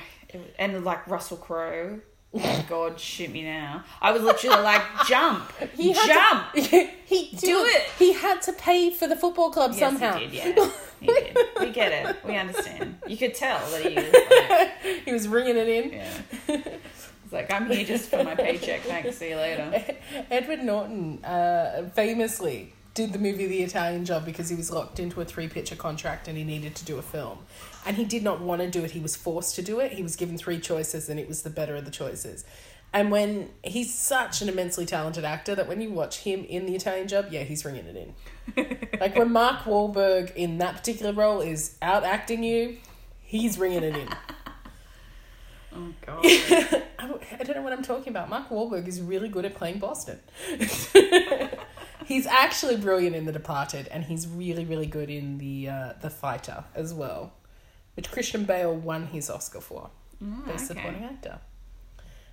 and 0.59 0.85
like 0.85 1.07
Russell 1.07 1.37
Crowe. 1.39 2.01
Oh 2.33 2.65
God, 2.69 3.01
shoot 3.01 3.29
me 3.33 3.43
now! 3.43 3.83
I 4.01 4.13
was 4.13 4.23
literally 4.23 4.63
like, 4.63 4.83
jump, 5.09 5.51
He 5.75 5.93
jump. 5.93 6.53
To, 6.53 6.61
he 7.05 7.31
Do 7.37 7.47
did- 7.47 7.75
it. 7.75 7.83
He 7.99 8.13
had 8.13 8.41
to 8.43 8.53
pay 8.53 8.93
for 8.93 9.09
the 9.09 9.17
football 9.17 9.51
club 9.51 9.73
Yes, 9.73 9.81
somehow. 9.81 10.17
he 10.17 10.27
did. 10.27 10.57
Yeah, 10.57 10.71
he 11.01 11.07
did. 11.09 11.37
We 11.59 11.71
get 11.73 11.91
it. 11.91 12.17
We 12.25 12.37
understand. 12.37 12.99
You 13.09 13.17
could 13.17 13.35
tell 13.35 13.59
that 13.71 13.83
he 13.83 13.95
was 13.97 14.15
like, 14.49 15.03
He 15.05 15.13
was 15.13 15.27
ringing 15.27 15.57
it 15.57 15.69
in. 15.69 15.93
yeah. 15.93 16.63
It's 17.31 17.35
like 17.35 17.53
I'm 17.53 17.71
here 17.71 17.85
just 17.85 18.11
for 18.11 18.25
my 18.25 18.35
paycheck. 18.35 18.81
Thanks. 18.81 19.19
See 19.19 19.29
you 19.29 19.37
later. 19.37 19.85
Edward 20.33 20.65
Norton 20.65 21.25
uh, 21.25 21.89
famously 21.95 22.73
did 22.95 23.13
the 23.13 23.21
movie 23.21 23.47
The 23.47 23.63
Italian 23.63 24.05
Job 24.05 24.25
because 24.25 24.49
he 24.49 24.57
was 24.57 24.73
locked 24.73 24.99
into 24.99 25.21
a 25.21 25.25
three 25.25 25.47
picture 25.47 25.77
contract 25.77 26.27
and 26.27 26.37
he 26.37 26.43
needed 26.43 26.75
to 26.75 26.85
do 26.85 26.99
a 26.99 27.03
film. 27.03 27.39
And 27.87 27.97
he 27.97 28.05
did 28.05 28.25
not 28.25 28.41
want 28.41 28.63
to 28.63 28.69
do 28.69 28.83
it, 28.83 28.91
he 28.91 28.99
was 28.99 29.15
forced 29.15 29.55
to 29.55 29.63
do 29.63 29.79
it. 29.79 29.93
He 29.93 30.03
was 30.03 30.17
given 30.17 30.37
three 30.39 30.59
choices 30.59 31.09
and 31.09 31.21
it 31.21 31.29
was 31.29 31.43
the 31.43 31.51
better 31.51 31.77
of 31.77 31.85
the 31.85 31.93
choices. 31.93 32.45
And 32.93 33.13
when 33.13 33.51
he's 33.63 33.95
such 33.95 34.43
an 34.43 34.49
immensely 34.49 34.85
talented 34.85 35.25
actor 35.25 35.55
that 35.55 35.69
when 35.69 35.81
you 35.81 35.91
watch 35.91 36.19
him 36.19 36.45
in 36.47 36.67
The 36.67 36.75
Italian 36.75 37.07
Job, 37.07 37.27
yeah, 37.31 37.45
he's 37.45 37.65
ringing 37.65 37.87
it 37.87 38.13
in. 38.57 38.89
like 39.01 39.15
when 39.15 39.31
Mark 39.31 39.61
Wahlberg 39.61 40.35
in 40.35 40.59
that 40.59 40.75
particular 40.79 41.13
role 41.13 41.43
is 41.43 41.77
out 41.81 42.03
acting 42.03 42.43
you, 42.43 42.79
he's 43.21 43.57
ringing 43.57 43.85
it 43.85 43.95
in. 43.95 44.09
Oh 45.75 45.93
God. 46.05 46.21
I 46.25 47.15
I 47.39 47.43
don't 47.45 47.57
know 47.57 47.63
what 47.63 47.73
I'm 47.73 47.83
talking 47.83 48.09
about. 48.11 48.29
Mark 48.29 48.49
Wahlberg 48.49 48.87
is 48.89 49.01
really 49.01 49.29
good 49.29 49.45
at 49.45 49.55
playing 49.55 49.79
Boston. 49.79 50.19
he's 52.07 52.27
actually 52.27 52.77
brilliant 52.77 53.15
in 53.17 53.25
The 53.25 53.33
Departed, 53.33 53.89
and 53.89 54.05
he's 54.05 54.27
really, 54.29 54.65
really 54.65 54.87
good 54.87 55.11
in 55.11 55.39
the 55.39 55.69
uh, 55.69 55.93
the 56.01 56.11
Fighter 56.11 56.65
as 56.75 56.93
well, 56.93 57.33
which 57.95 58.11
Christian 58.11 58.45
Bale 58.45 58.75
won 58.75 59.07
his 59.09 59.31
Oscar 59.31 59.61
for 59.61 59.91
Mm, 60.23 60.45
best 60.47 60.71
okay. 60.71 60.81
supporting 60.81 61.05
actor. 61.05 61.39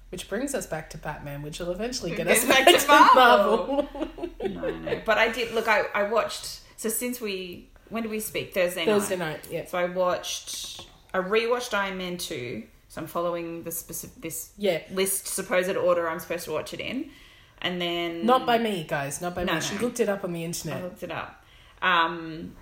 Which 0.10 0.28
brings 0.28 0.54
us 0.54 0.66
back 0.66 0.90
to 0.90 0.98
Batman, 0.98 1.42
which 1.42 1.60
will 1.60 1.72
eventually 1.72 2.14
get 2.14 2.28
us 2.28 2.44
back 2.46 2.66
back, 2.66 2.76
to 2.76 2.82
to 2.82 2.88
Marvel. 2.88 3.68
Marvel. 3.94 4.10
No, 4.48 4.70
no. 4.78 5.02
But 5.06 5.18
I 5.18 5.30
did 5.32 5.54
look. 5.54 5.68
I 5.68 5.82
I 5.94 6.04
watched. 6.04 6.62
So 6.78 6.90
since 6.90 7.20
we 7.22 7.70
when 7.90 8.04
did 8.04 8.12
we 8.12 8.20
speak 8.20 8.54
Thursday 8.54 8.86
night? 8.86 8.92
Thursday 8.94 9.16
night, 9.18 9.48
yeah, 9.52 9.66
So 9.66 9.78
I 9.78 9.86
watched. 9.86 10.86
I 11.14 11.20
rewatched 11.20 11.74
Iron 11.74 11.98
Man 11.98 12.18
two. 12.18 12.64
So 12.98 13.02
I'm 13.04 13.08
following 13.08 13.62
the 13.64 13.72
specific 13.72 14.22
this 14.24 14.52
yeah. 14.58 14.82
list 14.92 15.28
supposed 15.28 15.76
order 15.76 16.10
I'm 16.10 16.20
supposed 16.20 16.46
to 16.46 16.52
watch 16.52 16.74
it 16.74 16.80
in, 16.80 17.12
and 17.62 17.80
then 17.80 18.26
Not 18.26 18.48
by 18.48 18.58
me, 18.58 18.86
guys. 18.88 19.22
Not 19.22 19.36
by 19.36 19.44
No, 19.44 19.54
me. 19.56 19.62
She 19.62 19.78
looked 19.78 20.00
it 20.00 20.10
up 20.10 20.24
on 20.24 20.34
the 20.34 20.42
I 20.42 20.46
internet. 20.46 20.82
looked 20.84 21.04
it 21.04 21.12
up. 21.12 21.46
Um, 21.80 22.56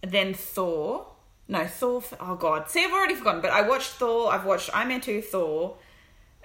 then 0.00 0.32
Thor, 0.34 1.08
no 1.48 1.66
Thor. 1.66 2.04
Oh 2.20 2.36
God, 2.36 2.70
see, 2.70 2.84
I've 2.84 2.92
already 2.92 3.16
forgotten. 3.16 3.40
But 3.40 3.50
I 3.50 3.62
watched 3.68 3.90
Thor. 3.94 4.32
I've 4.32 4.44
watched 4.44 4.70
Iron 4.76 4.88
Man 4.88 5.00
two, 5.00 5.20
Thor, 5.22 5.76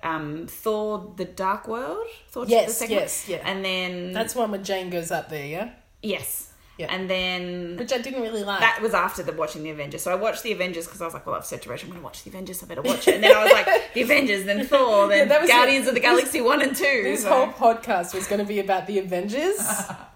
um, 0.02 0.48
Thor: 0.48 1.14
The 1.18 1.26
Dark 1.26 1.68
World. 1.68 2.08
Thor 2.30 2.46
Yes, 2.48 2.68
the 2.70 2.74
second 2.74 2.96
yes, 2.96 3.28
one. 3.28 3.38
yeah. 3.38 3.44
And 3.52 3.64
then 3.64 4.12
That's 4.12 4.34
one 4.36 4.50
where 4.50 4.60
Jane 4.62 4.90
goes 4.90 5.12
up 5.12 5.30
there, 5.30 5.46
yeah? 5.46 5.70
yes, 6.02 6.52
Yeah. 6.78 6.88
And 6.94 7.10
then 7.10 7.76
Which 7.78 7.92
I 7.92 7.98
didn't 7.98 8.22
really 8.22 8.44
like. 8.44 8.60
that 8.60 8.80
was 8.82 8.94
after 8.94 9.24
the 9.24 9.32
watching 9.34 9.64
the 9.64 9.72
Avengers. 9.72 10.04
So 10.04 10.12
I 10.12 10.16
watched 10.16 10.44
the 10.44 10.52
Avengers 10.52 10.86
because 10.86 11.02
I 11.02 11.06
was 11.06 11.14
like, 11.16 11.26
well, 11.26 11.36
I've 11.36 11.46
said 11.46 11.62
to 11.64 11.70
Rachel, 11.70 11.88
I'm 11.88 11.92
going 11.94 12.02
to 12.02 12.06
watch 12.06 12.24
the 12.24 12.30
Avengers. 12.30 12.62
I 12.62 12.68
better 12.68 12.84
watch 12.84 13.08
it. 13.08 13.16
And 13.16 13.24
then 13.24 13.36
I 13.36 13.44
was 13.44 13.52
like, 13.52 13.94
the 13.96 14.02
Avengers, 14.02 14.46
then 14.46 14.64
Thor, 14.68 15.08
then 15.08 15.28
Yeah, 15.28 15.48
Guardians 15.48 15.88
of 15.88 15.96
the 15.96 16.00
Galaxy 16.00 16.40
one 16.40 16.62
and 16.62 16.76
two. 16.76 16.84
this 17.04 17.24
so- 17.24 17.30
whole 17.30 17.48
podcast 17.48 18.14
was 18.14 18.28
going 18.28 18.40
to 18.40 18.46
be 18.46 18.60
about 18.60 18.86
the 18.86 19.00
Avengers. 19.00 19.58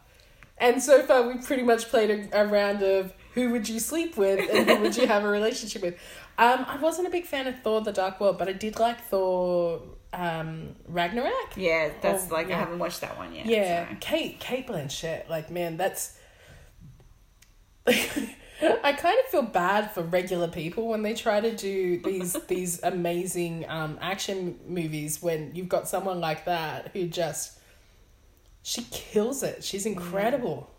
and 0.59 0.81
so 0.81 1.01
far, 1.03 1.27
we've 1.27 1.43
pretty 1.43 1.63
much 1.63 1.89
played 1.89 2.29
a, 2.31 2.41
a 2.43 2.45
round 2.47 2.83
of 2.83 3.13
who 3.33 3.49
would 3.51 3.67
you 3.67 3.79
sleep 3.79 4.15
with 4.17 4.47
and 4.53 4.69
who 4.69 4.81
would 4.81 4.95
you 4.95 5.07
have 5.07 5.23
a 5.23 5.27
relationship 5.27 5.81
with. 5.81 5.95
Um, 6.37 6.65
I 6.67 6.77
wasn't 6.77 7.07
a 7.07 7.11
big 7.11 7.25
fan 7.25 7.47
of 7.47 7.59
Thor 7.61 7.81
the 7.81 7.91
Dark 7.91 8.19
World, 8.19 8.37
but 8.37 8.47
I 8.47 8.53
did 8.53 8.77
like 8.79 9.01
Thor 9.05 9.81
um, 10.13 10.75
Ragnarok. 10.87 11.55
yeah, 11.55 11.89
that's 12.01 12.27
Oh, 12.29 12.33
like 12.35 12.49
yeah. 12.49 12.57
I 12.57 12.59
haven't 12.59 12.79
watched 12.79 13.01
that 13.01 13.17
one 13.17 13.33
yet. 13.33 13.45
Yeah, 13.45 13.89
so. 13.89 13.95
Cate 13.99 14.39
Cate 14.39 14.67
Blanchett, 14.67 15.27
like 15.29 15.49
man, 15.49 15.77
that's. 15.77 16.17
I 17.87 18.93
kind 18.93 19.17
of 19.19 19.25
feel 19.31 19.41
bad 19.41 19.91
for 19.91 20.03
regular 20.03 20.47
people 20.47 20.87
when 20.87 21.01
they 21.01 21.13
try 21.13 21.39
to 21.41 21.55
do 21.55 21.97
these 21.99 22.33
these 22.47 22.81
amazing 22.83 23.65
um, 23.67 23.97
action 24.01 24.59
movies 24.67 25.21
when 25.21 25.55
you've 25.55 25.69
got 25.69 25.87
someone 25.87 26.19
like 26.19 26.45
that 26.45 26.91
who 26.93 27.07
just 27.07 27.57
she 28.63 28.83
kills 28.91 29.41
it. 29.43 29.63
She's 29.63 29.85
incredible. 29.87 30.69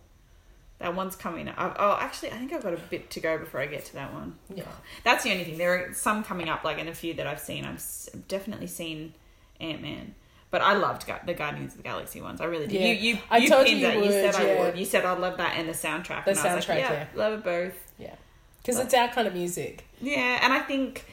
That 0.79 0.95
one's 0.95 1.17
coming 1.17 1.49
up. 1.49 1.55
I- 1.59 1.75
Oh, 1.79 1.97
actually, 2.01 2.31
I 2.31 2.37
think 2.39 2.53
I've 2.53 2.63
got 2.63 2.75
a 2.75 2.77
bit 2.91 3.11
to 3.11 3.21
go 3.21 3.39
before 3.39 3.61
I 3.61 3.67
get 3.67 3.85
to 3.87 3.95
that 3.95 4.13
one. 4.13 4.37
Yeah. 4.55 4.65
That's 5.05 5.25
the 5.25 5.33
only 5.33 5.45
thing. 5.45 5.59
There 5.59 5.75
are 5.91 5.95
some 5.95 6.23
coming 6.25 6.49
up, 6.49 6.63
like 6.65 6.79
in 6.79 6.87
a 6.89 6.95
few 6.95 7.15
that 7.15 7.27
I've 7.27 7.41
seen. 7.41 7.65
I've 7.65 7.83
definitely 8.29 8.67
seen 8.69 9.15
Ant 9.61 9.83
Man, 9.83 10.15
but 10.53 10.63
I 10.63 10.75
loved 10.75 11.07
Gu- 11.09 11.15
the 11.27 11.35
Guardians 11.35 11.73
of 11.73 11.79
the 11.79 11.83
Galaxy 11.83 12.21
ones. 12.23 12.41
I 12.41 12.45
really 12.45 12.69
did. 12.69 12.81
Yeah. 12.81 12.87
You, 12.93 13.15
you, 13.15 13.19
I 13.29 13.39
you 13.39 13.49
told 13.49 13.67
pinned 13.67 13.81
you 13.81 13.89
it. 13.89 13.95
you 13.97 14.05
You 14.05 14.11
said 14.11 14.35
would, 14.39 14.51
I 14.51 14.61
would. 14.61 14.79
You 14.79 14.85
said 14.85 15.05
I'd 15.05 15.19
love 15.19 15.37
that 15.39 15.57
and 15.57 15.69
the 15.69 15.73
soundtrack. 15.73 16.25
The 16.27 16.31
and 16.31 16.39
I 16.39 16.55
was 16.55 16.69
like, 16.69 16.79
soundtrack, 16.79 16.91
yeah, 16.91 17.07
love 17.17 17.33
it 17.33 17.43
both. 17.45 17.93
Yeah, 17.99 18.15
because 18.63 18.79
it's 18.79 18.95
our 18.95 19.09
kind 19.09 19.27
of 19.27 19.35
music. 19.35 19.85
Yeah, 20.01 20.39
and 20.43 20.53
I 20.53 20.61
think 20.61 21.07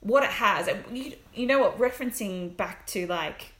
what 0.00 0.22
it 0.24 0.30
has, 0.30 0.68
you, 0.92 1.12
you 1.34 1.46
know 1.46 1.60
what, 1.60 1.78
referencing 1.78 2.56
back 2.56 2.86
to 2.88 3.06
like 3.06 3.52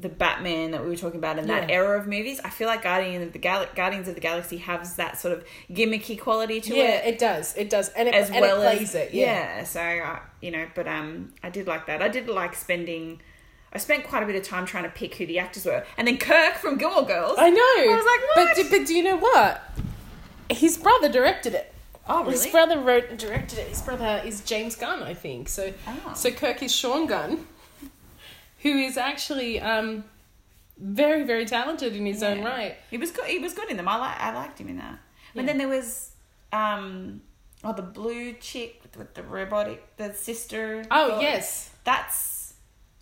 the 0.00 0.08
Batman 0.08 0.70
that 0.70 0.80
we 0.84 0.88
were 0.90 0.96
talking 0.96 1.18
about 1.18 1.40
in 1.40 1.48
that 1.48 1.68
Yeah. 1.68 1.74
era 1.74 1.98
of 1.98 2.06
movies, 2.06 2.40
I 2.44 2.50
feel 2.50 2.68
like 2.68 2.82
Guardian 2.82 3.20
of 3.20 3.32
the 3.32 3.40
Gal- 3.40 3.66
Guardians 3.74 4.06
of 4.06 4.14
the 4.14 4.20
Galaxy 4.20 4.58
has 4.58 4.94
that 4.94 5.18
sort 5.18 5.36
of 5.36 5.44
gimmicky 5.68 6.16
quality 6.20 6.60
to 6.60 6.76
Yeah, 6.76 6.98
it. 7.00 7.14
it 7.14 7.18
does. 7.18 7.56
It 7.56 7.68
does, 7.68 7.88
and 7.90 8.06
it 8.06 8.14
As 8.14 8.30
and 8.30 8.40
well 8.40 8.62
it 8.62 8.76
plays 8.76 8.90
as 8.90 8.94
it. 8.94 9.12
Yeah. 9.14 9.24
yeah, 9.58 9.64
so 9.64 9.80
uh, 9.80 10.20
you 10.40 10.52
know, 10.52 10.68
but 10.76 10.86
um, 10.86 11.34
I 11.42 11.50
did 11.50 11.66
like 11.66 11.86
that. 11.86 12.00
I 12.00 12.06
did 12.08 12.28
like 12.28 12.54
spending. 12.54 13.20
I 13.72 13.78
spent 13.78 14.04
quite 14.04 14.22
a 14.22 14.26
bit 14.26 14.34
of 14.36 14.42
time 14.42 14.64
trying 14.66 14.84
to 14.84 14.90
pick 14.90 15.16
who 15.16 15.26
the 15.26 15.38
actors 15.38 15.64
were, 15.66 15.84
and 15.96 16.08
then 16.08 16.16
Kirk 16.18 16.54
from 16.54 16.78
Gilmore 16.78 17.04
Girls. 17.04 17.36
I 17.38 17.50
know. 17.50 17.60
I 17.60 17.96
was 17.96 18.06
like, 18.06 18.46
But 18.46 18.56
do, 18.70 18.78
but 18.78 18.86
do 18.86 18.94
you 18.94 19.02
know 19.02 19.16
what? 19.18 19.62
His 20.50 20.78
brother 20.78 21.08
directed 21.10 21.54
it. 21.54 21.72
oh, 22.08 22.20
really? 22.20 22.32
His 22.32 22.46
brother 22.46 22.78
wrote 22.80 23.10
and 23.10 23.18
directed 23.18 23.58
it. 23.58 23.68
His 23.68 23.82
brother 23.82 24.22
is 24.24 24.40
James 24.42 24.74
Gunn, 24.74 25.02
I 25.02 25.12
think. 25.12 25.48
So, 25.50 25.72
Oh. 25.86 26.12
so 26.14 26.30
Kirk 26.30 26.62
is 26.62 26.74
Sean 26.74 27.06
Gunn, 27.06 27.46
who 28.62 28.70
is 28.78 28.96
actually 28.96 29.60
um, 29.60 30.04
very, 30.78 31.24
very 31.24 31.44
talented 31.44 31.94
in 31.94 32.06
his 32.06 32.22
own 32.22 32.42
right. 32.42 32.76
He 32.90 32.96
was 32.96 33.10
good. 33.10 33.26
He 33.26 33.38
was 33.38 33.52
good 33.52 33.70
in 33.70 33.76
them. 33.76 33.88
I 33.88 33.96
like. 33.96 34.18
I 34.18 34.34
liked 34.34 34.58
him 34.58 34.68
in 34.68 34.78
that. 34.78 34.98
But 35.34 35.42
Yeah. 35.42 35.46
then 35.48 35.58
there 35.58 35.68
was, 35.68 36.12
um, 36.52 37.20
oh, 37.62 37.74
the 37.74 37.82
blue 37.82 38.32
chick 38.32 38.80
with, 38.96 39.12
the 39.12 39.22
robotic, 39.22 39.96
the 39.98 40.14
sister. 40.14 40.84
Oh 40.90 41.20
yes, 41.20 41.70
That's. 41.84 42.37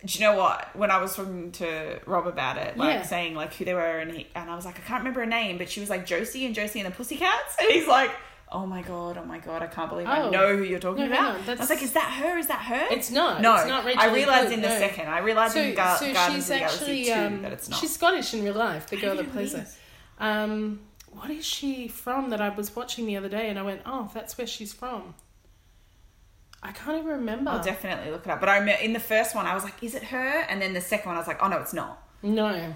Do 0.05 0.13
you 0.19 0.25
know 0.25 0.35
what? 0.37 0.75
When 0.75 0.91
I 0.91 1.01
was 1.01 1.15
talking 1.15 1.51
to 1.53 1.99
Rob 2.05 2.27
about 2.27 2.57
it, 2.57 2.77
like 2.77 2.93
Yeah. 2.99 3.01
saying 3.03 3.33
like 3.35 3.53
who 3.55 3.65
they 3.65 3.73
were, 3.73 3.97
and 3.99 4.11
he 4.11 4.27
and 4.35 4.49
I 4.49 4.55
was 4.55 4.63
like, 4.65 4.77
I 4.77 4.81
can't 4.81 4.99
remember 5.01 5.21
her 5.21 5.25
name, 5.25 5.57
but 5.57 5.69
she 5.69 5.79
was 5.79 5.89
like 5.89 6.05
Josie 6.05 6.45
and 6.45 6.53
Josie 6.53 6.79
and 6.79 6.91
the 6.91 6.95
Pussycats, 6.95 7.55
and 7.59 7.69
he's 7.71 7.87
like. 7.87 8.11
Oh 8.49 8.65
my 8.65 8.81
god! 8.81 9.17
Oh 9.17 9.25
my 9.25 9.39
god! 9.39 9.61
I 9.61 9.67
can't 9.67 9.89
believe 9.89 10.07
I 10.07 10.21
Oh. 10.21 10.29
know 10.29 10.55
who 10.55 10.63
you're 10.63 10.79
talking 10.79 11.09
No, 11.09 11.11
about. 11.11 11.49
I 11.49 11.55
was 11.55 11.69
like, 11.69 11.83
"Is 11.83 11.91
that 11.91 12.13
her? 12.23 12.37
Is 12.37 12.47
that 12.47 12.59
her?" 12.59 12.87
it's 12.91 13.11
not. 13.11 13.41
No, 13.41 13.53
it's 13.57 13.67
not 13.67 13.83
Rachel 13.83 14.01
I 14.01 14.13
realized 14.13 14.53
in 14.53 14.61
the 14.61 14.69
no. 14.69 14.77
second. 14.79 15.09
I 15.09 15.19
realized 15.19 15.55
So, 15.55 15.59
in 15.63 15.75
Gar- 15.75 15.97
so 15.97 16.05
she's 16.05 16.15
of 16.15 16.15
the 16.15 16.23
Galaxy 16.23 16.53
actually 16.53 17.03
two 17.07 17.11
um, 17.11 17.41
that 17.41 17.51
it's 17.51 17.67
not. 17.67 17.77
she's 17.81 17.93
Scottish 17.93 18.33
in 18.33 18.45
real 18.45 18.53
life. 18.53 18.87
The 18.87 18.95
girl 18.95 19.17
that 19.17 19.29
plays 19.33 19.53
it 19.53 19.67
her. 20.19 20.25
Um, 20.25 20.79
what 21.11 21.29
is 21.29 21.45
she 21.45 21.89
from? 21.89 22.29
That 22.29 22.39
I 22.39 22.47
was 22.47 22.73
watching 22.73 23.05
the 23.05 23.17
other 23.17 23.27
day, 23.27 23.49
and 23.49 23.59
I 23.59 23.63
went, 23.63 23.81
"Oh, 23.85 24.09
that's 24.13 24.37
where 24.37 24.47
she's 24.47 24.71
from." 24.71 25.13
I 26.63 26.71
can't 26.71 26.97
even 26.97 27.11
remember. 27.19 27.51
I'll 27.51 27.63
definitely 27.63 28.11
look 28.11 28.25
it 28.25 28.31
up. 28.31 28.39
But 28.39 28.49
I 28.49 28.57
remember 28.57 28.81
in 28.81 28.93
the 28.93 28.99
first 28.99 29.35
one, 29.35 29.45
I 29.45 29.53
was 29.53 29.63
like, 29.63 29.81
"Is 29.83 29.95
it 29.95 30.03
her?" 30.05 30.39
And 30.49 30.61
then 30.61 30.73
the 30.73 30.81
second 30.81 31.07
one, 31.09 31.15
I 31.15 31.19
was 31.19 31.27
like, 31.27 31.41
"Oh 31.41 31.47
no, 31.47 31.57
it's 31.57 31.73
not." 31.73 32.01
no. 32.23 32.73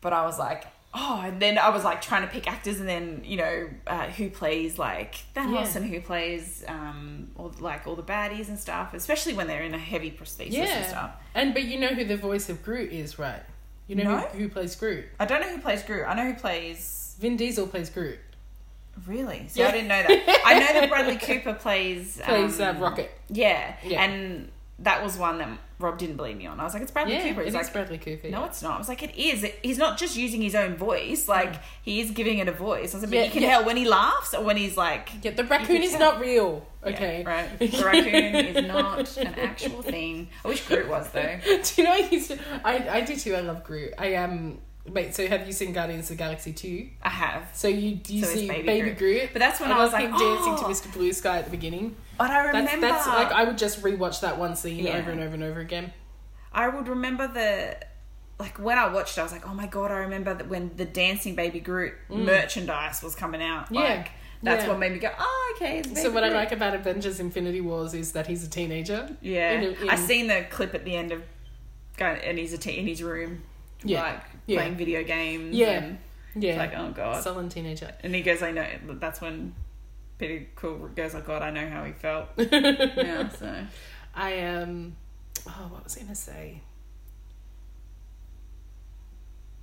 But 0.00 0.12
I 0.12 0.24
was 0.26 0.38
like, 0.38 0.64
"Oh!" 0.92 1.22
And 1.24 1.40
then 1.40 1.56
I 1.58 1.68
was 1.70 1.84
like 1.84 2.02
trying 2.02 2.22
to 2.22 2.28
pick 2.28 2.50
actors, 2.50 2.80
and 2.80 2.88
then 2.88 3.22
you 3.24 3.36
know 3.36 3.68
uh, 3.86 4.06
who 4.08 4.28
plays 4.28 4.78
like 4.78 5.14
Thanos 5.36 5.52
Yeah. 5.74 5.76
and 5.80 5.86
who 5.86 6.00
plays 6.00 6.64
um 6.66 7.30
all 7.36 7.52
like 7.60 7.86
all 7.86 7.94
the 7.94 8.02
baddies 8.02 8.48
and 8.48 8.58
stuff, 8.58 8.92
especially 8.92 9.34
when 9.34 9.46
they're 9.46 9.62
in 9.62 9.74
a 9.74 9.78
heavy 9.78 10.10
prosthesis 10.10 10.46
and 10.46 10.54
Yeah, 10.54 10.86
stuff. 10.86 11.10
and 11.34 11.54
but 11.54 11.62
you 11.64 11.78
know 11.78 11.88
who 11.94 12.04
the 12.04 12.16
voice 12.16 12.48
of 12.48 12.62
Groot 12.64 12.92
is, 12.92 13.18
right? 13.18 13.42
You 13.86 13.94
know 13.96 14.04
No. 14.04 14.18
who, 14.18 14.38
who 14.40 14.48
plays 14.48 14.74
Groot? 14.74 15.04
I 15.20 15.26
don't 15.26 15.40
know 15.40 15.48
who 15.54 15.60
plays 15.60 15.82
Groot. 15.84 16.04
I 16.08 16.14
know 16.14 16.24
who 16.32 16.34
plays 16.34 17.16
Vin 17.20 17.36
Diesel 17.36 17.66
plays 17.68 17.88
Groot. 17.88 18.18
Really. 19.06 19.46
See, 19.48 19.60
Yeah. 19.60 19.68
I 19.68 19.72
didn't 19.72 19.88
know 19.88 20.02
that. 20.02 20.42
I 20.44 20.58
know 20.58 20.80
that 20.80 20.88
Bradley 20.88 21.16
Cooper 21.26 21.54
plays 21.54 22.20
Plays 22.24 22.60
uh, 22.60 22.70
um, 22.70 22.78
Rocket. 22.78 23.10
Yeah. 23.28 23.74
Yeah. 23.84 24.02
and 24.04 24.50
that 24.78 25.02
was 25.04 25.16
one 25.16 25.38
that 25.38 25.48
Rob 25.78 25.96
didn't 25.98 26.16
believe 26.16 26.36
me 26.36 26.46
on. 26.46 26.58
I 26.58 26.64
was 26.64 26.74
like, 26.74 26.82
"It's 26.82 26.90
Bradley 26.90 27.14
yeah, 27.14 27.28
Cooper." 27.28 27.42
it 27.42 27.44
He's 27.44 27.54
is 27.54 27.54
like, 27.54 27.72
Bradley 27.72 27.98
Cooper. 27.98 28.28
No, 28.30 28.40
yeah. 28.40 28.46
it's 28.46 28.62
not. 28.62 28.74
I 28.74 28.78
was 28.78 28.88
like, 28.88 29.02
it 29.02 29.16
is. 29.16 29.44
It, 29.44 29.58
he's 29.62 29.78
not 29.78 29.96
just 29.98 30.16
using 30.16 30.42
his 30.42 30.54
own 30.56 30.74
voice. 30.76 31.28
Like 31.28 31.54
he 31.82 32.00
is 32.00 32.10
giving 32.10 32.38
it 32.38 32.48
a 32.48 32.52
voice. 32.52 32.92
I 32.94 32.98
was 32.98 33.02
like, 33.04 33.10
but 33.10 33.24
you 33.26 33.30
can 33.30 33.42
tell 33.42 33.64
when 33.64 33.76
he 33.76 33.84
laughs 33.84 34.34
or 34.34 34.42
when 34.42 34.56
he's 34.56 34.76
like, 34.76 35.10
Yeah, 35.22 35.32
the 35.32 35.44
raccoon 35.44 35.82
is 35.82 35.96
not 35.98 36.18
real. 36.20 36.66
Okay. 36.84 37.22
Right. 37.24 37.48
The 37.58 37.84
raccoon 37.84 38.34
is 38.34 38.66
not 38.66 39.16
an 39.18 39.34
actual 39.38 39.82
thing. 39.82 40.28
I 40.44 40.48
wish 40.48 40.66
Groot 40.66 40.88
was 40.88 41.08
though. 41.10 41.38
do 41.44 41.62
you 41.76 41.84
know 41.84 41.90
what 41.90 42.12
used 42.12 42.30
to, 42.32 42.38
I 42.64 42.88
I 42.88 43.00
do 43.02 43.14
too. 43.16 43.34
I 43.36 43.40
love 43.40 43.62
Groot. 43.62 43.94
I 43.98 44.14
um 44.16 44.58
wait. 44.88 45.14
So 45.14 45.26
have 45.26 45.46
you 45.46 45.52
seen 45.52 45.72
Guardians 45.72 46.10
of 46.10 46.16
the 46.16 46.22
Galaxy 46.22 46.52
two? 46.52 46.88
I 47.02 47.08
have, 47.10 47.50
So 47.54 47.68
you 47.68 47.94
do 47.96 48.14
you 48.14 48.24
So 48.24 48.30
see 48.34 48.48
Baby 48.48 48.62
Baby, 48.66 48.80
Groot. 48.90 48.98
Groot? 48.98 49.30
but 49.32 49.38
that's 49.40 49.60
when 49.60 49.70
I 49.70 49.78
I 49.78 49.82
was 49.84 49.92
like, 49.92 50.08
dancing 50.10 50.56
to 50.56 50.64
oh. 50.64 50.68
Mr. 50.68 50.92
Blue 50.92 51.12
Sky 51.12 51.38
at 51.38 51.44
the 51.44 51.50
beginning. 51.50 51.96
But 52.18 52.30
I 52.30 52.44
remember. 52.46 52.86
that's 52.86 53.06
like 53.06 53.32
I 53.32 53.44
would 53.44 53.58
just 53.58 53.82
rewatch 53.82 54.20
that 54.20 54.38
one 54.38 54.54
scene 54.56 54.84
Yeah. 54.84 54.98
over 54.98 55.10
and 55.10 55.20
over 55.20 55.34
and 55.34 55.42
over 55.44 55.60
again. 55.60 55.92
I 56.52 56.68
would 56.68 56.88
remember 56.88 57.26
the. 57.28 57.76
Like 58.38 58.58
when 58.58 58.76
I 58.76 58.88
watched, 58.92 59.16
it, 59.18 59.20
I 59.20 59.22
was 59.24 59.30
like, 59.32 59.48
"Oh 59.48 59.54
my 59.54 59.66
god!" 59.66 59.90
I 59.92 59.98
remember 59.98 60.34
that 60.34 60.48
when 60.48 60.72
the 60.76 60.84
dancing 60.84 61.36
baby 61.36 61.60
Groot 61.60 61.92
merchandise 62.08 63.00
was 63.02 63.14
coming 63.14 63.40
out. 63.42 63.68
Mm. 63.68 63.74
Yeah. 63.76 63.80
Like, 63.96 64.10
that's 64.42 64.64
Yeah. 64.64 64.70
what 64.70 64.78
made 64.80 64.92
me 64.92 64.98
go, 64.98 65.10
"Oh, 65.16 65.54
okay." 65.56 65.82
So 65.94 66.10
what 66.10 66.24
I 66.24 66.28
like 66.30 66.50
about 66.50 66.74
Avengers: 66.74 67.20
Infinity 67.20 67.60
Wars 67.60 67.94
is 67.94 68.12
that 68.12 68.26
he's 68.26 68.44
a 68.44 68.48
teenager. 68.50 69.08
Yeah, 69.20 69.52
in 69.52 69.74
in- 69.76 69.90
I 69.90 69.94
seen 69.96 70.26
the 70.26 70.44
clip 70.50 70.74
at 70.74 70.84
the 70.84 70.96
end 70.96 71.12
of, 71.12 71.22
going 71.96 72.18
and 72.22 72.36
he's 72.38 72.52
a 72.52 72.58
teen 72.58 72.80
in 72.80 72.86
his 72.88 73.02
room, 73.02 73.42
Yeah. 73.84 74.02
like 74.02 74.22
Yeah. 74.46 74.58
playing 74.58 74.76
video 74.76 75.04
games. 75.04 75.54
Yeah. 75.54 75.70
and 75.70 75.98
Yeah, 76.34 76.56
like 76.56 76.74
oh 76.76 76.90
god. 76.90 77.22
sullen 77.22 77.48
teenager. 77.48 77.92
and 78.02 78.14
he 78.14 78.22
goes, 78.22 78.42
I 78.42 78.50
know. 78.52 78.66
That's 78.84 79.20
when 79.20 79.54
Peter 80.18 80.46
Quill 80.56 80.88
goes, 80.94 81.14
oh 81.14 81.20
god, 81.20 81.42
I 81.42 81.50
know 81.50 81.68
how 81.68 81.84
he 81.84 81.92
felt. 81.92 82.28
yeah, 82.36 83.28
so 83.28 83.64
I 84.14 84.40
um, 84.40 84.96
oh, 85.46 85.68
what 85.70 85.84
was 85.84 85.96
I 85.96 86.02
gonna 86.02 86.14
say? 86.14 86.60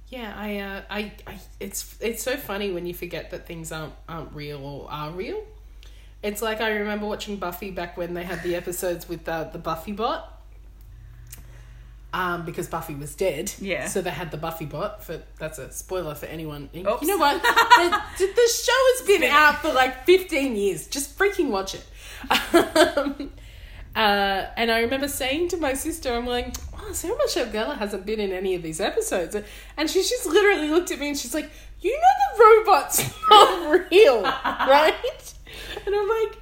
Yeah, 0.07 0.33
I, 0.35 0.57
uh, 0.57 0.81
I, 0.89 1.11
I, 1.27 1.39
it's 1.59 1.95
it's 2.01 2.23
so 2.23 2.35
funny 2.35 2.71
when 2.71 2.87
you 2.87 2.95
forget 2.95 3.29
that 3.29 3.45
things 3.45 3.71
aren't 3.71 3.93
aren't 4.07 4.33
real 4.33 4.65
or 4.65 4.89
are 4.89 5.11
real. 5.11 5.43
It's 6.23 6.41
like 6.41 6.61
I 6.61 6.69
remember 6.71 7.05
watching 7.05 7.37
Buffy 7.37 7.69
back 7.71 7.95
when 7.95 8.15
they 8.15 8.23
had 8.23 8.41
the 8.41 8.55
episodes 8.55 9.07
with 9.07 9.25
the 9.25 9.49
the 9.51 9.59
Buffy 9.59 9.91
bot. 9.91 10.38
Um, 12.11 12.43
because 12.43 12.67
Buffy 12.67 12.95
was 12.95 13.15
dead. 13.15 13.53
Yeah. 13.59 13.87
So 13.87 14.01
they 14.01 14.09
had 14.09 14.31
the 14.31 14.37
Buffy 14.37 14.65
bot. 14.65 15.03
For 15.03 15.21
that's 15.37 15.59
a 15.59 15.71
spoiler 15.71 16.15
for 16.15 16.25
anyone. 16.25 16.69
Oops. 16.75 17.01
You 17.03 17.07
know 17.07 17.17
what? 17.17 17.41
the, 18.17 18.25
the 18.25 18.51
show 18.51 18.71
has 18.71 19.07
been 19.07 19.23
out 19.23 19.61
for 19.61 19.71
like 19.71 20.05
fifteen 20.05 20.55
years. 20.55 20.87
Just 20.87 21.17
freaking 21.17 21.49
watch 21.49 21.75
it. 21.75 21.85
Um, 22.31 23.31
uh, 23.95 24.45
and 24.55 24.71
I 24.71 24.81
remember 24.81 25.07
saying 25.07 25.49
to 25.49 25.57
my 25.57 25.73
sister, 25.73 26.13
I'm 26.13 26.25
like, 26.25 26.55
oh, 26.79 26.93
Sarah 26.93 27.17
Michelle 27.17 27.47
Gellar 27.47 27.77
hasn't 27.77 28.05
been 28.05 28.19
in 28.19 28.31
any 28.31 28.55
of 28.55 28.63
these 28.63 28.79
episodes. 28.79 29.35
And 29.77 29.89
she 29.89 30.01
just 30.01 30.25
literally 30.25 30.69
looked 30.69 30.91
at 30.91 30.99
me 30.99 31.09
and 31.09 31.17
she's 31.17 31.33
like, 31.33 31.51
you 31.81 31.97
know 31.97 32.37
the 32.37 32.43
robot's 32.43 32.99
are 33.31 33.87
real, 33.91 34.21
right? 34.23 35.33
And 35.85 35.95
I'm 35.95 36.09
like, 36.09 36.37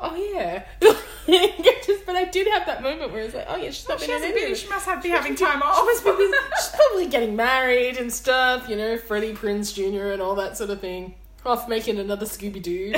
oh 0.00 0.14
yeah. 0.34 0.64
Just- 0.80 2.06
but 2.06 2.16
I 2.16 2.24
did 2.24 2.48
have 2.48 2.66
that 2.66 2.82
moment 2.82 3.12
where 3.12 3.22
it's 3.22 3.34
like, 3.34 3.46
oh 3.48 3.56
yeah, 3.56 3.70
she's 3.70 3.86
oh, 3.88 3.92
not 3.92 4.00
she, 4.00 4.06
been 4.08 4.16
in 4.16 4.22
hasn't 4.22 4.40
been, 4.40 4.54
she 4.56 4.68
must 4.68 4.86
have 4.86 5.02
be 5.02 5.10
having 5.10 5.36
time 5.36 5.62
off. 5.62 5.78
She 5.78 5.84
must 5.84 6.04
be 6.04 6.10
busy. 6.12 6.36
She's 6.56 6.68
probably 6.74 7.06
getting 7.06 7.36
married 7.36 7.98
and 7.98 8.12
stuff, 8.12 8.68
you 8.68 8.76
know, 8.76 8.96
Freddie 8.98 9.34
Prinze 9.34 9.72
Jr. 9.72 10.12
and 10.12 10.20
all 10.20 10.34
that 10.34 10.56
sort 10.56 10.70
of 10.70 10.80
thing. 10.80 11.14
off 11.46 11.68
making 11.68 11.98
another 11.98 12.26
Scooby 12.26 12.60
Doo. 12.62 12.94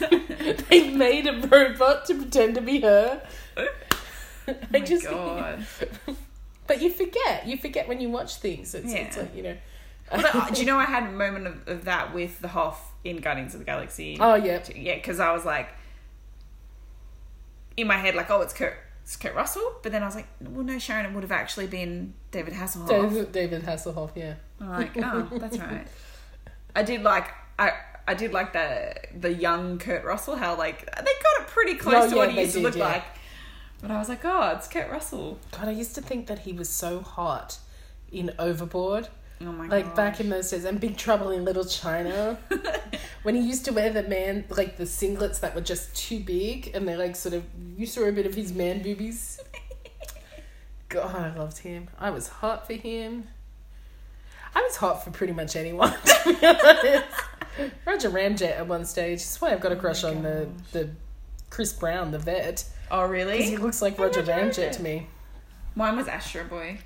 they 0.68 0.90
made 0.90 1.26
a 1.26 1.46
robot 1.46 2.06
to 2.06 2.14
pretend 2.14 2.56
to 2.56 2.60
be 2.60 2.80
her. 2.80 3.22
Oh 3.56 3.68
I 4.48 4.98
Oh 5.08 5.36
my 5.36 5.40
God. 5.40 5.66
But 6.66 6.82
you 6.82 6.90
forget. 6.90 7.46
You 7.46 7.56
forget 7.56 7.86
when 7.86 8.00
you 8.00 8.10
watch 8.10 8.36
things. 8.36 8.74
It's, 8.74 8.92
it's 8.92 9.16
Yeah. 9.16 9.22
like, 9.22 9.36
you 9.36 9.42
know. 9.44 9.56
Do 10.52 10.60
you 10.60 10.66
know 10.66 10.78
I 10.78 10.84
had 10.84 11.04
a 11.04 11.12
moment 11.12 11.46
of, 11.46 11.68
of 11.68 11.84
that 11.84 12.12
with 12.12 12.40
the 12.40 12.48
Hoff 12.48 12.92
in 13.04 13.18
Guardians 13.18 13.54
of 13.54 13.60
the 13.60 13.66
Galaxy? 13.66 14.18
Oh, 14.20 14.34
yeah. 14.34 14.60
Yeah, 14.74 14.96
because 14.96 15.20
I 15.20 15.32
was 15.32 15.44
like, 15.44 15.68
in 17.76 17.86
my 17.86 17.96
head, 17.96 18.14
like, 18.14 18.30
oh, 18.30 18.40
it's 18.40 18.52
Kurt, 18.52 18.76
it's 19.02 19.16
Kurt 19.16 19.34
Russell. 19.34 19.76
But 19.82 19.92
then 19.92 20.02
I 20.02 20.06
was 20.06 20.14
like, 20.14 20.28
well, 20.40 20.64
no, 20.64 20.78
Sharon, 20.78 21.06
it 21.06 21.12
would 21.12 21.22
have 21.22 21.32
actually 21.32 21.66
been 21.66 22.14
David 22.30 22.54
Hasselhoff. 22.54 22.88
David, 22.88 23.32
David 23.32 23.62
Hasselhoff, 23.62 24.10
yeah. 24.14 24.34
I'm 24.60 24.70
like, 24.70 24.96
oh, 24.96 25.28
that's 25.38 25.58
right. 25.58 25.86
I 26.74 26.82
did 26.82 27.02
like 27.02 27.28
I 27.58 27.72
I 28.06 28.14
did 28.14 28.32
like 28.32 28.52
the 28.52 28.94
the 29.18 29.32
young 29.32 29.78
Kurt 29.78 30.04
Russell. 30.04 30.36
How 30.36 30.56
like 30.56 30.84
they 30.84 30.92
got 31.02 31.40
it 31.40 31.46
pretty 31.48 31.72
oh, 31.72 31.82
close 31.82 32.04
Oh, 32.04 32.10
to 32.10 32.14
yeah, 32.14 32.20
what 32.20 32.30
he 32.30 32.36
they 32.36 32.42
used 32.42 32.54
to 32.54 32.58
did, 32.60 32.64
look 32.64 32.76
yeah. 32.76 32.88
like. 32.88 33.04
But 33.80 33.90
I 33.90 33.98
was 33.98 34.08
like, 34.08 34.24
oh, 34.24 34.54
it's 34.56 34.68
Kurt 34.68 34.90
Russell. 34.90 35.38
God, 35.52 35.68
I 35.68 35.72
used 35.72 35.94
to 35.96 36.00
think 36.00 36.26
that 36.28 36.40
he 36.40 36.52
was 36.52 36.68
so 36.68 37.00
hot 37.00 37.58
in 38.10 38.32
Overboard. 38.38 39.08
Oh 39.40 39.52
my 39.52 39.66
god! 39.66 39.70
Like 39.70 39.94
back 39.94 40.20
in 40.20 40.30
those 40.30 40.50
days, 40.50 40.64
and 40.64 40.80
Big 40.80 40.96
Trouble 40.96 41.30
in 41.30 41.44
Little 41.44 41.64
China, 41.64 42.38
when 43.22 43.34
he 43.34 43.42
used 43.42 43.64
to 43.66 43.72
wear 43.72 43.90
the 43.90 44.02
man 44.02 44.44
like 44.48 44.76
the 44.76 44.84
singlets 44.84 45.40
that 45.40 45.54
were 45.54 45.60
just 45.60 45.94
too 45.94 46.20
big, 46.20 46.70
and 46.74 46.88
they 46.88 46.96
like 46.96 47.16
sort 47.16 47.34
of 47.34 47.44
you 47.76 47.86
saw 47.86 48.04
a 48.04 48.12
bit 48.12 48.26
of 48.26 48.34
his 48.34 48.52
man 48.54 48.82
boobies. 48.82 49.40
God, 50.88 51.14
I 51.14 51.36
loved 51.36 51.58
him. 51.58 51.90
I 51.98 52.10
was 52.10 52.28
hot 52.28 52.66
for 52.66 52.74
him. 52.74 53.28
I 54.54 54.62
was 54.62 54.76
hot 54.76 55.04
for 55.04 55.10
pretty 55.10 55.32
much 55.32 55.56
anyone. 55.56 55.94
To 56.26 56.32
be 56.32 56.46
honest, 56.46 57.04
Roger 57.86 58.10
Ramjet 58.10 58.58
at 58.58 58.66
one 58.66 58.84
stage. 58.84 59.18
That's 59.20 59.40
why 59.40 59.52
I've 59.52 59.60
got 59.60 59.72
a 59.72 59.76
oh 59.76 59.80
crush 59.80 60.04
on 60.04 60.22
the 60.22 60.48
the 60.72 60.90
Chris 61.50 61.72
Brown, 61.72 62.10
the 62.10 62.18
vet, 62.18 62.64
oh 62.90 63.08
because 63.08 63.10
really? 63.10 63.42
he 63.42 63.56
looks 63.56 63.82
like 63.82 63.98
Roger 63.98 64.20
Roger 64.20 64.32
Ramjet 64.32 64.68
Ramjet. 64.68 64.72
to 64.72 64.82
me. 64.82 65.08
Mine 65.74 65.96
was 65.96 66.08
Astro 66.08 66.44
Boy. 66.44 66.78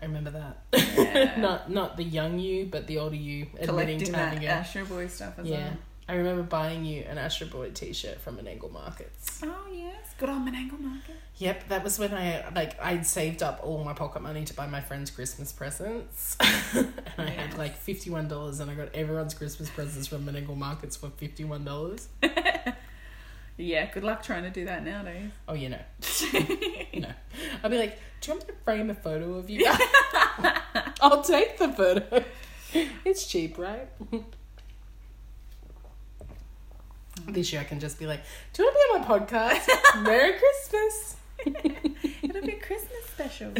I 0.00 0.04
remember 0.04 0.30
that. 0.30 0.62
Yeah. 0.72 1.36
not 1.38 1.70
not 1.70 1.96
the 1.96 2.04
young 2.04 2.38
you, 2.38 2.66
but 2.66 2.86
the 2.86 2.98
older 2.98 3.16
you 3.16 3.46
admitting 3.54 3.66
Collecting 3.66 3.98
to 4.00 4.12
that 4.12 4.28
having 4.28 4.42
it. 4.42 4.46
Astro 4.46 4.84
Boy 4.84 5.06
stuff 5.06 5.38
as 5.38 5.46
Yeah. 5.46 5.70
I 6.08 6.14
remember 6.14 6.42
buying 6.44 6.84
you 6.84 7.02
an 7.02 7.18
Astro 7.18 7.48
Boy 7.48 7.70
t-shirt 7.70 8.20
from 8.20 8.36
Menangle 8.36 8.70
Markets. 8.70 9.40
Oh 9.42 9.66
yes, 9.72 10.14
good 10.18 10.28
on 10.28 10.48
Menangle 10.48 10.78
Market. 10.78 11.16
Yep, 11.38 11.68
that 11.68 11.82
was 11.82 11.98
when 11.98 12.14
I 12.14 12.44
like 12.54 12.80
I'd 12.80 13.04
saved 13.04 13.42
up 13.42 13.60
all 13.62 13.82
my 13.84 13.92
pocket 13.92 14.22
money 14.22 14.44
to 14.44 14.54
buy 14.54 14.66
my 14.66 14.80
friends 14.80 15.10
Christmas 15.10 15.50
presents. 15.50 16.36
and 16.74 16.92
I 17.18 17.30
had 17.30 17.58
like 17.58 17.84
$51 17.84 18.60
and 18.60 18.70
I 18.70 18.74
got 18.74 18.94
everyone's 18.94 19.34
Christmas 19.34 19.68
presents 19.68 20.06
from 20.06 20.24
Menangle 20.24 20.56
Markets 20.56 20.96
for 20.96 21.08
$51. 21.08 22.06
Yeah, 23.58 23.90
good 23.90 24.04
luck 24.04 24.22
trying 24.22 24.42
to 24.42 24.50
do 24.50 24.66
that 24.66 24.84
nowadays. 24.84 25.30
Oh, 25.48 25.54
you 25.54 25.70
know. 25.70 25.80
you 26.92 27.00
know. 27.00 27.12
I'll 27.64 27.70
be 27.70 27.78
like, 27.78 27.98
"Do 28.20 28.30
you 28.30 28.36
want 28.36 28.48
me 28.48 28.54
to 28.54 28.60
frame 28.64 28.90
a 28.90 28.94
photo 28.94 29.34
of 29.34 29.48
you?" 29.48 29.66
I'll 31.00 31.22
take 31.22 31.56
the 31.58 31.68
photo. 31.68 32.24
It's 33.04 33.26
cheap, 33.26 33.58
right? 33.58 33.88
This 37.28 37.50
year 37.52 37.62
I 37.62 37.64
can 37.64 37.80
just 37.80 37.98
be 37.98 38.06
like, 38.06 38.20
"Do 38.52 38.62
you 38.62 38.68
want 38.68 38.76
to 38.76 39.08
be 39.08 39.14
on 39.14 39.18
my 39.18 39.26
podcast? 39.26 40.02
Merry 40.04 40.34
Christmas." 40.38 41.16
It'll 42.22 42.42
be 42.42 42.52
Christmas 42.52 43.04
special. 43.12 43.52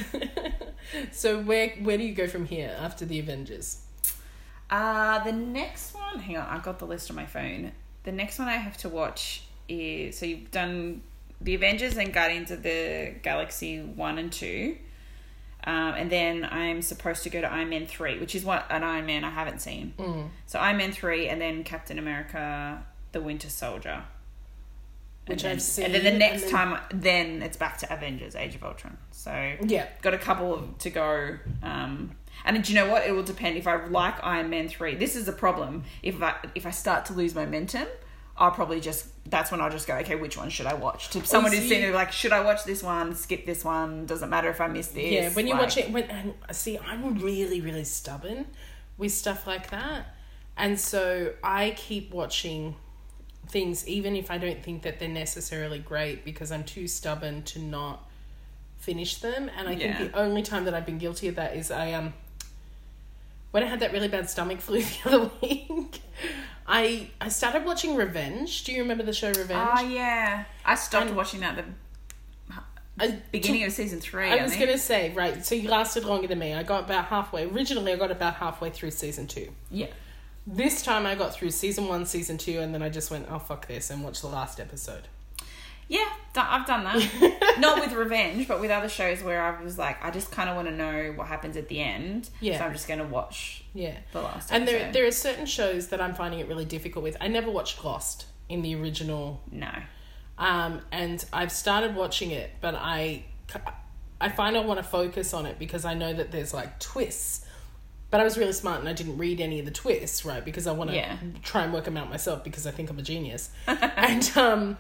So 1.11 1.40
where 1.42 1.70
where 1.80 1.97
do 1.97 2.05
you 2.05 2.14
go 2.14 2.26
from 2.26 2.44
here 2.47 2.76
after 2.78 3.05
the 3.05 3.18
Avengers? 3.18 3.80
Uh, 4.70 5.24
the 5.24 5.32
next 5.32 5.94
one, 5.94 6.18
hang 6.20 6.36
on, 6.36 6.47
I've 6.47 6.62
got 6.62 6.78
the 6.78 6.86
list 6.86 7.11
on 7.11 7.16
my 7.16 7.26
phone. 7.26 7.72
The 8.05 8.12
next 8.12 8.38
one 8.38 8.47
I 8.49 8.57
have 8.57 8.76
to 8.78 8.88
watch 8.88 9.45
is 9.68 10.18
so 10.18 10.26
you've 10.26 10.50
done 10.50 11.02
the 11.40 11.54
Avengers 11.54 11.96
and 11.96 12.12
Guardians 12.12 12.50
of 12.50 12.62
the 12.62 13.14
Galaxy 13.22 13.80
1 13.80 14.18
and 14.18 14.32
2. 14.32 14.76
Um, 15.64 15.94
and 15.94 16.10
then 16.10 16.44
I'm 16.50 16.80
supposed 16.80 17.24
to 17.24 17.30
go 17.30 17.40
to 17.40 17.52
Iron 17.52 17.68
Man 17.70 17.86
3, 17.86 18.18
which 18.20 18.34
is 18.34 18.44
what 18.44 18.66
an 18.70 18.84
Iron 18.84 19.04
Man 19.06 19.24
I 19.24 19.30
haven't 19.30 19.60
seen. 19.60 19.94
Mm. 19.98 20.28
So 20.46 20.58
Iron 20.60 20.76
Man 20.76 20.92
3 20.92 21.28
and 21.28 21.40
then 21.40 21.64
Captain 21.64 21.98
America 21.98 22.84
the 23.12 23.20
Winter 23.20 23.48
Soldier. 23.50 24.04
Which 25.26 25.42
and 25.42 25.50
I've 25.52 25.56
then, 25.56 25.60
seen, 25.60 25.84
And 25.86 25.94
then 25.94 26.04
the 26.04 26.12
next 26.18 26.42
then- 26.42 26.50
time, 26.52 26.80
then 26.90 27.42
it's 27.42 27.56
back 27.56 27.78
to 27.78 27.92
Avengers 27.92 28.36
Age 28.36 28.54
of 28.54 28.62
Ultron. 28.62 28.96
So 29.10 29.56
Yeah. 29.66 29.86
got 30.02 30.14
a 30.14 30.18
couple 30.18 30.54
of, 30.54 30.78
to 30.78 30.90
go. 30.90 31.38
Um, 31.64 32.14
and 32.44 32.62
do 32.62 32.72
you 32.72 32.78
know 32.78 32.88
what? 32.88 33.04
It 33.06 33.10
will 33.12 33.24
depend. 33.24 33.56
If 33.56 33.66
I 33.66 33.84
like 33.86 34.22
Iron 34.22 34.48
Man 34.50 34.68
three, 34.68 34.94
this 34.94 35.16
is 35.16 35.24
the 35.26 35.32
problem. 35.32 35.82
If 36.02 36.22
I 36.22 36.36
if 36.54 36.64
I 36.64 36.70
start 36.70 37.06
to 37.06 37.12
lose 37.12 37.34
momentum, 37.34 37.88
I'll 38.39 38.51
probably 38.51 38.80
just 38.80 39.07
that's 39.30 39.51
when 39.51 39.61
I'll 39.61 39.70
just 39.70 39.87
go. 39.89 39.95
Okay, 39.97 40.14
which 40.14 40.37
one 40.37 40.51
should 40.51 40.66
I 40.66 40.74
watch? 40.74 41.09
To 41.11 41.24
someone 41.26 41.53
who's 41.53 41.68
seen 41.68 41.82
it, 41.82 41.93
like, 41.95 42.12
should 42.12 42.32
I 42.32 42.41
watch 42.45 42.64
this 42.64 42.82
one? 42.82 43.14
Skip 43.14 43.45
this 43.47 43.64
one. 43.64 44.07
Doesn't 44.07 44.28
matter 44.30 44.49
if 44.51 44.61
I 44.61 44.66
miss 44.68 44.89
this. 44.89 45.11
Yeah, 45.11 45.30
when 45.30 45.47
you 45.47 45.55
like- 45.55 45.62
watch 45.62 45.76
it, 45.78 45.91
when 45.91 46.05
and 46.05 46.34
see, 46.53 46.78
I'm 46.78 47.18
really, 47.18 47.61
really 47.61 47.84
stubborn 47.84 48.47
with 48.99 49.12
stuff 49.12 49.47
like 49.47 49.70
that, 49.70 50.14
and 50.57 50.78
so 50.78 51.32
I 51.43 51.74
keep 51.76 52.12
watching 52.12 52.76
things 53.49 53.87
even 53.87 54.16
if 54.16 54.30
I 54.30 54.39
don't 54.39 54.62
think 54.62 54.82
that 54.82 54.99
they're 54.99 55.09
necessarily 55.09 55.78
great 55.78 56.24
because 56.24 56.51
I'm 56.51 56.64
too 56.64 56.89
stubborn 56.89 57.43
to 57.45 57.59
not 57.61 58.09
finish 58.78 59.16
them. 59.16 59.51
And 59.57 59.68
I 59.68 59.72
Yeah. 59.72 59.97
think 59.99 60.12
the 60.12 60.18
only 60.18 60.43
time 60.43 60.64
that 60.64 60.74
I've 60.74 60.84
been 60.87 60.99
guilty 60.99 61.28
of 61.28 61.37
that 61.37 61.55
is 61.57 61.70
I 61.70 61.93
um 61.93 62.12
when 63.53 63.62
I 63.62 63.66
had 63.66 63.80
that 63.80 63.93
really 63.93 64.09
bad 64.09 64.28
stomach 64.28 64.61
flu 64.61 64.82
the 64.82 64.99
other 65.07 65.30
week. 65.41 66.01
I 66.68 67.10
I 67.20 67.28
started 67.28 67.64
watching 67.64 67.94
Revenge. 67.96 68.64
Do 68.64 68.72
you 68.72 68.82
remember 68.82 69.02
the 69.04 69.12
show 69.12 69.28
Revenge? 69.28 69.50
Ah, 69.72 69.80
yeah. 69.82 70.44
I 70.64 70.74
stopped 70.74 71.06
And- 71.08 71.16
watching 71.16 71.40
that 71.40 71.58
at 71.58 71.64
the 72.98 73.18
beginning 73.30 73.64
of 73.64 73.72
season 73.72 74.00
three. 74.00 74.28
I 74.30 74.42
was 74.42 74.52
think. 74.54 74.64
gonna 74.66 74.78
say 74.78 75.12
right. 75.12 75.44
So 75.44 75.54
you 75.54 75.68
lasted 75.68 76.04
longer 76.04 76.26
than 76.28 76.38
me. 76.38 76.54
I 76.54 76.62
got 76.62 76.84
about 76.84 77.06
halfway. 77.06 77.44
Originally, 77.44 77.92
I 77.92 77.96
got 77.96 78.10
about 78.10 78.34
halfway 78.36 78.70
through 78.70 78.90
season 78.92 79.26
two. 79.26 79.52
Yeah. 79.70 79.88
This 80.46 80.82
time, 80.82 81.06
I 81.06 81.14
got 81.16 81.34
through 81.34 81.50
season 81.50 81.88
one, 81.88 82.06
season 82.06 82.38
two, 82.38 82.60
and 82.60 82.72
then 82.72 82.80
I 82.82 82.88
just 82.88 83.10
went, 83.10 83.26
"Oh 83.30 83.38
fuck 83.38 83.66
this," 83.66 83.90
and 83.90 84.02
watched 84.02 84.22
the 84.22 84.28
last 84.28 84.58
episode. 84.60 85.08
Yeah, 85.89 86.05
I've 86.34 86.66
done 86.66 86.82
that. 86.84 87.57
Not 87.61 87.80
with 87.80 87.93
Revenge, 87.93 88.49
but 88.49 88.61
with 88.61 88.70
other 88.72 88.89
shows 88.89 89.22
where 89.22 89.41
I 89.43 89.62
was 89.62 89.78
like, 89.78 90.05
I 90.05 90.11
just 90.11 90.32
kind 90.32 90.51
of 90.51 90.57
want 90.57 90.66
to 90.68 90.74
know 90.74 91.12
what 91.14 91.28
happens 91.28 91.57
at 91.57 91.68
the 91.68 91.80
end. 91.80 92.28
Yeah. 92.41 92.59
So 92.59 92.64
I'm 92.64 92.72
just 92.72 92.89
going 92.89 92.99
to 92.99 93.07
watch 93.07 93.62
Yeah, 93.72 93.97
the 94.12 94.20
last 94.22 94.51
and 94.53 94.66
there 94.66 94.91
there 94.93 95.07
are 95.07 95.12
certain 95.12 95.47
shows 95.47 95.89
that 95.89 96.01
I'm 96.01 96.14
finding 96.14 96.41
it 96.41 96.49
really 96.49 96.64
difficult 96.64 97.03
with. 97.05 97.16
I 97.20 97.28
never 97.28 97.51
watched 97.51 97.84
Lost 97.84 98.26
in 98.49 98.62
the 98.62 98.74
original, 98.74 99.43
No. 99.51 99.70
um, 100.39 100.80
and 100.93 101.24
I've 101.32 101.53
started 101.53 101.95
watching 101.95 102.30
it, 102.32 102.51
but 102.61 102.74
I 102.74 103.24
I 104.20 104.28
find 104.28 104.57
I 104.57 104.61
want 104.61 104.78
to 104.78 104.84
focus 104.84 105.32
on 105.34 105.47
it 105.47 105.59
because 105.59 105.84
I 105.84 105.95
know 105.95 106.12
that 106.12 106.32
there's 106.32 106.53
like 106.53 106.80
twists. 106.80 107.45
But 108.11 108.20
I 108.20 108.24
was 108.24 108.39
really 108.39 108.53
smart 108.53 108.80
and 108.80 108.89
I 108.89 108.93
didn't 108.93 109.18
read 109.18 109.41
any 109.41 109.59
of 109.59 109.64
the 109.66 109.72
twists, 109.72 110.24
right? 110.24 110.45
Because 110.45 110.66
I 110.68 110.72
want 110.72 110.91
to 110.91 110.97
Yeah. 110.97 111.16
try 111.43 111.64
and 111.64 111.72
work 111.72 111.84
them 111.84 111.97
out 111.97 112.09
myself 112.09 112.45
because 112.45 112.66
I 112.66 112.70
think 112.70 112.89
I'm 112.89 112.99
a 112.99 113.03
genius. 113.03 113.51
and 113.66 114.30
um 114.37 114.78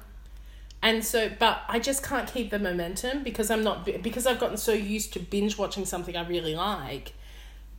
and 0.82 1.04
so 1.04 1.30
but 1.38 1.62
I 1.68 1.78
just 1.78 2.02
can't 2.02 2.28
keep 2.32 2.50
the 2.50 2.58
momentum 2.58 3.22
because 3.22 3.50
I'm 3.50 3.64
not 3.64 3.84
because 3.84 4.26
I've 4.26 4.38
gotten 4.38 4.56
so 4.56 4.72
used 4.72 5.12
to 5.14 5.20
binge 5.20 5.58
watching 5.58 5.84
something 5.84 6.16
I 6.16 6.26
really 6.26 6.54
like 6.54 7.12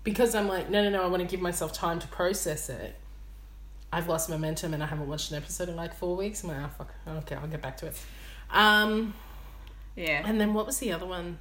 because 0.04 0.36
I'm 0.36 0.48
like 0.48 0.70
no 0.70 0.84
no 0.84 0.90
no 0.90 1.04
I 1.04 1.08
want 1.08 1.22
to 1.22 1.28
give 1.28 1.42
myself 1.42 1.74
time 1.74 2.00
to 2.00 2.08
process 2.08 2.70
it. 2.70 2.96
I've 3.92 4.08
lost 4.10 4.30
momentum 4.30 4.74
and 4.74 4.84
I 4.84 4.88
haven't 4.88 5.08
watched 5.08 5.32
an 5.32 5.38
episode 5.38 5.70
in 5.70 5.76
like 5.78 5.94
4 5.96 6.18
weeks. 6.18 6.44
I'm 6.44 6.50
like, 6.50 6.58
oh 6.60 6.70
fuck. 6.78 6.94
Okay, 7.08 7.36
I'll 7.36 7.48
get 7.48 7.62
back 7.62 7.78
to 7.78 7.88
it. 7.88 7.96
Um 8.52 9.14
Yeah. 9.96 10.24
and 10.26 10.40
then 10.42 10.54
what 10.54 10.66
was 10.66 10.80
the 10.80 10.92
other 10.92 11.06
one 11.06 11.38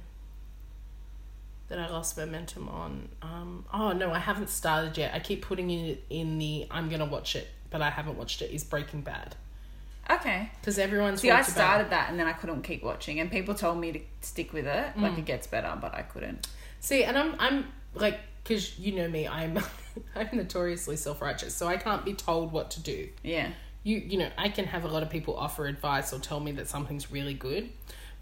that 1.67 1.79
I 1.79 1.89
lost 1.89 2.17
momentum 2.17 2.69
on? 2.69 3.09
Um, 3.21 3.65
oh 3.73 3.91
no, 3.91 4.11
I 4.11 4.19
haven't 4.19 4.49
started 4.49 4.97
yet. 4.97 5.13
I 5.13 5.19
keep 5.19 5.41
putting 5.41 5.69
it 5.69 6.05
in 6.09 6.37
the 6.37 6.65
I'm 6.71 6.87
gonna 6.87 7.05
watch 7.05 7.35
it, 7.35 7.49
but 7.69 7.81
I 7.81 7.89
haven't 7.89 8.17
watched 8.17 8.41
it. 8.41 8.51
Is 8.51 8.63
Breaking 8.63 9.01
Bad 9.01 9.35
Okay. 10.09 10.49
because 10.61 10.79
everyone's 10.79 11.21
See, 11.21 11.29
I 11.31 11.37
talked 11.37 11.49
about- 11.49 11.55
started 11.57 11.89
that 11.91 12.09
and 12.09 12.19
then 12.19 12.27
I 12.27 12.33
couldn't 12.33 12.61
keep 12.63 12.83
watching, 12.83 13.19
and 13.19 13.29
people 13.31 13.53
told 13.55 13.79
me 13.79 13.91
to 13.91 13.99
stick 14.21 14.53
with 14.53 14.65
it. 14.67 14.95
Mm. 14.95 15.01
Like 15.01 15.17
it 15.17 15.25
gets 15.25 15.47
better, 15.47 15.77
but 15.81 15.93
I 15.93 16.01
couldn't. 16.03 16.47
See, 16.79 17.03
and 17.03 17.17
I'm 17.17 17.35
I'm 17.39 17.65
like 17.93 18.19
because 18.43 18.77
you 18.79 18.93
know 18.95 19.07
me, 19.09 19.27
I'm 19.27 19.59
I'm 20.15 20.29
notoriously 20.33 20.95
self 20.95 21.21
righteous, 21.21 21.53
so 21.55 21.67
I 21.67 21.77
can't 21.77 22.05
be 22.05 22.13
told 22.13 22.51
what 22.51 22.71
to 22.71 22.81
do. 22.81 23.09
Yeah. 23.23 23.49
You 23.83 23.97
you 23.97 24.17
know 24.17 24.29
I 24.37 24.49
can 24.49 24.65
have 24.65 24.83
a 24.83 24.87
lot 24.87 25.03
of 25.03 25.09
people 25.09 25.35
offer 25.35 25.65
advice 25.67 26.13
or 26.13 26.19
tell 26.19 26.39
me 26.39 26.51
that 26.53 26.67
something's 26.67 27.11
really 27.11 27.33
good, 27.33 27.69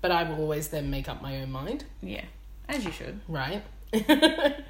but 0.01 0.11
I 0.11 0.23
will 0.23 0.37
always 0.39 0.69
then 0.69 0.89
make 0.89 1.07
up 1.09 1.21
my 1.21 1.41
own 1.41 1.51
mind. 1.51 1.85
Yeah. 2.01 2.25
As 2.67 2.83
you 2.83 2.91
should. 2.91 3.21
right? 3.27 3.63
it 3.93 4.63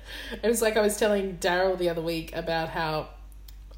was 0.43 0.61
like 0.61 0.77
I 0.77 0.81
was 0.81 0.97
telling 0.97 1.37
Daryl 1.37 1.77
the 1.77 1.89
other 1.89 2.01
week 2.01 2.35
about 2.35 2.69
how 2.69 3.09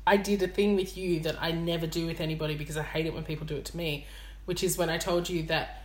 I 0.08 0.18
did 0.18 0.42
a 0.42 0.48
thing 0.48 0.76
with 0.76 0.98
you 0.98 1.20
that 1.22 1.36
I 1.42 1.52
never 1.52 1.86
do 1.86 2.08
with 2.08 2.22
anybody 2.22 2.56
because 2.56 2.78
I 2.78 2.84
hate 2.84 3.06
it 3.06 3.14
when 3.14 3.24
people 3.24 3.46
do 3.46 3.56
it 3.58 3.66
to 3.66 3.78
me, 3.78 4.08
which 4.46 4.64
is 4.64 4.78
when 4.78 4.90
I 4.90 4.98
told 4.98 5.28
you 5.30 5.44
that 5.44 5.84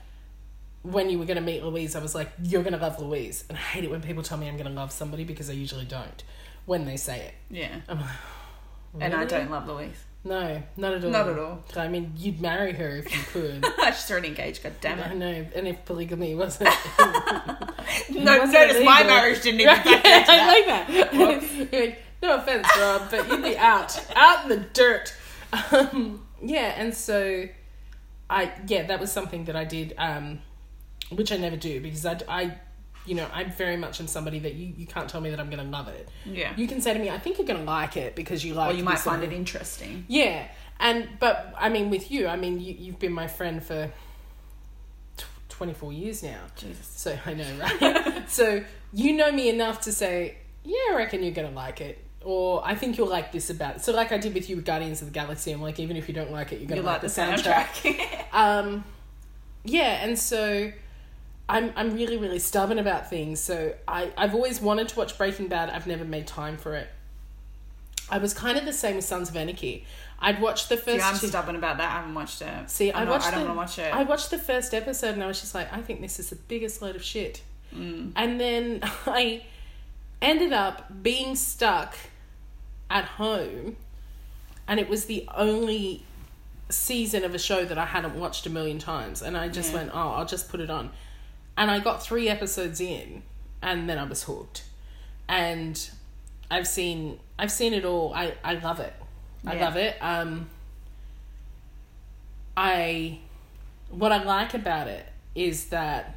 when 0.83 1.11
you 1.11 1.19
were 1.19 1.25
going 1.25 1.37
to 1.37 1.43
meet 1.43 1.63
Louise, 1.65 1.97
I 1.97 2.01
was 2.01 2.15
like, 2.15 2.31
you're 2.43 2.63
going 2.63 2.73
to 2.73 2.79
love 2.79 3.01
Louise. 3.01 3.45
And 3.49 3.59
I 3.59 3.61
hate 3.61 3.85
it 3.85 3.91
when 3.91 4.01
people 4.01 4.23
tell 4.23 4.39
me 4.39 4.49
I'm 4.49 4.57
going 4.57 4.69
to 4.69 4.73
love 4.73 4.93
somebody 4.93 5.25
because 5.25 5.51
I 5.51 5.55
usually 5.55 5.85
don't 5.85 6.23
when 6.67 6.85
they 6.85 6.97
say 6.97 7.21
it. 7.27 7.35
Yeah. 7.51 7.81
I'm 7.89 8.01
like, 8.01 8.11
and 9.01 9.15
I 9.15 9.25
don't 9.25 9.51
love 9.51 9.67
Louise. 9.67 10.05
No, 10.25 10.63
not 10.77 10.95
at 10.95 11.05
all. 11.05 11.11
Not 11.11 11.29
at 11.29 11.39
all. 11.39 11.65
I 11.75 11.89
mean, 11.89 12.13
you'd 12.17 12.41
marry 12.41 12.73
her 12.75 12.99
if 12.99 13.13
you 13.13 13.23
could. 13.33 13.67
She's 13.87 14.09
already 14.09 14.29
engaged. 14.29 14.63
God 14.63 14.75
damn 14.81 15.01
I 15.01 15.11
it! 15.11 15.17
know, 15.17 15.47
and 15.57 15.67
if 15.67 15.85
polygamy 15.85 16.35
wasn't. 16.37 16.71
No, 17.01 17.01
wasn't 18.39 18.53
notice 18.53 18.85
my 18.85 19.03
marriage 19.03 19.43
didn't 19.43 19.63
even 19.63 19.75
Right, 19.75 19.85
yeah, 19.85 20.25
I 20.29 20.47
like 20.47 21.71
that. 21.71 21.99
No 22.23 22.37
offense, 22.37 22.69
Rob, 22.79 23.11
but 23.11 23.29
you'd 23.29 23.43
be 23.43 23.59
out, 23.59 23.99
out 24.15 24.45
in 24.45 24.49
the 24.51 24.65
dirt. 24.73 25.15
Um, 25.73 26.25
yeah, 26.43 26.75
and 26.77 26.95
so 26.95 27.49
I 28.31 28.53
yeah, 28.67 28.85
that 28.85 29.01
was 29.01 29.13
something 29.13 29.45
that 29.47 29.57
I 29.57 29.65
did, 29.65 29.95
um, 29.99 30.41
which 31.11 31.33
I 31.33 31.37
never 31.37 31.57
do 31.57 31.81
because 31.81 32.07
I, 32.07 32.19
I 32.29 32.55
you 33.05 33.15
know, 33.15 33.27
I 33.33 33.45
very 33.45 33.77
much 33.77 34.01
am 34.01 34.07
somebody 34.07 34.39
that 34.41 34.55
you, 34.55 34.73
you 34.77 34.87
can't 34.87 35.09
tell 35.09 35.21
me 35.21 35.31
that 35.31 35.41
I'm 35.41 35.51
gonna 35.51 35.65
love 35.65 35.89
it. 35.89 36.09
Yeah. 36.25 36.53
You 36.57 36.69
can 36.69 36.81
say 36.81 36.95
to 36.95 36.99
me, 36.99 37.11
I 37.11 37.19
think 37.19 37.39
you're 37.39 37.47
gonna 37.47 37.65
like 37.65 37.97
it 37.97 38.15
because 38.15 38.45
you 38.45 38.55
like. 38.55 38.71
It. 38.71 38.75
Or 38.75 38.79
you 38.79 38.85
might 38.85 38.99
find 38.99 39.23
it 39.23 39.33
interesting. 39.33 40.05
yeah, 40.09 40.47
and 40.81 41.09
but 41.19 41.53
I 41.59 41.69
mean, 41.69 41.91
with 41.91 42.11
you, 42.11 42.29
I 42.29 42.37
mean, 42.37 42.61
you 42.61 42.75
you've 42.79 42.99
been 42.99 43.13
my 43.13 43.27
friend 43.27 43.63
for 43.63 43.91
twenty 45.49 45.75
four 45.75 45.93
years 45.93 46.23
now. 46.23 46.41
Jesus. 46.57 46.87
So 46.87 47.19
I 47.27 47.35
know, 47.35 47.47
right? 47.59 48.23
so 48.29 48.65
you 48.93 49.13
know 49.15 49.31
me 49.33 49.49
enough 49.49 49.83
to 49.83 49.93
say, 49.93 50.37
yeah, 50.65 50.77
I 50.93 50.97
reckon 50.97 51.23
you're 51.23 51.35
gonna 51.35 51.51
like 51.51 51.81
it, 51.81 52.03
or 52.25 52.63
I 52.65 52.75
think 52.75 52.99
you'll 52.99 53.09
like 53.09 53.33
this 53.33 53.51
about 53.51 53.77
it. 53.77 53.85
So 53.85 53.93
like 53.93 54.13
I 54.13 54.19
did 54.19 54.35
with 54.35 54.49
you 54.51 54.57
with 54.57 54.65
Guardians 54.65 55.01
of 55.03 55.09
the 55.09 55.13
Galaxy, 55.15 55.53
I'm 55.53 55.63
like, 55.63 55.79
even 55.81 55.97
if 55.97 56.09
you 56.09 56.15
don't 56.15 56.31
like 56.33 56.53
it, 56.53 56.61
you're 56.61 56.69
gonna 56.69 56.81
You 56.81 56.87
like, 56.87 57.03
like 57.03 57.13
the 57.13 57.21
soundtrack. 57.21 57.67
soundtrack. 57.67 58.25
um, 58.33 58.85
yeah, 59.65 60.05
and 60.05 60.19
so. 60.19 60.73
I'm 61.49 61.73
I'm 61.77 61.93
really 61.95 62.17
really 62.17 62.39
stubborn 62.39 62.79
about 62.79 63.11
things. 63.11 63.39
So 63.41 63.75
I 63.87 64.11
I've 64.17 64.35
always 64.35 64.61
wanted 64.61 64.89
to 64.89 64.97
watch 64.97 65.19
Breaking 65.19 65.49
Bad. 65.49 65.69
I've 65.71 65.89
never 65.89 66.05
made 66.05 66.27
time 66.27 66.57
for 66.57 66.77
it. 66.77 66.89
I 68.09 68.19
was 68.19 68.33
kind 68.33 68.57
of 68.57 68.65
the 68.65 68.73
same 68.73 68.97
with 68.97 69.05
Sons 69.05 69.29
of 69.29 69.37
Anarchy. 69.37 69.85
I'd 70.21 70.41
watched 70.41 70.69
the 70.69 70.77
first. 70.77 71.01
See, 71.01 71.03
I'm 71.03 71.19
two- 71.19 71.27
stubborn 71.27 71.57
about 71.57 71.79
that. 71.79 71.91
I 71.91 71.97
haven't 71.97 72.15
watched 72.15 72.41
it. 72.43 72.71
See, 72.71 72.91
I'm 72.93 73.03
I 73.03 73.05
not- 73.05 73.11
watched. 73.11 73.27
I 73.27 73.31
don't 73.33 73.41
the, 73.41 73.47
want 73.55 73.69
to 73.71 73.81
watch 73.81 73.89
it. 73.91 73.93
I 73.95 74.03
watched 74.05 74.31
the 74.31 74.39
first 74.39 74.73
episode 74.73 75.15
and 75.15 75.23
I 75.23 75.27
was 75.27 75.41
just 75.41 75.55
like, 75.55 75.71
I 75.73 75.83
think 75.83 76.01
this 76.01 76.21
is 76.21 76.31
the 76.31 76.37
biggest 76.37 76.81
load 76.81 76.95
of 76.97 77.03
shit. 77.03 77.43
Mm. 77.75 78.13
And 78.17 78.41
then 78.41 78.81
I 79.07 79.43
ended 80.23 80.53
up 80.53 81.03
being 81.03 81.35
stuck 81.35 81.97
at 82.93 83.05
home, 83.07 83.77
and 84.69 84.79
it 84.79 84.89
was 84.89 85.07
the 85.07 85.27
only 85.35 86.05
season 86.69 87.25
of 87.25 87.35
a 87.35 87.39
show 87.39 87.65
that 87.65 87.77
I 87.79 87.87
hadn't 87.87 88.15
watched 88.15 88.47
a 88.47 88.51
million 88.51 88.79
times. 88.79 89.23
And 89.23 89.37
I 89.37 89.49
just 89.49 89.71
Yeah. 89.73 89.79
went, 89.79 89.91
oh, 89.95 90.11
I'll 90.11 90.27
just 90.27 90.49
put 90.49 90.61
it 90.61 90.71
on. 90.71 90.91
And 91.57 91.71
I 91.71 91.81
got 91.81 92.03
three 92.03 92.29
episodes 92.29 92.81
in, 92.81 93.23
and 93.61 93.89
then 93.89 93.99
I 93.99 94.05
was 94.05 94.23
hooked. 94.25 94.65
And 95.29 95.91
I've 96.51 96.69
seen, 96.69 97.19
I've 97.39 97.51
seen 97.51 97.73
it 97.75 97.85
all. 97.85 98.13
I, 98.15 98.35
I 98.45 98.55
love 98.55 98.79
it. 98.81 98.93
I 99.47 99.55
Yeah. 99.55 99.65
love 99.65 99.77
it. 99.77 99.97
Um, 100.03 100.49
I 102.57 103.19
what 103.91 104.13
I 104.13 104.23
like 104.23 104.55
about 104.55 104.89
it 104.89 105.07
is 105.35 105.67
that 105.67 106.17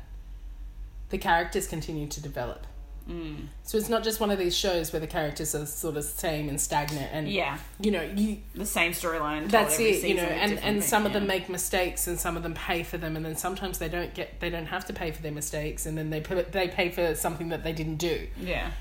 the 1.10 1.18
characters 1.18 1.68
continue 1.68 2.08
to 2.08 2.22
develop. 2.22 2.66
Mm. 3.10 3.48
So 3.64 3.78
it's 3.78 3.88
not 3.90 4.04
just 4.04 4.20
one 4.20 4.32
of 4.32 4.40
these 4.40 4.56
shows 4.58 4.92
where 4.92 5.00
the 5.00 5.06
characters 5.08 5.54
are 5.54 5.68
sort 5.68 5.96
of 5.96 6.04
same 6.06 6.50
and 6.50 6.60
stagnant 6.60 7.10
and 7.14 7.30
Yeah, 7.30 7.60
you 7.80 7.92
know, 7.92 8.02
you 8.02 8.40
the 8.56 8.66
same 8.66 8.94
storyline. 8.94 9.50
that's 9.50 9.80
it, 9.80 10.04
you 10.04 10.16
know, 10.16 10.24
and 10.24 10.54
and 10.54 10.60
thing, 10.60 10.82
some 10.82 11.06
of 11.06 11.12
yeah. 11.12 11.20
them 11.20 11.28
make 11.28 11.48
mistakes 11.48 12.08
and 12.08 12.20
some 12.20 12.36
of 12.36 12.42
them 12.42 12.56
pay 12.56 12.82
for 12.82 12.98
them 12.98 13.16
and 13.16 13.24
then 13.24 13.36
sometimes 13.36 13.78
they 13.78 13.90
don't 13.90 14.14
get 14.16 14.40
they 14.40 14.50
don't 14.50 14.66
have 14.66 14.86
to 14.86 14.94
pay 14.94 15.12
for 15.12 15.22
their 15.22 15.32
mistakes 15.32 15.86
and 15.86 15.96
then 15.98 16.10
they 16.10 16.20
put 16.20 16.52
they 16.52 16.68
pay 16.68 16.90
for 16.90 17.14
something 17.14 17.50
that 17.50 17.64
they 17.64 17.74
didn't 17.74 17.98
do. 17.98 18.28
Yeah, 18.42 18.72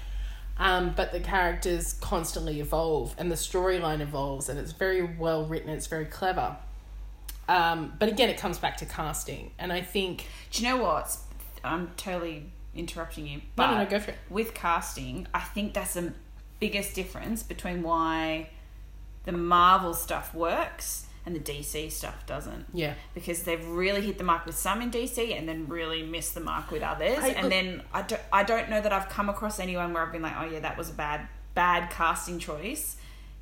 Um, 0.58 0.94
but 0.96 1.12
the 1.12 1.20
characters 1.20 1.92
constantly 2.00 2.60
evolve 2.60 3.14
and 3.18 3.30
the 3.30 3.36
storyline 3.36 4.00
evolves 4.00 4.48
and 4.48 4.58
it's 4.58 4.72
very 4.72 5.02
well 5.02 5.44
written, 5.44 5.68
it's 5.68 5.86
very 5.86 6.06
clever. 6.06 6.56
Um, 7.46 7.92
but 7.98 8.08
again, 8.08 8.30
it 8.30 8.38
comes 8.38 8.58
back 8.58 8.78
to 8.78 8.86
casting, 8.86 9.50
and 9.58 9.70
I 9.70 9.82
think 9.82 10.26
Do 10.50 10.62
you 10.62 10.68
know 10.70 10.78
what? 10.82 11.14
I'm 11.62 11.88
totally 11.98 12.52
interrupting 12.76 13.26
you, 13.26 13.40
but 13.56 13.70
no, 13.70 13.78
no, 13.84 13.86
go 13.90 13.98
for 14.00 14.10
it. 14.12 14.18
with 14.30 14.54
casting, 14.54 15.26
I 15.34 15.40
think 15.40 15.74
that's 15.74 15.94
the 15.94 16.12
biggest 16.60 16.94
difference 16.94 17.42
between 17.42 17.82
why 17.82 18.50
the 19.24 19.32
Marvel 19.32 19.94
stuff 19.94 20.34
works 20.34 21.06
and 21.26 21.34
the 21.34 21.40
DC 21.40 21.90
stuff 21.90 22.26
doesn't. 22.26 22.66
Yeah, 22.74 22.94
Because 23.14 23.44
they've 23.44 23.66
really 23.66 24.02
hit 24.02 24.18
the 24.18 24.24
mark 24.24 24.44
with 24.44 24.58
some 24.58 24.82
in 24.82 24.90
DC 24.90 25.36
and 25.36 25.48
then 25.48 25.66
really 25.68 26.02
missed 26.02 26.34
the 26.34 26.40
mark 26.40 26.70
with 26.70 26.82
others. 26.82 27.18
I- 27.18 27.28
and 27.28 27.50
then 27.50 27.82
I 27.94 28.02
don't, 28.02 28.20
I 28.32 28.42
don't 28.44 28.68
know 28.68 28.80
that 28.80 28.92
I've 28.92 29.08
come 29.08 29.28
across 29.30 29.58
anyone 29.58 29.94
where 29.94 30.02
I've 30.04 30.12
been 30.12 30.20
like, 30.22 30.34
oh 30.38 30.44
yeah, 30.44 30.60
that 30.60 30.76
was 30.76 30.90
a 30.90 30.92
bad 30.94 31.26
bad 31.54 31.88
casting 31.90 32.38
choice 32.38 32.96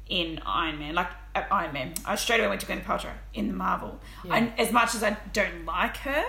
in 0.09 0.39
Iron 0.47 0.79
Man. 0.79 0.95
Like 0.95 1.09
Iron 1.35 1.73
Man, 1.73 1.95
I 2.05 2.15
straight 2.17 2.39
away 2.41 2.49
went 2.51 2.61
to 2.61 2.67
Gwyneth 2.67 2.85
Paltrow 2.85 3.15
in 3.35 3.49
the 3.49 3.55
Marvel. 3.55 3.99
Yeah. 4.25 4.35
And 4.37 4.53
as 4.61 4.71
much 4.71 4.95
as 4.95 5.03
I 5.03 5.17
don't 5.33 5.65
like 5.65 5.97
her, 5.99 6.25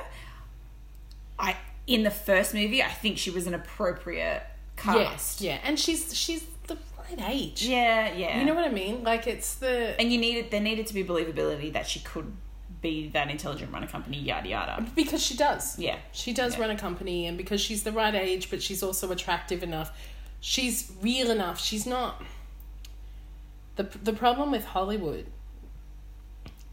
I 1.37 1.55
in 1.87 2.03
the 2.03 2.11
first 2.11 2.53
movie 2.53 2.81
I 2.81 2.89
think 2.89 3.17
she 3.17 3.29
was 3.31 3.45
an 3.47 3.53
appropriate 3.53 4.43
cast. 4.77 4.97
yes, 4.97 5.41
yeah, 5.41 5.59
and 5.63 5.79
she's 5.79 6.15
she's 6.15 6.45
the 6.67 6.77
right 6.97 7.29
age. 7.29 7.63
Yeah, 7.65 8.13
yeah. 8.13 8.39
You 8.39 8.45
know 8.45 8.53
what 8.53 8.65
I 8.65 8.69
mean? 8.71 9.03
Like 9.03 9.27
it's 9.27 9.55
the 9.55 9.99
and 9.99 10.11
you 10.11 10.17
needed 10.17 10.51
there 10.51 10.61
needed 10.61 10.87
to 10.87 10.93
be 10.93 11.03
believability 11.03 11.73
that 11.73 11.87
she 11.87 11.99
could 11.99 12.31
be 12.81 13.07
that 13.09 13.29
intelligent, 13.29 13.71
run 13.71 13.83
a 13.83 13.87
company, 13.87 14.17
yada 14.19 14.49
yada. 14.49 14.85
because 14.95 15.23
she 15.23 15.37
does. 15.37 15.79
Yeah. 15.79 15.97
She 16.11 16.33
does 16.33 16.55
Yeah. 16.55 16.61
run 16.61 16.69
a 16.71 16.77
company, 16.77 17.27
and 17.27 17.37
because 17.37 17.61
she's 17.61 17.83
the 17.83 17.91
right 17.93 18.13
age, 18.15 18.49
but 18.49 18.61
she's 18.61 18.83
also 18.83 19.09
attractive 19.11 19.63
enough. 19.63 19.91
She's 20.41 20.91
real 21.01 21.31
enough. 21.31 21.61
She's 21.61 21.85
not. 21.85 22.21
the 23.77 23.83
The 23.83 24.11
problem 24.13 24.51
with 24.51 24.65
Hollywood 24.65 25.27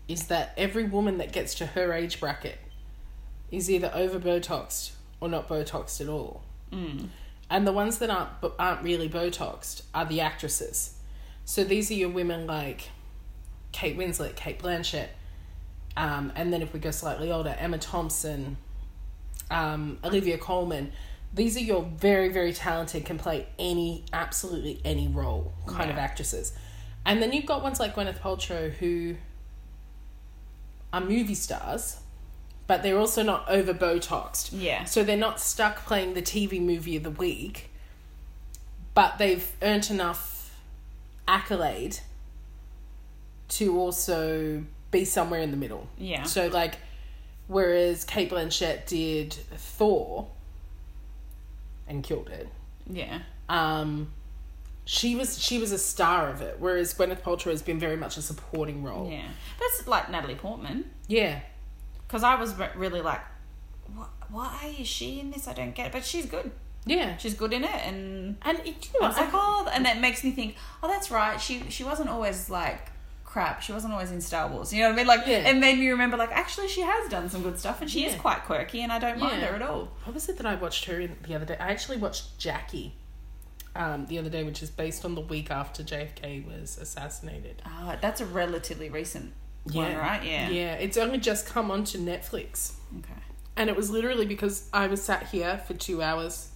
is 0.08 0.26
that 0.26 0.52
every 0.56 0.84
woman 0.84 1.18
that 1.18 1.32
gets 1.32 1.54
to 1.54 1.66
her 1.66 1.92
age 1.92 2.18
bracket 2.18 2.58
is 3.52 3.70
either 3.70 3.90
over 3.94 4.18
botoxed 4.18 4.90
or 5.20 5.28
not 5.28 5.48
botoxed 5.48 6.00
at 6.00 6.08
all. 6.08 6.42
Mm. 6.72 7.08
And 7.48 7.66
the 7.66 7.72
ones 7.72 7.98
that 7.98 8.10
aren't 8.10 8.30
aren't 8.58 8.82
really 8.82 9.08
botoxed 9.08 9.82
are 9.94 10.04
the 10.04 10.20
actresses. 10.20 10.94
So 11.44 11.64
these 11.64 11.90
are 11.90 11.94
your 11.94 12.10
women 12.10 12.46
like 12.46 12.90
Kate 13.72 13.98
Winslet, 13.98 14.36
Cate 14.36 14.60
Blanchett, 14.60 15.08
um, 15.96 16.32
and 16.36 16.52
then 16.52 16.62
if 16.62 16.72
we 16.72 16.80
go 16.80 16.90
slightly 16.90 17.30
older, 17.30 17.54
Emma 17.58 17.78
Thompson, 17.78 18.56
um, 19.50 19.98
Olivia 20.04 20.38
Colman. 20.38 20.92
These 21.32 21.56
are 21.56 21.60
your 21.60 21.82
very 21.82 22.28
very 22.28 22.52
talented, 22.52 23.04
can 23.04 23.18
play 23.18 23.46
any 23.58 24.04
absolutely 24.12 24.80
any 24.84 25.08
role 25.08 25.52
kind 25.66 25.90
of 25.90 25.96
actresses. 25.96 26.52
And 27.06 27.22
then 27.22 27.32
you've 27.32 27.46
got 27.46 27.62
ones 27.62 27.80
like 27.80 27.94
Gwyneth 27.94 28.18
Paltrow 28.18 28.70
who 28.72 29.16
are 30.92 31.00
movie 31.00 31.34
stars, 31.34 31.98
but 32.70 32.84
they're 32.84 33.00
also 33.00 33.24
not 33.24 33.44
over 33.48 33.74
botoxed. 33.74 34.50
Yeah. 34.52 34.84
So 34.84 35.02
they're 35.02 35.16
not 35.16 35.40
stuck 35.40 35.84
playing 35.86 36.14
the 36.14 36.22
TV 36.22 36.62
movie 36.62 36.94
of 36.94 37.02
the 37.02 37.10
week, 37.10 37.68
but 38.94 39.18
they've 39.18 39.50
earned 39.60 39.90
enough 39.90 40.54
accolade 41.26 41.98
to 43.48 43.76
also 43.76 44.62
be 44.92 45.04
somewhere 45.04 45.40
in 45.40 45.50
the 45.50 45.56
middle. 45.56 45.88
Yeah. 45.98 46.22
So 46.22 46.46
like 46.46 46.76
whereas 47.48 48.04
Cate 48.04 48.30
Blanchett 48.30 48.86
did 48.86 49.32
Thor 49.32 50.28
and 51.88 52.04
killed 52.04 52.28
it. 52.28 52.46
Yeah. 52.88 53.22
Um 53.48 54.12
she 54.84 55.16
was 55.16 55.42
she 55.42 55.58
was 55.58 55.72
a 55.72 55.78
star 55.78 56.28
of 56.28 56.40
it, 56.40 56.58
whereas 56.60 56.94
Gwyneth 56.94 57.22
Paltrow 57.22 57.50
has 57.50 57.62
been 57.62 57.80
very 57.80 57.96
much 57.96 58.16
a 58.16 58.22
supporting 58.22 58.84
role. 58.84 59.10
Yeah. 59.10 59.26
That's 59.58 59.88
like 59.88 60.08
Natalie 60.08 60.36
Portman. 60.36 60.88
Yeah. 61.08 61.40
Because 62.10 62.24
I 62.24 62.34
was 62.34 62.54
really 62.74 63.00
like, 63.02 63.20
what, 63.94 64.08
why 64.30 64.74
is 64.80 64.88
she 64.88 65.20
in 65.20 65.30
this? 65.30 65.46
I 65.46 65.52
don't 65.52 65.76
get 65.76 65.86
it. 65.86 65.92
But 65.92 66.04
she's 66.04 66.26
good. 66.26 66.50
Yeah. 66.84 67.16
She's 67.18 67.34
good 67.34 67.52
in 67.52 67.62
it. 67.62 67.70
And 67.86 68.36
And 68.42 68.58
it, 68.60 68.66
you 68.66 68.74
I 68.96 69.02
know, 69.02 69.08
was 69.08 69.16
like, 69.16 69.30
oh, 69.32 69.68
and 69.72 69.84
that 69.86 70.00
makes 70.00 70.24
me 70.24 70.32
think, 70.32 70.56
oh, 70.82 70.88
that's 70.88 71.12
right. 71.12 71.40
She 71.40 71.62
she 71.70 71.84
wasn't 71.84 72.08
always 72.10 72.50
like 72.50 72.90
crap. 73.24 73.62
She 73.62 73.70
wasn't 73.72 73.92
always 73.92 74.10
in 74.10 74.20
Star 74.20 74.48
Wars. 74.48 74.72
You 74.72 74.80
know 74.82 74.88
what 74.88 74.94
I 74.94 74.96
mean? 74.96 75.06
Like, 75.06 75.24
Yeah. 75.28 75.48
it 75.48 75.56
made 75.56 75.78
me 75.78 75.88
remember, 75.90 76.16
like, 76.16 76.32
actually, 76.32 76.66
she 76.66 76.80
has 76.80 77.08
done 77.08 77.30
some 77.30 77.42
good 77.44 77.60
stuff, 77.60 77.80
and 77.80 77.88
she 77.88 78.04
is 78.04 78.16
quite 78.16 78.42
quirky, 78.44 78.80
and 78.82 78.90
I 78.90 78.98
don't 78.98 79.20
mind 79.20 79.40
her 79.42 79.54
at 79.54 79.62
all. 79.62 79.90
What 80.02 80.14
was 80.14 80.28
it 80.28 80.36
that 80.38 80.46
I 80.46 80.56
watched 80.56 80.86
her 80.86 80.98
in 80.98 81.16
the 81.24 81.36
other 81.36 81.44
day? 81.44 81.56
I 81.60 81.68
actually 81.70 81.98
watched 81.98 82.38
Jackie 82.40 82.94
um, 83.76 84.06
the 84.06 84.18
other 84.18 84.30
day, 84.30 84.42
which 84.42 84.64
is 84.64 84.70
based 84.70 85.04
on 85.04 85.14
the 85.14 85.20
week 85.20 85.48
after 85.48 85.84
JFK 85.84 86.44
was 86.44 86.76
assassinated. 86.76 87.62
Oh, 87.64 87.94
that's 88.00 88.20
a 88.20 88.26
relatively 88.26 88.88
recent 88.90 89.32
one, 89.64 89.96
right? 89.96 90.22
Yeah. 90.24 90.48
Yeah, 90.50 90.74
it's 90.74 90.96
only 90.96 91.18
just 91.18 91.46
come 91.46 91.70
onto 91.70 91.98
Netflix. 91.98 92.72
Okay. 92.98 93.12
And 93.56 93.68
it 93.68 93.76
was 93.76 93.90
literally 93.90 94.26
because 94.26 94.68
I 94.72 94.86
was 94.86 95.02
sat 95.02 95.28
here 95.28 95.58
for 95.66 95.74
two 95.74 96.02
hours 96.02 96.50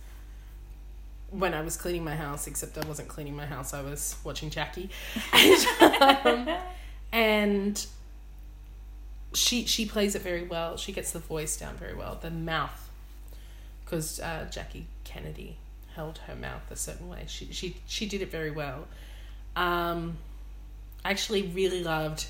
when 1.30 1.52
I 1.52 1.62
was 1.62 1.76
cleaning 1.76 2.04
my 2.04 2.14
house, 2.14 2.46
except 2.46 2.78
I 2.78 2.86
wasn't 2.86 3.08
cleaning 3.08 3.34
my 3.34 3.46
house, 3.46 3.74
I 3.74 3.82
was 3.82 4.16
watching 4.24 4.50
Jackie. 4.50 4.90
And, 5.32 6.48
um, 6.48 6.56
and 7.12 7.86
she 9.34 9.66
she 9.66 9.84
plays 9.86 10.14
it 10.14 10.22
very 10.22 10.44
well. 10.44 10.76
She 10.76 10.92
gets 10.92 11.12
the 11.12 11.18
voice 11.18 11.56
down 11.56 11.76
very 11.76 11.94
well. 11.94 12.18
The 12.20 12.30
mouth, 12.30 12.90
because 13.84 14.20
uh, 14.20 14.46
Jackie 14.50 14.86
Kennedy 15.04 15.56
held 15.94 16.18
her 16.26 16.34
mouth 16.34 16.70
a 16.70 16.76
certain 16.76 17.08
way. 17.08 17.24
She 17.26 17.52
she 17.52 17.76
she 17.86 18.06
did 18.06 18.22
it 18.22 18.30
very 18.30 18.50
well. 18.50 18.86
Um, 19.56 20.18
actually 21.04 21.42
really 21.42 21.82
loved. 21.82 22.26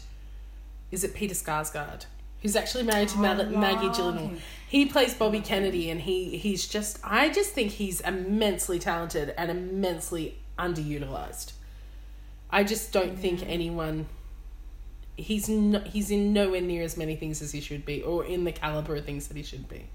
Is 0.95 1.03
it 1.03 1.13
Peter 1.13 1.35
Sarsgaard? 1.35 2.07
Who's 2.41 2.55
actually 2.55 2.85
married 2.85 3.09
to 3.09 3.19
Oh, 3.19 3.21
Maggie 3.21 3.89
Gyllenhaal. 3.89 4.39
He 4.69 4.87
plays 4.87 5.13
Bobby 5.13 5.41
Kennedy, 5.41 5.91
and 5.91 6.01
he 6.01 6.37
he's 6.37 6.69
just. 6.69 7.01
I 7.03 7.31
just 7.31 7.51
think 7.51 7.73
he's 7.73 8.01
immensely 8.01 8.79
talented 8.79 9.35
and 9.37 9.51
immensely 9.51 10.39
underutilized. 10.57 11.53
I 12.51 12.63
just 12.63 12.93
don't 12.93 13.19
think 13.19 13.43
anyone. 13.45 14.07
He's 15.17 15.49
not. 15.49 15.89
He's 15.89 16.13
in 16.13 16.33
nowhere 16.33 16.61
near 16.61 16.85
as 16.85 16.97
many 16.97 17.17
things 17.17 17.43
as 17.43 17.51
he 17.51 17.61
should 17.61 17.85
be, 17.85 18.01
or 18.01 18.25
in 18.25 18.45
the 18.45 18.53
caliber 18.53 18.95
of 18.95 19.05
things 19.05 19.27
that 19.27 19.37
he 19.37 19.43
should 19.43 19.69
be. 19.69 19.89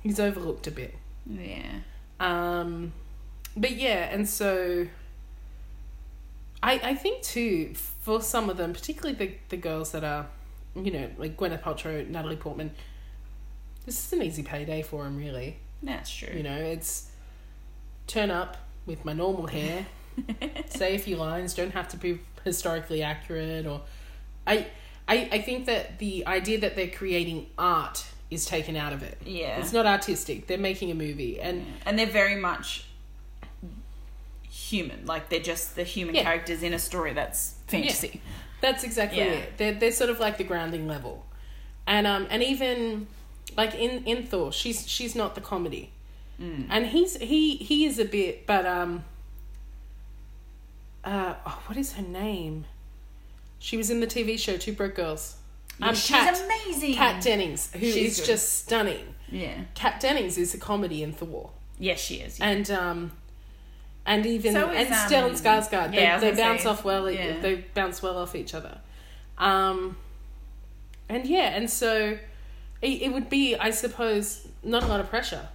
He's 0.00 0.20
overlooked 0.20 0.68
a 0.68 0.70
bit. 0.70 0.94
Yeah. 1.26 1.80
Um, 2.20 2.92
but 3.56 3.72
yeah, 3.72 4.10
and 4.12 4.28
so 4.28 4.86
I 6.62 6.74
I 6.84 6.94
think 6.94 7.22
too 7.22 7.74
for 8.00 8.20
some 8.22 8.50
of 8.50 8.56
them, 8.56 8.72
particularly 8.72 9.14
the 9.16 9.34
the 9.50 9.56
girls 9.56 9.92
that 9.92 10.04
are, 10.04 10.26
you 10.74 10.90
know, 10.90 11.08
like 11.18 11.36
Gwyneth 11.36 11.62
Paltrow, 11.62 12.06
Natalie 12.08 12.36
Portman. 12.36 12.70
This 13.86 14.04
is 14.06 14.12
an 14.12 14.22
easy 14.22 14.42
payday 14.42 14.82
for 14.82 15.04
them, 15.04 15.16
really. 15.16 15.56
That's 15.82 16.10
true. 16.10 16.36
You 16.36 16.42
know, 16.42 16.56
it's 16.56 17.10
turn 18.06 18.30
up 18.30 18.56
with 18.86 19.04
my 19.04 19.12
normal 19.12 19.46
hair, 19.46 19.86
say 20.68 20.94
a 20.94 20.98
few 20.98 21.16
lines, 21.16 21.54
don't 21.54 21.72
have 21.72 21.88
to 21.88 21.96
be 21.96 22.20
historically 22.44 23.02
accurate 23.02 23.66
or 23.66 23.80
I 24.46 24.66
I 25.08 25.28
I 25.32 25.40
think 25.42 25.66
that 25.66 25.98
the 25.98 26.26
idea 26.26 26.60
that 26.60 26.76
they're 26.76 26.88
creating 26.88 27.46
art 27.58 28.04
is 28.30 28.44
taken 28.46 28.76
out 28.76 28.92
of 28.92 29.02
it. 29.02 29.18
Yeah. 29.24 29.58
It's 29.58 29.72
not 29.72 29.86
artistic. 29.86 30.46
They're 30.46 30.58
making 30.58 30.90
a 30.90 30.94
movie 30.94 31.40
and 31.40 31.64
and 31.86 31.98
they're 31.98 32.06
very 32.06 32.36
much 32.36 32.84
human. 34.50 35.06
Like 35.06 35.28
they're 35.28 35.40
just 35.40 35.76
the 35.76 35.84
human 35.84 36.14
Yeah. 36.14 36.22
characters 36.24 36.62
in 36.62 36.72
a 36.74 36.78
story 36.78 37.12
that's 37.12 37.54
fantasy. 37.70 38.20
That's 38.60 38.84
exactly 38.84 39.18
Yeah. 39.20 39.24
it. 39.32 39.56
They're 39.58 39.74
they're 39.74 39.92
sort 39.92 40.10
of 40.10 40.20
like 40.20 40.36
the 40.38 40.44
grounding 40.44 40.86
level, 40.86 41.24
and 41.86 42.06
um 42.06 42.26
and 42.30 42.42
even 42.42 43.06
like 43.56 43.74
in 43.74 44.04
in 44.04 44.26
Thor, 44.26 44.52
she's 44.52 44.86
she's 44.88 45.14
not 45.14 45.34
the 45.34 45.40
comedy, 45.40 45.90
Mm. 46.40 46.66
and 46.70 46.86
he's 46.86 47.16
he 47.16 47.56
he 47.56 47.84
is 47.86 47.98
a 47.98 48.04
bit, 48.04 48.46
but 48.46 48.66
um. 48.66 49.04
Uh, 51.02 51.34
oh, 51.46 51.62
what 51.66 51.78
is 51.78 51.94
her 51.94 52.02
name? 52.02 52.66
She 53.58 53.76
was 53.76 53.90
in 53.90 54.00
the 54.00 54.06
TV 54.06 54.38
show 54.38 54.56
Two 54.58 54.72
Broke 54.74 54.94
Girls. 54.96 55.36
Yeah, 55.78 55.92
she's 55.94 56.40
amazing. 56.40 56.94
Kat 56.94 57.22
Dennings, 57.22 57.72
who 57.72 57.86
is 57.86 57.94
She's 57.94 58.20
good. 58.20 58.26
just 58.26 58.52
stunning. 58.58 59.14
Yeah. 59.30 59.62
Kat 59.74 59.98
Dennings 60.00 60.36
is 60.36 60.52
a 60.54 60.58
comedy 60.58 61.02
in 61.02 61.12
Thor, 61.14 61.50
Yes, 61.78 62.00
she 62.00 62.16
is. 62.16 62.38
and 62.38 62.70
um, 62.70 63.12
and 64.06 64.24
even 64.26 64.52
So 64.52 64.68
and 64.68 64.88
um, 64.88 64.94
Stellan 64.94 65.32
Skarsgård. 65.32 65.94
yeah, 65.94 66.18
they 66.18 66.30
they 66.30 66.36
bounce 66.42 66.62
say, 66.62 66.68
off 66.68 66.84
well. 66.84 67.10
yeah. 67.10 67.40
They 67.40 67.64
bounce 67.74 68.02
well 68.02 68.18
off 68.18 68.34
each 68.34 68.54
other. 68.54 68.78
Um, 69.38 69.96
and 71.08 71.26
yeah, 71.26 71.54
and 71.56 71.68
so 71.70 72.18
it, 72.82 73.02
it 73.02 73.12
would 73.12 73.28
be, 73.28 73.56
I 73.56 73.70
suppose, 73.70 74.46
not 74.62 74.82
a 74.82 74.86
lot 74.86 75.00
of 75.00 75.08
pressure 75.08 75.48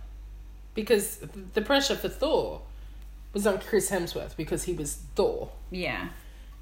because 0.73 1.19
the 1.53 1.61
pressure 1.61 1.95
for 1.95 2.09
Thor 2.09 2.61
was 3.33 3.45
on 3.47 3.59
Chris 3.59 3.89
Hemsworth 3.89 4.35
because 4.37 4.63
he 4.63 4.73
was 4.73 4.95
Thor. 5.15 5.51
yeah. 5.71 6.09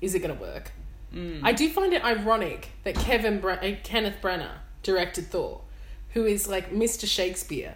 Is 0.02 0.14
it 0.16 0.20
going 0.20 0.36
to 0.36 0.42
work? 0.42 0.72
Mm. 1.16 1.40
I 1.44 1.54
do 1.54 1.70
find 1.70 1.94
it 1.94 2.04
ironic 2.04 2.72
that 2.84 2.96
Kevin 2.96 3.42
uh, 3.46 3.76
Kenneth 3.84 4.16
Branagh 4.22 4.58
directed 4.82 5.28
Thor, 5.28 5.62
who 6.10 6.26
is 6.26 6.50
like 6.50 6.74
Mr. 6.74 7.08
Shakespeare, 7.08 7.76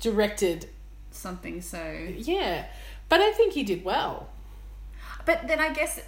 directed 0.00 0.66
Something 1.10 1.60
so. 1.60 1.82
yeah, 2.16 2.66
but 3.08 3.20
I 3.20 3.32
think 3.32 3.52
he 3.54 3.62
did 3.62 3.84
well. 3.84 4.28
But 5.24 5.46
then 5.48 5.60
I 5.60 5.72
guess 5.72 6.00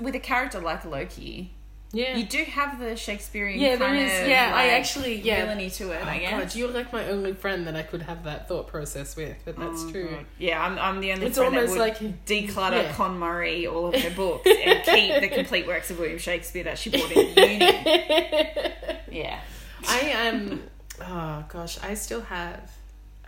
with 0.00 0.14
a 0.14 0.20
character 0.20 0.60
like 0.60 0.84
Loki, 0.84 1.52
Yeah, 1.92 2.16
you 2.16 2.24
do 2.26 2.42
have 2.44 2.78
the 2.80 2.96
Shakespearean 2.96 3.58
Yeah, 3.60 3.76
there 3.76 3.94
is- 3.94 4.22
of 4.22 4.28
yeah, 4.28 4.50
I 4.54 4.68
actually- 4.70 5.20
yeah. 5.20 5.42
villainy 5.42 5.70
to 5.70 5.92
it. 5.92 6.00
Oh, 6.04 6.08
I 6.08 6.18
guess. 6.18 6.30
God, 6.52 6.54
you're 6.56 6.68
like 6.70 6.92
my 6.92 7.08
only 7.08 7.32
friend 7.34 7.66
that 7.68 7.76
I 7.76 7.82
could 7.82 8.02
have 8.02 8.24
that 8.24 8.48
thought 8.48 8.66
process 8.66 9.14
with, 9.16 9.36
but 9.44 9.56
that's 9.56 9.84
Oh, 9.84 9.90
true. 9.92 10.08
God. 10.10 10.26
Yeah, 10.38 10.60
I'm, 10.64 10.76
I'm 10.78 11.00
the 11.00 11.12
only 11.12 11.26
It's 11.26 11.38
friend 11.38 11.54
that 11.54 11.60
almost 11.68 11.78
would 11.78 11.80
like- 11.80 12.26
declutter 12.26 12.82
yeah. 12.82 12.92
KonMari 12.94 13.72
all 13.72 13.86
of 13.86 13.94
her 13.94 14.10
books 14.16 14.46
and 14.46 14.82
keep 14.84 15.20
the 15.20 15.28
complete 15.28 15.66
works 15.68 15.90
of 15.90 15.98
William 16.00 16.18
Shakespeare 16.18 16.64
that 16.64 16.78
she 16.78 16.90
bought 16.90 17.10
in 17.12 17.28
uni. 17.28 18.72
Yeah. 19.10 19.38
I 19.86 19.98
am. 20.00 20.64
Oh 21.00 21.44
gosh, 21.48 21.78
I 21.82 21.94
still 21.94 22.22
have 22.22 22.72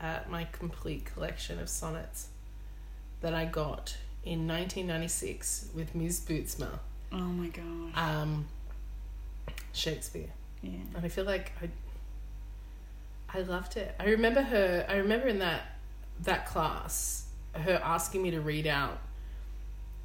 uh, 0.00 0.18
my 0.28 0.44
complete 0.50 1.04
collection 1.04 1.60
of 1.60 1.68
sonnets 1.68 2.26
that 3.20 3.34
I 3.34 3.44
got 3.44 3.96
in 4.24 4.46
1996 4.48 5.70
with 5.74 5.94
Ms. 5.94 6.20
Bootsma, 6.28 6.78
Oh 7.12 7.16
my 7.18 7.48
gosh. 7.48 7.64
um, 7.94 8.46
Shakespeare, 9.72 10.30
Yeah. 10.62 10.70
and 10.94 11.04
I 11.04 11.08
feel 11.08 11.24
like 11.24 11.52
I. 11.62 11.68
I 13.34 13.40
loved 13.42 13.76
it. 13.76 13.94
I 13.98 14.04
remember 14.06 14.40
her. 14.40 14.86
I 14.88 14.96
remember 14.96 15.26
in 15.26 15.40
that 15.40 15.62
that 16.22 16.46
class, 16.46 17.26
her 17.52 17.78
asking 17.82 18.22
me 18.22 18.30
to 18.30 18.40
read 18.40 18.66
out 18.66 18.98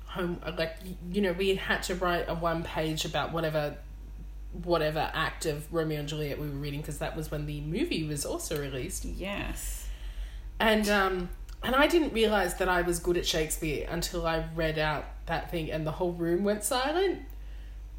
home 0.06 0.42
like 0.58 0.76
you 1.10 1.22
know 1.22 1.32
we 1.32 1.56
had 1.56 1.82
to 1.84 1.96
write 1.96 2.26
a 2.28 2.34
one 2.34 2.64
page 2.64 3.06
about 3.06 3.32
whatever 3.32 3.78
whatever 4.64 5.10
act 5.14 5.46
of 5.46 5.72
Romeo 5.74 6.00
and 6.02 6.10
Juliet 6.10 6.38
we 6.38 6.50
were 6.50 6.56
reading 6.56 6.82
because 6.82 6.98
that 6.98 7.16
was 7.16 7.32
when 7.32 7.46
the 7.46 7.62
movie 7.62 8.04
was 8.04 8.26
also 8.26 8.60
released 8.60 9.06
Yes. 9.06 9.88
and 10.60 10.90
um 10.90 11.30
and 11.64 11.76
I 11.76 11.88
didn't 11.88 12.14
realize 12.14 12.56
that 12.58 12.68
I 12.70 12.82
was 12.82 13.00
good 13.00 13.18
at 13.18 13.26
Shakespeare 13.26 13.88
until 13.90 14.26
I 14.28 14.46
read 14.56 14.80
out 14.80 15.06
that 15.28 15.52
thing 15.52 15.72
and 15.72 15.86
the 15.86 15.92
whole 15.92 16.12
room 16.14 16.44
went 16.44 16.64
silent. 16.64 17.20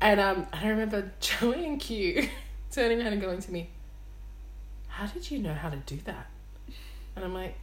And 0.00 0.18
um 0.20 0.46
I 0.52 0.68
remember 0.68 1.12
Joey 1.20 1.64
and 1.66 1.80
Q 1.80 2.28
turning 2.72 2.98
around 3.00 3.12
and 3.12 3.22
going 3.22 3.40
to 3.40 3.52
me 3.52 3.70
how 4.88 5.06
did 5.06 5.30
you 5.30 5.38
know 5.38 5.54
how 5.54 5.70
to 5.70 5.76
do 5.86 5.96
that? 6.04 6.26
And 7.16 7.24
I'm 7.24 7.32
like 7.34 7.56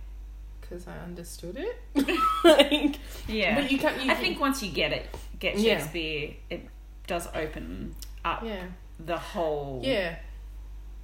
because 0.61 0.87
I 0.87 0.97
understood 0.99 1.57
it. 1.57 1.77
Like 2.43 2.97
Yeah. 3.27 3.55
But 3.61 3.71
you 3.71 3.77
can't- 3.79 4.01
you- 4.03 4.11
I 4.11 4.15
think 4.15 4.39
once 4.39 4.63
you 4.63 4.71
get 4.71 4.91
it, 4.93 5.07
get 5.39 5.57
Yeah. 5.59 5.77
Shakespeare, 5.79 6.35
it 6.49 6.67
does 7.07 7.27
open 7.35 7.95
up 8.23 8.43
yeah. 8.43 8.63
the 8.99 9.17
whole 9.17 9.81
yeah 9.83 10.15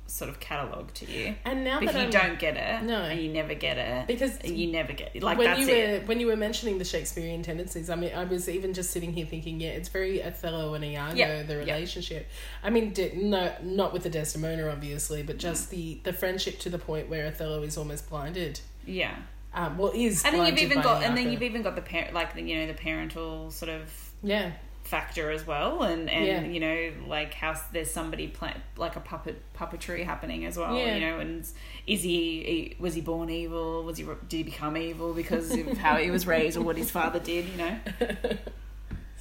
sort 0.07 0.29
of 0.29 0.39
catalogue 0.39 0.93
to 0.93 1.11
you. 1.11 1.35
and 1.45 1.63
now 1.63 1.79
But 1.79 1.89
if 1.89 1.93
that 1.93 1.99
you 1.99 2.19
I'm, 2.19 2.27
don't 2.29 2.39
get 2.39 2.55
it, 2.57 2.83
No. 2.85 3.01
and 3.01 3.19
you 3.19 3.31
never 3.33 3.53
get 3.55 3.77
it, 3.77 4.07
because 4.07 4.43
you 4.43 4.71
never 4.71 4.93
get 4.93 5.21
like 5.21 5.37
when 5.37 5.59
you 5.59 5.67
it. 5.67 6.01
were 6.01 6.07
when 6.07 6.19
you 6.19 6.27
were 6.27 6.35
mentioning 6.35 6.77
the 6.77 6.85
Shakespearean 6.85 7.41
tendencies, 7.43 7.89
I 7.89 7.95
mean, 7.95 8.11
I 8.15 8.23
was 8.23 8.47
even 8.47 8.73
just 8.73 8.91
sitting 8.91 9.13
here 9.13 9.25
thinking, 9.25 9.59
yeah, 9.59 9.69
it's 9.69 9.89
very 9.89 10.21
Othello 10.23 10.73
and 10.75 10.85
Iago, 10.85 11.15
Yeah, 11.15 11.43
the 11.43 11.53
yeah. 11.53 11.59
relationship. 11.59 12.27
I 12.63 12.69
mean, 12.69 12.93
no, 13.15 13.53
not 13.63 13.93
with 13.93 14.03
the 14.03 14.09
Desdemona, 14.09 14.69
obviously, 14.69 15.23
but 15.23 15.37
Mm. 15.37 15.39
just 15.39 15.69
the 15.71 15.99
the 16.03 16.13
friendship 16.13 16.59
to 16.59 16.69
the 16.69 16.79
point 16.79 17.09
where 17.09 17.25
Othello 17.27 17.63
is 17.63 17.77
almost 17.77 18.09
blinded. 18.09 18.59
Yeah. 18.85 19.15
Um, 19.53 19.77
well, 19.77 19.91
is 19.95 20.23
And 20.25 20.35
then 20.35 20.45
you've 20.47 20.59
even 20.59 20.81
got, 20.81 21.01
and 21.03 21.17
then 21.17 21.31
you've 21.31 21.41
even 21.41 21.61
got 21.61 21.75
the 21.75 21.81
parent, 21.81 22.13
like 22.13 22.33
the, 22.35 22.41
you 22.41 22.57
know, 22.57 22.67
the 22.67 22.73
parental 22.73 23.51
sort 23.51 23.69
of 23.69 23.89
yeah, 24.21 24.51
factor 24.85 25.31
as 25.31 25.45
well, 25.45 25.83
and 25.83 26.09
and 26.09 26.25
Yeah. 26.25 26.43
you 26.43 26.59
know, 26.59 26.91
like 27.07 27.33
how 27.33 27.55
there's 27.73 27.91
somebody 27.91 28.27
play, 28.27 28.53
like 28.77 28.95
a 28.95 28.99
puppet 28.99 29.41
puppetry 29.53 30.03
happening 30.05 30.45
as 30.45 30.57
well. 30.57 30.75
Yeah. 30.77 30.95
You 30.95 31.01
know, 31.01 31.19
and 31.19 31.45
is 31.87 32.03
he 32.03 32.75
was 32.79 32.93
he 32.93 33.01
born 33.01 33.29
evil? 33.29 33.83
Was 33.83 33.97
he 33.97 34.03
did 34.29 34.37
he 34.37 34.43
become 34.43 34.77
evil 34.77 35.13
because 35.13 35.51
of 35.51 35.77
how 35.77 35.97
he 35.97 36.11
was 36.11 36.25
raised 36.27 36.55
or 36.57 36.61
what 36.61 36.77
his 36.77 36.91
father 36.91 37.19
did? 37.19 37.45
You 37.49 37.57
know. 37.57 37.79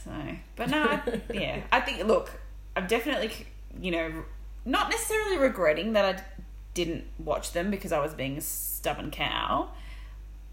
So, 0.04 0.10
but 0.56 0.68
no, 0.68 0.82
I, 0.82 1.20
yeah, 1.32 1.62
I 1.72 1.80
think 1.80 2.04
look, 2.06 2.30
I'm 2.76 2.86
definitely 2.86 3.30
you 3.80 3.90
know 3.90 4.24
not 4.66 4.90
necessarily 4.90 5.38
regretting 5.38 5.94
that 5.94 6.04
I 6.04 6.22
didn't 6.74 7.04
watch 7.18 7.52
them 7.52 7.70
because 7.70 7.90
I 7.90 8.00
was 8.00 8.12
being 8.12 8.36
a 8.36 8.40
stubborn 8.42 9.10
cow. 9.10 9.70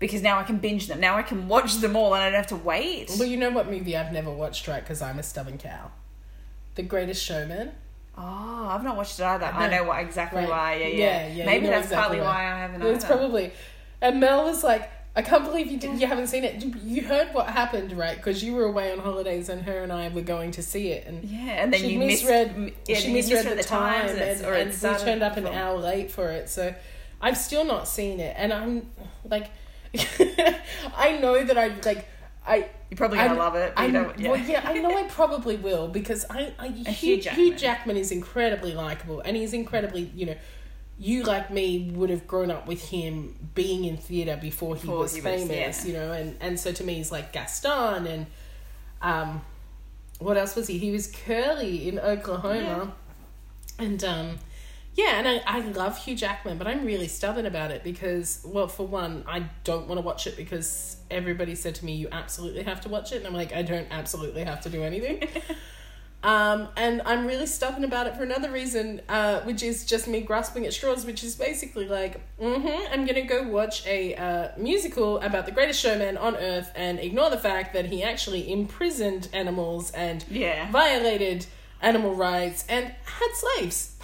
Because 0.01 0.21
now 0.21 0.37
I 0.39 0.43
can 0.43 0.57
binge 0.57 0.87
them. 0.87 0.99
Now 0.99 1.15
I 1.15 1.21
can 1.21 1.47
watch 1.47 1.77
them 1.77 1.95
all, 1.95 2.13
and 2.13 2.21
I 2.21 2.25
don't 2.29 2.35
have 2.35 2.47
to 2.47 2.55
wait. 2.57 3.11
Well, 3.17 3.27
you 3.27 3.37
know 3.37 3.51
what 3.51 3.69
movie 3.69 3.95
I've 3.95 4.11
never 4.11 4.31
watched, 4.31 4.67
right? 4.67 4.83
Because 4.83 5.01
I'm 5.01 5.17
a 5.19 5.23
stubborn 5.23 5.57
cow. 5.57 5.91
The 6.75 6.81
Greatest 6.83 7.23
Showman. 7.23 7.71
Oh, 8.17 8.67
I've 8.69 8.83
not 8.83 8.97
watched 8.97 9.19
it 9.19 9.23
either. 9.23 9.45
I 9.45 9.69
know 9.69 9.85
why, 9.85 10.01
exactly 10.01 10.39
Right. 10.41 10.49
why. 10.49 10.75
Yeah, 10.75 10.87
yeah. 10.87 10.95
Yeah, 11.27 11.33
yeah, 11.35 11.45
Maybe 11.45 11.67
that's 11.67 11.85
exactly 11.85 12.17
partly 12.17 12.19
why. 12.19 12.25
why 12.25 12.51
I 12.51 12.57
haven't. 12.57 12.81
It's 12.81 13.05
either. 13.05 13.15
probably. 13.15 13.53
And 14.01 14.19
Mel 14.19 14.43
was 14.43 14.63
like, 14.63 14.89
I 15.15 15.21
can't 15.21 15.43
believe 15.45 15.67
you 15.71 15.77
didn't. 15.77 15.99
you 16.01 16.07
haven't 16.07 16.27
seen 16.27 16.43
it. 16.45 16.63
You 16.83 17.03
heard 17.03 17.33
what 17.33 17.47
happened, 17.47 17.91
right? 17.93 18.17
Because 18.17 18.43
you 18.43 18.55
were 18.55 18.63
away 18.65 18.91
on 18.91 18.99
holidays, 18.99 19.49
and 19.49 19.61
her 19.63 19.83
and 19.83 19.93
I 19.93 20.07
were 20.09 20.21
going 20.21 20.51
to 20.51 20.63
see 20.63 20.87
it, 20.89 21.05
and 21.05 21.23
Yeah, 21.23 21.63
and 21.63 21.71
then 21.71 21.81
she 21.81 21.93
you 21.93 21.99
misread. 21.99 22.57
Missed, 22.57 22.75
yeah, 22.87 22.95
she 22.95 23.13
misread, 23.13 23.43
misread 23.45 23.57
the, 23.59 23.63
time, 23.63 24.09
and, 24.09 24.19
and, 24.19 24.45
or 24.45 24.53
and 24.53 24.71
we 24.71 25.03
turned 25.05 25.21
up 25.21 25.37
an 25.37 25.45
hour 25.47 25.77
late 25.77 26.09
for 26.09 26.29
it. 26.29 26.49
So 26.49 26.73
I've 27.21 27.37
still 27.37 27.65
not 27.65 27.87
seen 27.87 28.19
it, 28.19 28.33
and 28.37 28.51
I'm 28.53 28.89
like, 29.29 29.51
I 30.95 31.17
know 31.21 31.43
that 31.43 31.57
I 31.57 31.67
like. 31.85 32.07
I 32.45 32.69
You're 32.89 32.97
probably 32.97 33.17
gonna 33.17 33.29
I'm- 33.31 33.37
love 33.37 33.55
it. 33.55 33.73
I 33.77 33.87
know, 33.87 34.11
yeah. 34.17 34.31
well, 34.31 34.39
yeah, 34.39 34.61
I 34.65 34.79
know 34.79 34.97
I 34.97 35.03
probably 35.03 35.57
will 35.57 35.87
because 35.87 36.25
I, 36.29 36.53
I 36.57 36.69
Hugh, 36.69 36.83
Hugh 36.85 36.93
Hugh, 37.15 37.21
Jackman. 37.21 37.57
Jackman. 37.57 37.97
is 37.97 38.11
incredibly 38.11 38.73
likable 38.73 39.21
and 39.21 39.37
he's 39.37 39.53
incredibly, 39.53 40.11
you 40.15 40.25
know, 40.25 40.35
you 40.97 41.21
like 41.23 41.51
me 41.51 41.91
would 41.93 42.09
have 42.09 42.25
grown 42.27 42.49
up 42.49 42.65
with 42.67 42.89
him 42.89 43.35
being 43.53 43.85
in 43.85 43.97
theatre 43.97 44.37
before 44.41 44.75
he 44.75 44.81
Before 44.81 44.97
was 44.99 45.13
he 45.15 45.21
was- 45.21 45.41
famous, 45.47 45.85
yeah. 45.85 45.87
you 45.87 45.93
know, 45.97 46.11
and, 46.13 46.35
and 46.41 46.59
so 46.59 46.71
to 46.71 46.83
me 46.83 46.95
he's 46.95 47.11
like 47.11 47.31
Gaston 47.31 48.07
and 48.07 48.25
um 49.03 49.41
what 50.19 50.35
else 50.37 50.55
was 50.55 50.67
he? 50.67 50.77
He 50.79 50.91
was 50.91 51.07
Curly 51.25 51.87
in 51.89 51.99
Oklahoma. 51.99 52.93
And 53.79 54.03
um 54.03 54.39
yeah, 54.95 55.17
and 55.19 55.27
I, 55.27 55.41
I 55.45 55.59
love 55.61 55.97
Hugh 55.97 56.15
Jackman, 56.15 56.57
but 56.57 56.67
I'm 56.67 56.85
really 56.85 57.07
stubborn 57.07 57.45
about 57.45 57.71
it 57.71 57.83
because, 57.83 58.41
well, 58.45 58.67
for 58.67 58.85
one, 58.85 59.23
I 59.27 59.49
don't 59.63 59.87
want 59.87 59.99
to 59.99 60.05
watch 60.05 60.27
it 60.27 60.35
because 60.35 60.97
everybody 61.09 61.55
said 61.55 61.75
to 61.75 61.85
me, 61.85 61.95
you 61.95 62.09
absolutely 62.11 62.63
have 62.63 62.81
to 62.81 62.89
watch 62.89 63.11
it. 63.13 63.17
And 63.17 63.27
I'm 63.27 63.33
like, 63.33 63.53
I 63.53 63.61
don't 63.61 63.87
absolutely 63.89 64.43
have 64.43 64.61
to 64.61 64.69
do 64.69 64.83
anything. 64.83 65.27
um, 66.23 66.67
and 66.75 67.01
I'm 67.05 67.25
really 67.25 67.45
stubborn 67.47 67.83
about 67.85 68.05
it 68.07 68.17
for 68.17 68.23
another 68.23 68.51
reason, 68.51 69.01
uh, 69.07 69.39
which 69.41 69.63
is 69.63 69.85
just 69.85 70.07
me 70.09 70.21
grasping 70.21 70.65
at 70.65 70.73
straws, 70.73 71.05
which 71.05 71.23
is 71.23 71.35
basically 71.35 71.87
like, 71.87 72.19
mm-hmm, 72.37 72.93
I'm 72.93 73.05
going 73.05 73.15
to 73.15 73.21
go 73.21 73.43
watch 73.47 73.85
a 73.87 74.15
uh, 74.15 74.49
musical 74.57 75.19
about 75.21 75.45
the 75.45 75.51
greatest 75.53 75.79
showman 75.79 76.17
on 76.17 76.35
earth 76.35 76.69
and 76.75 76.99
ignore 76.99 77.29
the 77.29 77.37
fact 77.39 77.73
that 77.73 77.85
he 77.85 78.03
actually 78.03 78.51
imprisoned 78.51 79.29
animals 79.33 79.89
and 79.91 80.25
Yeah. 80.29 80.69
violated 80.69 81.45
animal 81.81 82.13
rights 82.15 82.65
and 82.69 82.85
had 83.05 83.29
slaves. 83.33 83.95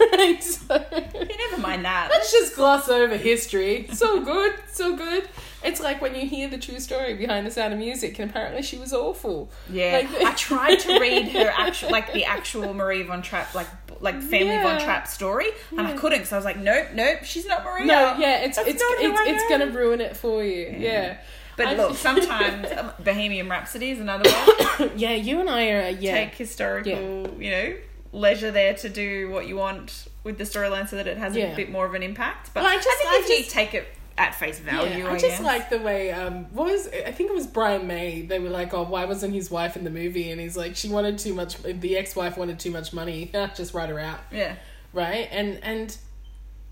right? 0.00 0.42
So, 0.42 0.84
You 1.14 1.36
never 1.50 1.60
mind 1.60 1.84
that. 1.84 2.08
let's 2.10 2.32
just 2.32 2.54
gloss 2.56 2.88
over 2.88 3.16
history. 3.16 3.88
So 3.92 4.24
good, 4.24 4.54
so 4.70 4.96
good. 4.96 5.28
It's 5.64 5.80
like 5.80 6.00
when 6.02 6.14
you 6.14 6.26
hear 6.26 6.48
the 6.48 6.58
true 6.58 6.80
story 6.80 7.14
behind 7.14 7.46
the 7.46 7.50
sound 7.50 7.72
of 7.72 7.78
music, 7.78 8.18
and 8.18 8.28
apparently 8.30 8.62
she 8.62 8.78
was 8.78 8.92
awful. 8.92 9.50
Yeah, 9.70 10.02
Like- 10.10 10.22
I 10.24 10.32
tried 10.34 10.76
to 10.80 10.98
read 10.98 11.28
her 11.30 11.52
actual, 11.56 11.90
like 11.90 12.12
the 12.12 12.24
actual 12.24 12.74
Marie 12.74 13.02
von 13.02 13.22
Trapp, 13.22 13.54
like 13.54 13.68
like 14.00 14.20
family 14.20 14.56
von 14.56 14.78
Yeah. 14.78 14.84
Trapp 14.84 15.06
story, 15.06 15.46
and 15.70 15.82
I 15.86 15.92
couldn't 15.92 16.18
because 16.20 16.32
I 16.32 16.36
was 16.36 16.44
like, 16.44 16.58
nope, 16.58 16.88
nope, 16.94 17.18
she's 17.24 17.46
not 17.46 17.62
Maria. 17.64 17.84
No, 17.86 18.16
yeah, 18.18 18.38
it's 18.44 18.56
That's 18.56 18.68
it's 18.68 18.82
it's, 18.84 19.20
it's 19.24 19.48
gonna 19.48 19.68
ruin 19.70 20.00
it 20.00 20.16
for 20.16 20.42
you. 20.42 20.74
Yeah. 20.76 21.18
But 21.56 21.66
I- 21.68 21.74
look, 21.74 21.96
sometimes 21.96 22.68
um, 22.76 22.90
Bohemian 23.04 23.48
Rhapsody 23.48 23.90
is 23.90 24.00
another 24.00 24.28
one. 24.30 24.90
yeah, 24.96 25.12
you 25.14 25.40
and 25.40 25.48
I 25.50 25.70
are 25.70 25.88
yeah. 25.90 26.14
Take 26.14 26.34
historical, 26.34 27.36
you 27.38 27.50
know, 27.50 27.74
leisure 28.12 28.50
there 28.50 28.74
to 28.74 28.88
do 28.88 29.30
what 29.30 29.46
you 29.46 29.56
want 29.56 30.06
with 30.24 30.38
the 30.38 30.44
storyline, 30.44 30.88
so 30.88 30.96
that 30.96 31.06
it 31.06 31.16
has 31.18 31.34
Yeah. 31.36 31.46
a 31.52 31.56
bit 31.56 31.70
more 31.70 31.84
of 31.86 31.94
an 31.94 32.02
impact. 32.02 32.50
But 32.54 32.62
Well, 32.64 32.72
I 32.72 32.76
just- 32.76 32.88
I 32.88 32.94
think 33.04 33.20
if 33.22 33.28
just- 33.28 33.38
you 33.46 33.50
take 33.52 33.74
it 33.74 33.86
at 34.18 34.34
face 34.34 34.58
value, 34.58 35.04
Yeah, 35.04 35.10
I, 35.10 35.14
I 35.14 35.18
just 35.18 35.42
like 35.42 35.70
the 35.70 35.78
way 35.78 36.12
um 36.12 36.44
what 36.52 36.70
was 36.70 36.86
I 36.88 37.10
think 37.12 37.30
it 37.30 37.34
was 37.34 37.46
Brian 37.46 37.86
May. 37.86 38.20
They 38.22 38.38
were 38.38 38.50
like, 38.50 38.74
"Oh, 38.74 38.82
why 38.84 39.06
wasn't 39.06 39.32
his 39.32 39.50
wife 39.50 39.74
in 39.74 39.84
the 39.84 39.90
movie?" 39.90 40.30
And 40.30 40.38
he's 40.40 40.54
like, 40.56 40.76
"She 40.76 40.90
wanted 40.90 41.16
too 41.18 41.32
much. 41.32 41.56
The 41.62 41.96
ex-wife 41.96 42.36
wanted 42.36 42.58
too 42.60 42.70
much 42.70 42.92
money. 42.92 43.30
just 43.56 43.72
write 43.72 43.88
her 43.88 43.98
out." 43.98 44.20
yeah, 44.30 44.56
right 44.92 45.28
and 45.32 45.58
and 45.64 45.96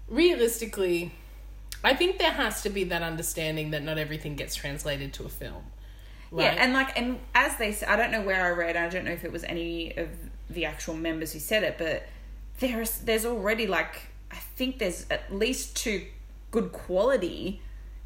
realistically 0.08 1.12
i 1.84 1.94
think 1.94 2.18
there 2.18 2.30
has 2.32 2.62
to 2.62 2.70
be 2.70 2.84
that 2.84 3.02
understanding 3.02 3.70
that 3.70 3.82
not 3.82 3.98
everything 3.98 4.36
gets 4.36 4.54
translated 4.54 5.12
to 5.12 5.24
a 5.24 5.28
film 5.28 5.64
right 6.30 6.44
Yeah, 6.44 6.62
and 6.62 6.72
like, 6.72 6.96
and 6.98 7.18
as 7.34 7.56
they 7.56 7.72
said, 7.72 7.88
I 7.88 7.96
don't 7.96 8.12
know 8.12 8.22
where 8.22 8.44
I 8.44 8.50
read. 8.50 8.76
I 8.76 8.88
don't 8.88 9.04
know 9.04 9.10
if 9.10 9.24
it 9.24 9.32
was 9.32 9.42
any 9.44 9.96
of 9.96 10.08
the 10.48 10.64
actual 10.64 10.94
members 10.94 11.32
who 11.32 11.40
said 11.40 11.64
it, 11.64 11.76
but 11.76 12.06
there's 12.60 12.98
there's 12.98 13.26
already 13.26 13.66
like 13.66 14.02
I 14.30 14.36
think 14.36 14.78
there's 14.78 15.06
at 15.10 15.34
least 15.34 15.76
two 15.76 16.06
good 16.52 16.70
quality 16.72 17.60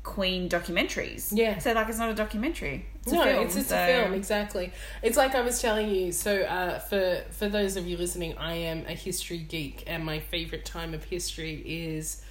Queen 0.04 0.48
documentaries. 0.48 1.32
Yeah. 1.32 1.58
So 1.58 1.72
like, 1.72 1.88
it's 1.88 1.98
not 1.98 2.10
a 2.10 2.14
documentary. 2.14 2.86
It's 3.02 3.12
a 3.12 3.16
no 3.16 3.24
film, 3.24 3.44
it's 3.46 3.56
it's 3.56 3.68
so- 3.68 3.82
a 3.82 3.86
film 3.86 4.14
exactly 4.14 4.72
it's 5.02 5.18
like 5.18 5.34
i 5.34 5.42
was 5.42 5.60
telling 5.60 5.90
you 5.90 6.10
so 6.10 6.40
uh, 6.42 6.78
for 6.78 7.22
for 7.30 7.50
those 7.50 7.76
of 7.76 7.86
you 7.86 7.98
listening 7.98 8.34
i 8.38 8.54
am 8.54 8.86
a 8.86 8.94
history 8.94 9.36
geek 9.36 9.84
and 9.86 10.02
my 10.06 10.20
favorite 10.20 10.64
time 10.64 10.94
of 10.94 11.04
history 11.04 11.56
is 11.66 12.23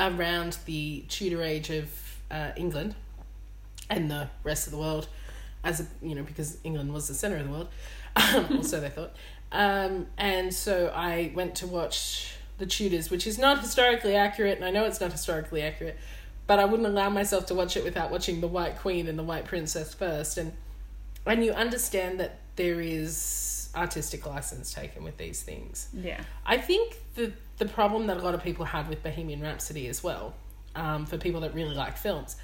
around 0.00 0.58
the 0.64 1.04
tudor 1.08 1.42
age 1.42 1.70
of 1.70 1.88
uh, 2.30 2.50
england 2.56 2.94
and 3.88 4.10
the 4.10 4.28
rest 4.42 4.66
of 4.66 4.72
the 4.72 4.78
world 4.78 5.08
as 5.62 5.80
a 5.80 5.86
you 6.02 6.14
know 6.14 6.22
because 6.22 6.58
england 6.64 6.92
was 6.92 7.06
the 7.08 7.14
center 7.14 7.36
of 7.36 7.44
the 7.44 7.52
world 7.52 7.68
um, 8.16 8.58
or 8.58 8.64
so 8.64 8.80
they 8.80 8.88
thought. 8.88 9.14
Um, 9.52 10.06
and 10.18 10.52
so 10.52 10.92
i 10.94 11.32
went 11.34 11.54
to 11.56 11.66
watch 11.66 12.34
the 12.58 12.66
tudors 12.66 13.10
which 13.10 13.26
is 13.26 13.38
not 13.38 13.60
historically 13.60 14.16
accurate 14.16 14.56
and 14.56 14.64
i 14.64 14.70
know 14.70 14.84
it's 14.84 15.00
not 15.00 15.12
historically 15.12 15.62
accurate 15.62 15.96
but 16.46 16.58
i 16.58 16.64
wouldn't 16.64 16.88
allow 16.88 17.08
myself 17.08 17.46
to 17.46 17.54
watch 17.54 17.76
it 17.76 17.84
without 17.84 18.10
watching 18.10 18.40
the 18.40 18.48
white 18.48 18.76
queen 18.78 19.06
and 19.06 19.16
the 19.16 19.22
white 19.22 19.44
princess 19.44 19.94
first. 19.94 20.36
And 20.36 20.52
and 21.26 21.44
you 21.44 21.52
understand 21.52 22.20
that 22.20 22.38
there 22.56 22.80
is 22.80 23.70
artistic 23.74 24.26
license 24.26 24.72
taken 24.72 25.04
with 25.04 25.16
these 25.16 25.42
things. 25.42 25.88
Yeah. 25.94 26.20
I 26.44 26.58
think 26.58 26.96
the 27.14 27.32
the 27.60 27.66
problem 27.66 28.08
that 28.08 28.16
a 28.16 28.20
lot 28.20 28.34
of 28.34 28.42
people 28.42 28.64
had 28.64 28.88
with 28.88 29.02
Bohemian 29.04 29.40
Rhapsody 29.40 29.86
as 29.86 30.02
well, 30.02 30.34
um, 30.74 31.06
for 31.06 31.16
people 31.16 31.40
that 31.42 31.54
really 31.54 31.74
like 31.76 31.96
films, 31.96 32.34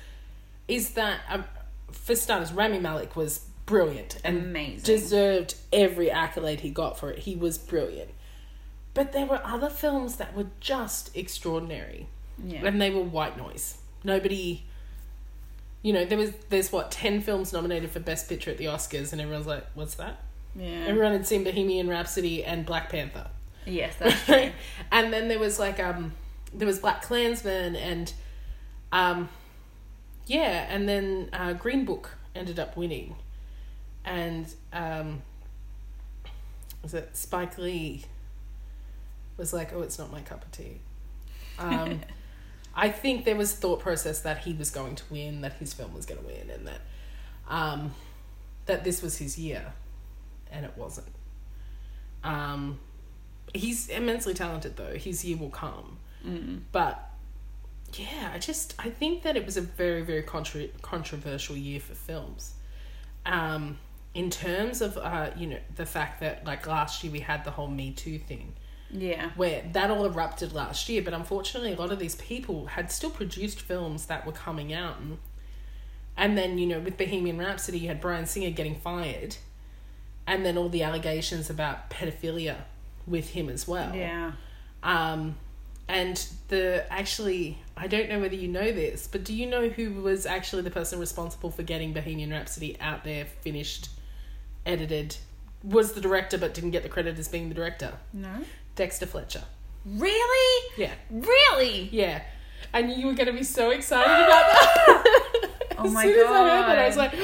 is 0.68 0.90
that 0.90 1.20
um, 1.28 1.44
for 1.90 2.14
starters, 2.14 2.52
Rami 2.52 2.78
Malek 2.78 3.16
was 3.16 3.44
brilliant 3.66 4.18
and 4.22 4.38
Amazing. 4.38 4.84
deserved 4.84 5.56
every 5.72 6.08
accolade 6.10 6.60
he 6.60 6.70
got 6.70 6.96
for 6.98 7.10
it. 7.10 7.18
He 7.20 7.34
was 7.34 7.58
brilliant, 7.58 8.10
but 8.94 9.12
there 9.12 9.26
were 9.26 9.40
other 9.44 9.68
films 9.68 10.16
that 10.16 10.36
were 10.36 10.46
just 10.60 11.16
extraordinary, 11.16 12.06
Yeah. 12.44 12.64
and 12.64 12.80
they 12.80 12.90
were 12.90 13.02
white 13.02 13.36
noise. 13.36 13.78
Nobody. 14.04 14.64
You 15.82 15.92
know, 15.92 16.04
there 16.04 16.18
was 16.18 16.32
there's 16.48 16.72
what 16.72 16.90
ten 16.90 17.20
films 17.20 17.52
nominated 17.52 17.90
for 17.90 18.00
Best 18.00 18.28
Picture 18.28 18.50
at 18.50 18.58
the 18.58 18.64
Oscars, 18.66 19.12
and 19.12 19.20
everyone's 19.20 19.46
like, 19.46 19.64
"What's 19.74 19.94
that?" 19.94 20.20
Yeah. 20.54 20.84
Everyone 20.88 21.12
had 21.12 21.26
seen 21.26 21.44
Bohemian 21.44 21.88
Rhapsody 21.88 22.42
and 22.44 22.64
Black 22.66 22.88
Panther. 22.90 23.28
Yes, 23.66 23.96
that's 23.98 24.24
true. 24.24 24.50
and 24.92 25.12
then 25.12 25.28
there 25.28 25.38
was 25.38 25.58
like 25.58 25.80
um 25.80 26.12
there 26.54 26.66
was 26.66 26.78
Black 26.78 27.02
Klansman 27.02 27.76
and 27.76 28.12
um 28.92 29.28
yeah, 30.26 30.66
and 30.68 30.88
then 30.88 31.28
uh, 31.32 31.52
Green 31.52 31.84
Book 31.84 32.16
ended 32.34 32.58
up 32.58 32.76
winning. 32.76 33.16
And 34.04 34.46
um 34.72 35.22
was 36.82 36.94
it 36.94 37.16
Spike 37.16 37.58
Lee 37.58 38.04
was 39.36 39.52
like, 39.52 39.72
Oh, 39.74 39.82
it's 39.82 39.98
not 39.98 40.10
my 40.10 40.20
cup 40.20 40.44
of 40.44 40.52
tea. 40.52 40.80
Um 41.58 42.00
I 42.78 42.90
think 42.90 43.24
there 43.24 43.36
was 43.36 43.54
thought 43.54 43.80
process 43.80 44.20
that 44.20 44.38
he 44.38 44.52
was 44.52 44.70
going 44.70 44.96
to 44.96 45.04
win, 45.10 45.40
that 45.40 45.54
his 45.54 45.72
film 45.72 45.94
was 45.94 46.06
gonna 46.06 46.20
win 46.20 46.50
and 46.50 46.66
that 46.66 46.80
um 47.48 47.94
that 48.66 48.84
this 48.84 49.02
was 49.02 49.18
his 49.18 49.38
year 49.38 49.72
and 50.50 50.64
it 50.64 50.72
wasn't. 50.76 51.08
Um 52.22 52.78
he's 53.54 53.88
immensely 53.88 54.34
talented 54.34 54.76
though. 54.76 54.94
His 54.94 55.24
year 55.24 55.36
will 55.36 55.50
come. 55.50 55.98
Mm. 56.26 56.60
but 56.72 57.02
yeah 57.92 58.32
i 58.34 58.38
just 58.38 58.74
i 58.80 58.90
think 58.90 59.22
that 59.22 59.36
it 59.36 59.46
was 59.46 59.56
a 59.56 59.60
very 59.60 60.02
very 60.02 60.22
contra- 60.22 60.66
controversial 60.82 61.56
year 61.56 61.78
for 61.80 61.94
films. 61.94 62.54
Um 63.24 63.78
in 64.14 64.30
terms 64.30 64.80
of 64.80 64.96
uh 64.96 65.30
you 65.36 65.46
know 65.46 65.58
the 65.76 65.86
fact 65.86 66.20
that 66.20 66.44
like 66.44 66.66
last 66.66 67.04
year 67.04 67.12
we 67.12 67.20
had 67.20 67.44
the 67.44 67.50
whole 67.52 67.68
me 67.68 67.92
too 67.92 68.18
thing. 68.18 68.54
Yeah. 68.90 69.30
where 69.36 69.62
that 69.72 69.90
all 69.90 70.04
erupted 70.04 70.52
last 70.52 70.88
year 70.88 71.02
but 71.02 71.12
unfortunately 71.14 71.72
a 71.72 71.76
lot 71.76 71.92
of 71.92 71.98
these 71.98 72.14
people 72.16 72.66
had 72.66 72.90
still 72.90 73.10
produced 73.10 73.60
films 73.60 74.06
that 74.06 74.26
were 74.26 74.32
coming 74.32 74.72
out. 74.72 74.98
And 74.98 75.18
and 76.16 76.36
then 76.36 76.58
you 76.58 76.66
know 76.66 76.80
with 76.80 76.96
bohemian 76.96 77.38
rhapsody 77.38 77.78
you 77.78 77.88
had 77.88 78.00
bryan 78.00 78.26
singer 78.26 78.50
getting 78.50 78.74
fired. 78.74 79.36
And 80.26 80.44
then 80.44 80.58
all 80.58 80.68
the 80.68 80.82
allegations 80.82 81.48
about 81.50 81.88
pedophilia 81.88 82.56
with 83.06 83.30
him 83.30 83.48
as 83.48 83.66
well 83.68 83.94
Yeah. 83.94 84.32
um, 84.82 85.36
and 85.88 86.16
the 86.48 86.84
actually, 86.92 87.58
I 87.76 87.86
don't 87.86 88.08
know 88.08 88.18
whether 88.18 88.34
you 88.34 88.48
know 88.48 88.72
this, 88.72 89.06
but 89.06 89.22
do 89.22 89.32
you 89.32 89.46
know 89.46 89.68
who 89.68 90.02
was 90.02 90.26
actually 90.26 90.62
the 90.62 90.70
person 90.70 90.98
responsible 90.98 91.50
for 91.52 91.62
getting 91.62 91.92
Bohemian 91.92 92.30
Rhapsody 92.30 92.76
out 92.80 93.04
there, 93.04 93.24
finished, 93.42 93.90
edited? 94.64 95.16
Was 95.62 95.92
the 95.92 96.00
director, 96.00 96.38
but 96.38 96.54
didn't 96.54 96.72
get 96.72 96.82
the 96.82 96.88
credit 96.88 97.18
as 97.18 97.28
being 97.28 97.48
the 97.48 97.54
director. 97.54 97.92
No. 98.12 98.28
Dexter 98.74 99.06
Fletcher. 99.06 99.44
Really? 99.84 100.68
Yeah, 100.76 100.92
Really? 101.10 101.88
yeah. 101.92 102.22
And 102.72 102.90
you 102.92 103.06
were 103.06 103.12
going 103.14 103.26
to 103.28 103.32
be 103.32 103.44
so 103.44 103.70
excited 103.70 104.10
about 104.10 104.44
that. 104.50 105.22
Oh 105.78 105.84
as 105.84 105.92
my 105.92 106.04
soon 106.04 106.18
as 106.18 106.26
I 106.26 106.38
heard 106.38 106.68
that, 106.70 106.78
I 106.78 106.86
was 106.86 106.96
like, 106.96 107.12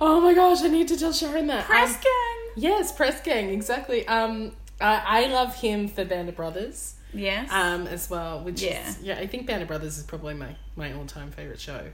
"Oh 0.00 0.20
my 0.22 0.32
gosh, 0.32 0.62
I 0.62 0.68
need 0.68 0.86
to 0.88 0.96
tell 0.96 1.12
Sharon 1.12 1.48
that." 1.48 1.64
Press 1.64 1.96
Um, 1.96 2.00
gang. 2.02 2.52
yes, 2.62 2.92
Press 2.92 3.20
Gang, 3.20 3.48
exactly. 3.50 4.06
Um, 4.06 4.52
I, 4.80 5.24
I 5.24 5.26
love 5.28 5.54
him 5.56 5.88
for 5.88 6.04
Band 6.04 6.28
of 6.28 6.36
Brothers. 6.36 6.94
Yes. 7.14 7.50
um, 7.50 7.86
as 7.86 8.10
well, 8.10 8.40
which 8.44 8.62
Yeah. 8.62 8.88
is 8.88 9.00
yeah, 9.00 9.14
I 9.18 9.26
think 9.26 9.46
Band 9.46 9.62
of 9.62 9.68
Brothers 9.68 9.96
is 9.96 10.04
probably 10.04 10.34
my 10.34 10.56
my 10.74 10.92
all 10.92 11.06
time 11.06 11.30
favorite 11.30 11.60
show. 11.60 11.90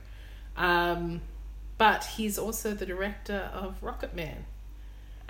Um, 0.57 1.21
but 1.79 2.05
he's 2.05 2.39
also 2.39 2.75
the 2.75 2.87
director 2.87 3.51
of 3.53 3.81
Rocketman, 3.81 4.39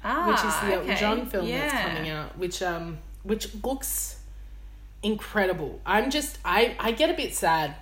ah, 0.03 0.29
which 0.29 0.39
is 0.39 0.61
the 0.61 0.75
Elton 0.77 0.91
okay. 0.91 1.01
John 1.01 1.27
film 1.27 1.47
yeah. 1.47 1.69
that's 1.69 1.95
coming 1.95 2.11
out, 2.11 2.39
which 2.39 2.63
um 2.63 2.99
which 3.23 3.55
looks 3.63 4.21
incredible. 5.03 5.81
I'm 5.85 6.11
just 6.11 6.39
I 6.45 6.75
I 6.79 6.93
get 6.93 7.11
a 7.11 7.15
bit 7.15 7.35
sad 7.35 7.75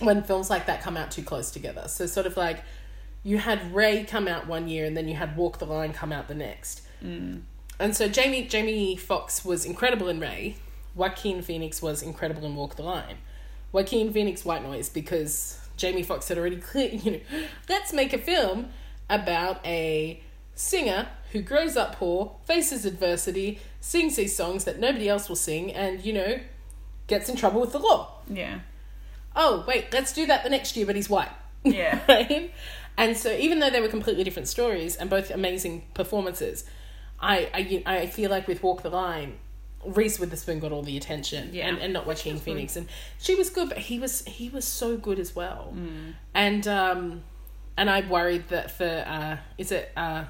when 0.00 0.22
films 0.22 0.50
like 0.50 0.66
that 0.66 0.82
come 0.82 0.96
out 0.96 1.10
too 1.10 1.22
close 1.22 1.50
together. 1.50 1.84
So 1.88 2.06
sort 2.06 2.26
of 2.26 2.36
like 2.36 2.62
you 3.22 3.38
had 3.38 3.74
Ray 3.74 4.04
come 4.04 4.28
out 4.28 4.46
one 4.46 4.68
year 4.68 4.84
and 4.84 4.96
then 4.96 5.08
you 5.08 5.14
had 5.14 5.36
Walk 5.36 5.58
the 5.58 5.64
Line 5.66 5.92
come 5.92 6.12
out 6.12 6.28
the 6.28 6.34
next. 6.34 6.82
Mm. 7.02 7.42
And 7.78 7.94
so 7.94 8.08
Jamie 8.08 8.46
Jamie 8.46 8.96
Foxx 8.96 9.44
was 9.44 9.64
incredible 9.64 10.08
in 10.08 10.20
Ray. 10.20 10.56
Joaquin 10.94 11.42
Phoenix 11.42 11.82
was 11.82 12.02
incredible 12.02 12.46
in 12.46 12.56
Walk 12.56 12.76
the 12.76 12.82
Line. 12.82 13.18
Joaquin 13.72 14.12
Phoenix 14.12 14.44
white 14.44 14.62
noise 14.62 14.88
because 14.88 15.60
Jamie 15.76 16.02
Foxx 16.02 16.28
had 16.28 16.38
already 16.38 16.56
clear, 16.56 16.90
you 16.92 17.10
know, 17.12 17.20
let's 17.68 17.92
make 17.92 18.12
a 18.12 18.18
film 18.18 18.70
about 19.08 19.64
a 19.64 20.22
singer 20.54 21.08
who 21.32 21.42
grows 21.42 21.76
up 21.76 21.96
poor, 21.96 22.36
faces 22.44 22.84
adversity, 22.86 23.60
sings 23.80 24.16
these 24.16 24.34
songs 24.34 24.64
that 24.64 24.80
nobody 24.80 25.08
else 25.08 25.28
will 25.28 25.36
sing, 25.36 25.72
and, 25.72 26.04
you 26.04 26.12
know, 26.12 26.40
gets 27.06 27.28
in 27.28 27.36
trouble 27.36 27.60
with 27.60 27.72
the 27.72 27.78
law. 27.78 28.20
Yeah. 28.28 28.60
Oh, 29.34 29.64
wait, 29.68 29.92
let's 29.92 30.12
do 30.12 30.26
that 30.26 30.44
the 30.44 30.50
next 30.50 30.76
year, 30.76 30.86
but 30.86 30.96
he's 30.96 31.10
white. 31.10 31.30
Yeah. 31.62 32.00
right? 32.08 32.52
And 32.96 33.16
so, 33.16 33.32
even 33.32 33.58
though 33.58 33.68
they 33.68 33.80
were 33.80 33.88
completely 33.88 34.24
different 34.24 34.48
stories 34.48 34.96
and 34.96 35.10
both 35.10 35.30
amazing 35.30 35.84
performances, 35.92 36.64
I, 37.20 37.82
I, 37.86 37.94
I 38.02 38.06
feel 38.06 38.30
like 38.30 38.46
with 38.46 38.62
Walk 38.62 38.82
the 38.82 38.90
Line, 38.90 39.34
Reese 39.84 40.18
Witherspoon 40.18 40.58
got 40.58 40.72
all 40.72 40.82
the 40.82 40.96
attention, 40.96 41.50
Yeah. 41.52 41.68
and, 41.68 41.78
and 41.78 41.92
not 41.92 42.06
Joaquin 42.06 42.38
Phoenix, 42.38 42.76
and 42.76 42.88
she 43.18 43.34
was 43.34 43.50
good, 43.50 43.68
but 43.70 43.78
he 43.78 43.98
was 43.98 44.24
he 44.24 44.48
was 44.48 44.64
so 44.64 44.96
good 44.96 45.18
as 45.18 45.34
well, 45.36 45.72
Mm. 45.76 46.14
and 46.34 46.66
um, 46.68 47.22
and 47.76 47.88
I 47.88 48.00
worried 48.00 48.48
that 48.48 48.70
for 48.70 49.04
uh, 49.06 49.36
is 49.58 49.70
it 49.72 49.92
uh, 49.96 50.24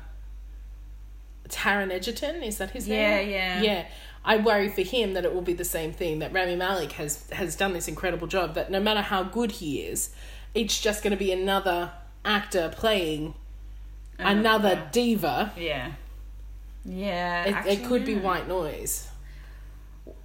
Taron 1.49 1.91
Egerton? 1.93 2.43
Is 2.43 2.59
that 2.59 2.70
his 2.70 2.89
Yeah, 2.89 3.16
name? 3.18 3.30
yeah. 3.30 3.61
yeah. 3.61 3.62
yeah. 3.62 3.87
I 4.24 4.39
worry 4.39 4.68
for 4.68 4.82
him 4.82 5.14
that 5.14 5.24
it 5.24 5.32
will 5.32 5.43
be 5.43 5.53
the 5.53 5.64
same 5.64 5.93
thing. 5.93 6.18
That 6.18 6.32
Rami 6.32 6.57
Malek 6.57 6.93
has 6.93 7.30
has 7.30 7.55
done 7.57 7.72
this 7.72 7.87
incredible 7.89 8.26
job. 8.26 8.55
That 8.55 8.70
no 8.70 8.80
matter 8.80 9.01
how 9.01 9.22
good 9.22 9.53
he 9.53 9.80
is, 9.82 10.11
it's 10.55 10.80
just 10.80 11.03
going 11.05 11.12
to 11.12 11.16
be 11.16 11.30
another 11.32 11.93
actor 12.24 12.72
playing 12.76 13.34
another 14.18 14.68
Another. 14.70 14.89
diva. 14.93 15.53
Yeah. 15.57 15.93
Yeah. 16.87 17.45
It, 17.45 17.55
actually, 17.55 17.72
it 17.72 17.84
could 17.87 18.05
be 18.05 18.14
white 18.16 18.47
noise. 18.49 19.09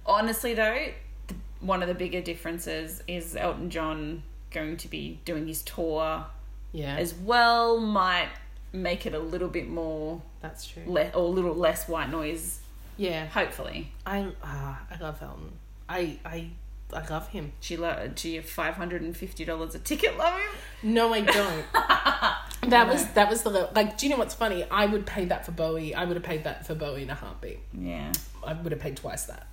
Honestly, 0.06 0.54
though, 0.54 0.88
the, 1.28 1.34
one 1.60 1.82
of 1.82 1.88
the 1.88 1.94
bigger 1.94 2.20
differences 2.20 3.02
is 3.08 3.36
Elton 3.36 3.70
John 3.70 4.22
going 4.50 4.76
to 4.78 4.88
be 4.88 5.18
doing 5.24 5.46
his 5.46 5.62
tour 5.62 6.26
Yeah, 6.72 6.96
as 6.96 7.14
well. 7.14 7.78
Might 7.80 8.28
make 8.72 9.06
it 9.06 9.14
a 9.14 9.18
little 9.18 9.48
bit 9.48 9.68
more 9.68 10.22
that's 10.40 10.66
true. 10.66 10.82
le- 10.86 11.10
or 11.10 11.22
a 11.22 11.26
little 11.26 11.54
less 11.54 11.88
white 11.88 12.10
noise. 12.10 12.60
Yeah, 12.96 13.26
Hopefully, 13.26 13.90
I 14.06 14.28
ah, 14.44 14.80
I 14.90 14.98
love 15.02 15.22
Elton. 15.22 15.52
I 15.88 16.18
I 16.24 16.48
I 16.92 17.06
love 17.08 17.28
him. 17.28 17.52
she 17.60 17.76
lo- 17.76 18.10
do 18.14 18.28
you 18.28 18.42
five 18.42 18.74
hundred 18.74 19.00
and 19.02 19.16
fifty 19.16 19.44
dollars 19.44 19.74
a 19.74 19.78
ticket? 19.78 20.16
Love 20.18 20.34
him. 20.38 20.94
No, 20.94 21.12
I 21.14 21.20
don't. 21.22 21.64
that 22.68 22.88
was 22.88 23.06
that 23.12 23.28
was 23.28 23.42
the 23.42 23.50
like. 23.74 23.98
Do 23.98 24.06
you 24.06 24.10
know 24.12 24.18
what's 24.18 24.34
funny? 24.34 24.64
I 24.70 24.86
would 24.86 25.04
pay 25.06 25.24
that 25.26 25.44
for 25.44 25.52
Bowie. 25.52 25.94
I 25.94 26.04
would 26.04 26.16
have 26.16 26.24
paid 26.24 26.44
that 26.44 26.66
for 26.66 26.74
Bowie 26.74 27.02
in 27.02 27.10
a 27.10 27.14
heartbeat. 27.14 27.58
Yeah. 27.76 28.12
I 28.46 28.52
would 28.54 28.72
have 28.72 28.80
paid 28.80 28.96
twice 28.96 29.24
that 29.26 29.46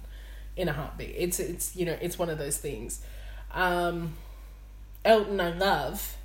in 0.56 0.68
a 0.70 0.74
heartbeat. 0.74 1.16
It's 1.18 1.40
it's 1.40 1.76
you 1.76 1.86
know 1.86 1.98
it's 2.02 2.18
one 2.20 2.30
of 2.30 2.38
those 2.38 2.58
things. 2.58 3.02
Um, 3.54 4.14
Elton, 5.04 5.40
I 5.42 5.52
love. 5.52 6.16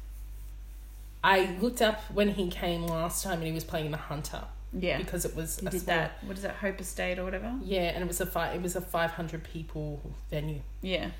I 1.22 1.56
looked 1.60 1.80
up 1.80 2.00
when 2.12 2.28
he 2.30 2.50
came 2.50 2.86
last 2.86 3.24
time 3.24 3.38
and 3.38 3.44
he 3.46 3.52
was 3.52 3.64
playing 3.64 3.90
the 3.92 3.96
Hunter 3.96 4.42
Yeah. 4.78 4.98
because 4.98 5.24
it 5.24 5.34
was 5.34 5.58
he 5.58 5.66
a 5.66 5.70
did 5.70 5.80
small- 5.80 5.96
that. 5.96 6.18
What 6.22 6.36
is 6.36 6.42
that? 6.42 6.56
Hope 6.56 6.78
Estate 6.80 7.18
or 7.18 7.24
whatever. 7.24 7.54
Yeah, 7.62 7.80
and 7.94 8.02
it 8.04 8.06
was 8.06 8.20
a 8.20 8.26
fi- 8.26 8.52
it 8.52 8.60
was 8.60 8.76
a 8.76 8.82
five 8.82 9.12
hundred 9.12 9.42
people 9.44 10.00
venue. 10.30 10.60
Yeah. 10.82 11.10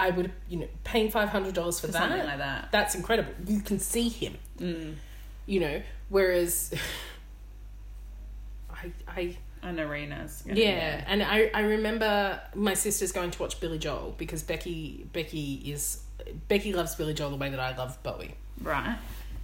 I 0.00 0.10
would 0.10 0.32
you 0.48 0.58
know 0.60 0.68
paying 0.84 1.10
five 1.10 1.28
hundred 1.28 1.54
dollars 1.54 1.78
for, 1.80 1.86
For 1.86 1.92
that. 1.92 2.08
something 2.08 2.26
like 2.26 2.38
that. 2.38 2.68
That's 2.72 2.94
incredible. 2.94 3.32
You 3.46 3.60
can 3.60 3.78
see 3.78 4.08
him. 4.08 4.36
Mm. 4.58 4.94
You 5.46 5.60
know, 5.60 5.82
whereas. 6.08 6.72
I, 8.70 8.92
I 9.08 9.36
An 9.62 9.78
arenas. 9.78 10.42
Yeah, 10.46 11.04
and 11.06 11.22
I, 11.22 11.50
I 11.54 11.60
remember 11.60 12.40
my 12.54 12.74
sisters 12.74 13.12
going 13.12 13.30
to 13.30 13.38
watch 13.42 13.60
Billy 13.60 13.78
Joel 13.78 14.14
because 14.16 14.42
Becky 14.42 15.06
Becky 15.12 15.54
is 15.70 16.02
Becky 16.48 16.72
loves 16.72 16.94
Billy 16.94 17.12
Joel 17.14 17.30
the 17.30 17.36
way 17.36 17.50
that 17.50 17.60
I 17.60 17.76
love 17.76 18.02
Bowie, 18.02 18.34
Right. 18.62 18.96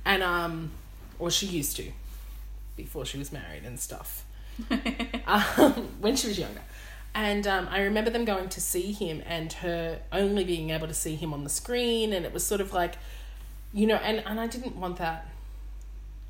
and 0.05 0.23
um, 0.23 0.71
or 1.19 1.31
she 1.31 1.47
used 1.47 1.77
to, 1.77 1.91
before 2.77 3.05
she 3.05 3.19
was 3.19 3.31
married 3.33 3.65
and 3.65 3.79
stuff, 3.79 4.25
um, 5.27 5.73
when 6.01 6.17
she 6.17 6.29
was 6.29 6.39
younger, 6.39 6.63
and 7.17 7.47
um, 7.47 7.67
I 7.71 7.81
remember 7.81 8.11
them 8.11 8.25
going 8.25 8.49
to 8.51 8.61
see 8.61 8.93
him 8.93 9.23
and 9.27 9.53
her 9.55 10.01
only 10.13 10.45
being 10.45 10.71
able 10.71 10.87
to 10.87 10.95
see 10.95 11.17
him 11.17 11.33
on 11.33 11.43
the 11.43 11.51
screen, 11.51 12.13
and 12.13 12.25
it 12.25 12.33
was 12.33 12.45
sort 12.47 12.61
of 12.61 12.73
like, 12.73 12.95
you 13.73 13.87
know, 13.89 13.97
and 13.97 14.23
and 14.27 14.39
I 14.39 14.47
didn't 14.47 14.77
want 14.77 14.99
that. 14.99 15.27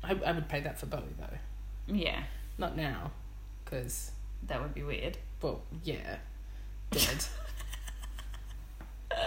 I 0.03 0.11
I 0.25 0.31
would 0.31 0.47
pay 0.49 0.61
that 0.61 0.79
for 0.79 0.85
Bowie 0.87 1.13
though, 1.19 1.37
Yeah. 1.93 2.23
not 2.57 2.75
now, 2.77 3.11
because 3.63 4.11
That 4.47 4.61
would 4.61 4.73
be 4.73 4.83
weird. 4.83 5.17
well, 5.41 5.61
yeah, 5.83 6.17
dead. 6.91 7.25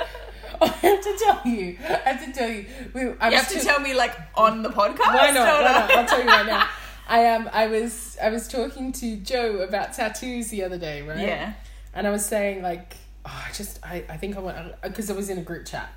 I 0.63 0.67
have 0.67 1.01
to 1.01 1.17
tell 1.19 1.41
you. 1.47 1.77
I 1.81 2.11
have 2.11 2.25
to 2.25 2.33
tell 2.33 2.49
you. 2.49 2.67
We, 2.95 3.01
I 3.21 3.31
You 3.31 3.37
have 3.37 3.49
to 3.49 3.55
too- 3.59 3.65
tell 3.65 3.81
me 3.81 3.95
like 3.95 4.15
on 4.35 4.63
the 4.63 4.71
podcast. 4.71 5.15
Why 5.15 5.31
not? 5.31 5.63
Why 5.63 5.73
not? 5.73 5.91
I'll 5.91 6.07
tell 6.07 6.21
you 6.23 6.27
right 6.27 6.47
now. 6.47 6.69
I 7.11 7.27
um 7.27 7.51
I 7.53 7.67
was 7.67 8.17
I 8.23 8.31
was 8.31 8.47
talking 8.47 8.93
to 8.93 9.17
Joe 9.17 9.59
about 9.59 9.93
tattoos 9.93 10.49
the 10.49 10.63
other 10.63 10.79
day, 10.79 11.03
right? 11.03 11.19
Yeah. 11.19 11.55
And 11.93 12.07
I 12.07 12.11
was 12.11 12.25
saying 12.25 12.63
like, 12.63 12.97
oh, 13.27 13.45
I 13.49 13.53
just 13.53 13.85
I 13.85 14.05
I 14.09 14.17
think 14.17 14.37
I 14.37 14.41
want 14.41 14.81
because 14.81 15.11
I 15.11 15.15
was 15.15 15.29
in 15.29 15.37
a 15.37 15.43
group 15.43 15.67
chat. 15.67 15.93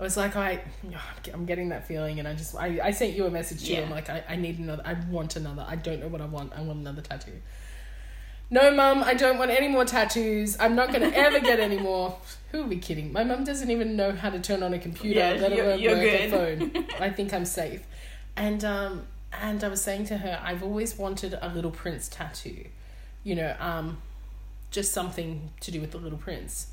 I 0.00 0.02
was 0.02 0.16
like, 0.16 0.34
I, 0.34 0.60
I'm 1.32 1.46
getting 1.46 1.68
that 1.68 1.86
feeling, 1.86 2.18
and 2.18 2.26
I 2.26 2.34
just, 2.34 2.56
I, 2.56 2.80
I 2.82 2.90
sent 2.90 3.14
you 3.14 3.26
a 3.26 3.30
message 3.30 3.64
too. 3.64 3.74
Yeah. 3.74 3.82
I'm 3.82 3.90
like, 3.90 4.10
I, 4.10 4.24
I 4.28 4.34
need 4.34 4.58
another, 4.58 4.82
I 4.84 4.94
want 5.08 5.36
another. 5.36 5.64
I 5.68 5.76
don't 5.76 6.00
know 6.00 6.08
what 6.08 6.20
I 6.20 6.26
want. 6.26 6.52
I 6.52 6.62
want 6.62 6.80
another 6.80 7.00
tattoo. 7.00 7.40
No, 8.50 8.74
mum, 8.74 9.04
I 9.04 9.14
don't 9.14 9.38
want 9.38 9.52
any 9.52 9.68
more 9.68 9.84
tattoos. 9.84 10.56
I'm 10.58 10.74
not 10.74 10.88
going 10.88 11.02
to 11.12 11.16
ever 11.16 11.38
get 11.38 11.60
any 11.60 11.78
more. 11.78 12.18
Who 12.50 12.62
are 12.62 12.66
we 12.66 12.78
kidding? 12.78 13.12
My 13.12 13.22
mum 13.22 13.44
doesn't 13.44 13.70
even 13.70 13.94
know 13.94 14.10
how 14.10 14.30
to 14.30 14.40
turn 14.40 14.64
on 14.64 14.74
a 14.74 14.80
computer, 14.80 15.20
Yeah, 15.20 15.32
let 15.34 15.52
alone 15.52 15.80
work 15.84 16.02
a 16.02 16.28
phone. 16.28 16.86
I 17.00 17.10
think 17.10 17.32
I'm 17.32 17.44
safe. 17.44 17.86
And 18.36 18.64
um, 18.64 19.06
and 19.40 19.62
I 19.62 19.68
was 19.68 19.82
saying 19.82 20.06
to 20.06 20.18
her, 20.18 20.40
I've 20.42 20.62
always 20.62 20.96
wanted 20.98 21.36
a 21.40 21.48
Little 21.48 21.70
Prince 21.70 22.08
tattoo. 22.08 22.64
You 23.22 23.34
know, 23.36 23.56
um, 23.58 23.98
just 24.70 24.92
something 24.92 25.50
to 25.60 25.70
do 25.70 25.80
with 25.80 25.92
the 25.92 25.98
Little 25.98 26.18
Prince. 26.18 26.68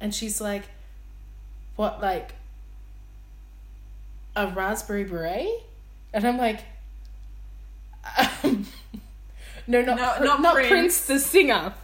And 0.00 0.14
she's 0.14 0.40
like, 0.40 0.64
what, 1.76 2.00
like 2.00 2.32
a 4.36 4.48
raspberry 4.48 5.04
beret? 5.04 5.48
And 6.12 6.26
I'm 6.26 6.36
like, 6.38 6.60
um, 8.42 8.66
no, 9.66 9.82
not, 9.82 9.96
No, 9.96 10.14
Pr- 10.16 10.24
not 10.24 10.42
not 10.42 10.54
Prince. 10.54 10.68
Prince 10.68 11.06
the 11.06 11.18
singer, 11.20 11.74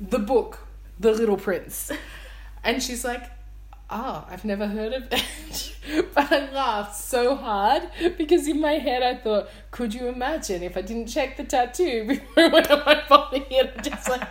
the 0.00 0.18
book, 0.18 0.60
The 1.00 1.12
Little 1.12 1.36
Prince. 1.36 1.92
And 2.64 2.82
she's 2.82 3.04
like, 3.04 3.22
oh, 3.90 4.26
I've 4.28 4.44
never 4.44 4.66
heard 4.66 4.92
of 4.92 5.06
it. 5.12 5.22
but 6.14 6.32
I 6.32 6.50
laughed 6.52 6.96
so 6.96 7.36
hard 7.36 7.82
because 8.18 8.46
in 8.48 8.60
my 8.60 8.72
head 8.74 9.02
I 9.02 9.14
thought, 9.16 9.48
could 9.70 9.94
you 9.94 10.08
imagine 10.08 10.62
if 10.62 10.76
I 10.76 10.82
didn't 10.82 11.06
check 11.06 11.36
the 11.36 11.44
tattoo 11.44 12.04
before 12.08 12.44
I 12.44 12.48
went 12.48 12.70
on 12.70 12.82
my 12.84 13.02
body 13.08 13.46
and 13.58 13.70
I 13.76 13.80
just 13.82 14.08
like 14.08 14.22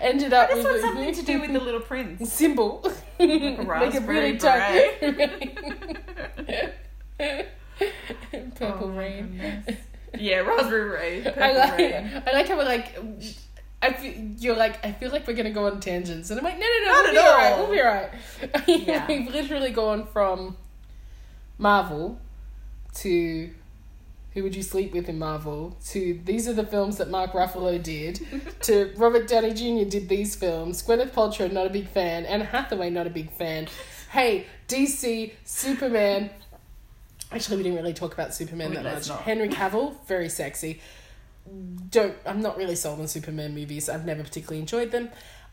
ended 0.00 0.32
up 0.32 0.50
This 0.50 0.64
with 0.64 0.76
a- 0.76 0.80
something 0.80 1.14
to 1.14 1.22
do 1.22 1.40
with 1.40 1.52
the 1.52 1.60
Little 1.60 1.80
Prince. 1.80 2.32
symbol. 2.44 2.82
Make 3.18 3.42
it 3.42 3.66
raspberry 3.66 4.16
really 4.32 4.38
tight. 4.38 5.04
Purple 8.56 8.88
Oh 8.88 8.90
rain. 8.90 9.38
goodness. 9.40 9.80
Yeah, 10.18 10.38
raspberry 10.38 11.20
rain. 11.22 11.32
I 11.40 11.52
like, 11.52 11.78
rain. 11.78 12.22
I 12.26 12.32
like 12.32 12.48
how 12.48 12.56
we're 12.56 12.64
like, 12.64 12.96
I 13.82 13.92
feel, 13.92 14.12
you're 14.38 14.56
like, 14.56 14.84
I 14.84 14.92
feel 14.92 15.10
like 15.10 15.26
we're 15.26 15.34
gonna 15.34 15.50
go 15.50 15.66
on 15.66 15.80
tangents, 15.80 16.30
and 16.30 16.38
I'm 16.38 16.44
like, 16.44 16.58
no, 16.58 16.66
no, 16.66 16.84
no, 16.84 16.92
Not 16.92 17.04
we'll 17.04 17.12
be 17.12 17.18
alright, 17.18 17.58
we'll 17.58 17.70
be 17.70 17.82
alright. 17.82 18.10
Yeah. 18.86 19.06
We've 19.08 19.28
literally 19.30 19.70
gone 19.72 20.06
from 20.06 20.56
Marvel 21.58 22.20
to 22.94 23.50
Who 24.32 24.42
Would 24.42 24.56
You 24.56 24.62
Sleep 24.62 24.92
With 24.92 25.08
in 25.08 25.18
Marvel 25.18 25.76
to 25.86 26.20
these 26.24 26.48
are 26.48 26.52
the 26.52 26.66
films 26.66 26.98
that 26.98 27.10
Mark 27.10 27.32
Ruffalo 27.32 27.82
did 27.82 28.26
to 28.62 28.92
Robert 28.96 29.28
Downey 29.28 29.52
Jr. 29.52 29.88
did 29.88 30.08
these 30.08 30.34
films. 30.34 30.82
Gwyneth 30.82 31.10
Paltrow, 31.10 31.50
not 31.50 31.66
a 31.66 31.70
big 31.70 31.88
fan. 31.88 32.24
Anne 32.26 32.40
Hathaway, 32.40 32.90
not 32.90 33.06
a 33.06 33.10
big 33.10 33.30
fan. 33.32 33.68
Hey, 34.10 34.46
DC, 34.68 35.32
Superman. 35.44 36.30
Actually, 37.32 37.56
we 37.58 37.62
didn't 37.64 37.78
really 37.78 37.94
talk 37.94 38.12
about 38.12 38.34
Superman 38.34 38.74
that 38.74 38.84
much. 38.84 39.08
not. 39.08 39.22
Henry 39.22 39.48
Cavill, 39.48 39.96
very 40.06 40.28
sexy. 40.28 40.80
Don't 41.90 42.14
I'm 42.24 42.40
not 42.40 42.56
really 42.56 42.76
sold 42.76 43.00
on 43.00 43.08
Superman 43.08 43.54
movies. 43.54 43.88
I've 43.88 44.06
never 44.06 44.22
particularly 44.22 44.60
enjoyed 44.60 44.92
them. 44.92 45.10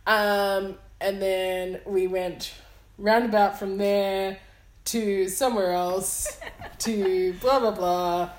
Um, 0.08 0.76
and 1.02 1.22
then 1.22 1.82
we 1.86 2.08
went 2.08 2.54
roundabout 2.97 3.58
from 3.58 3.78
there 3.78 4.38
to 4.86 5.27
somewhere 5.29 5.71
else 5.73 6.39
to 6.79 7.34
blah 7.41 7.59
blah 7.59 7.71
blah 7.71 8.29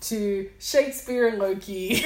to 0.00 0.50
Shakespeare 0.58 1.28
and 1.28 1.38
Loki 1.38 2.04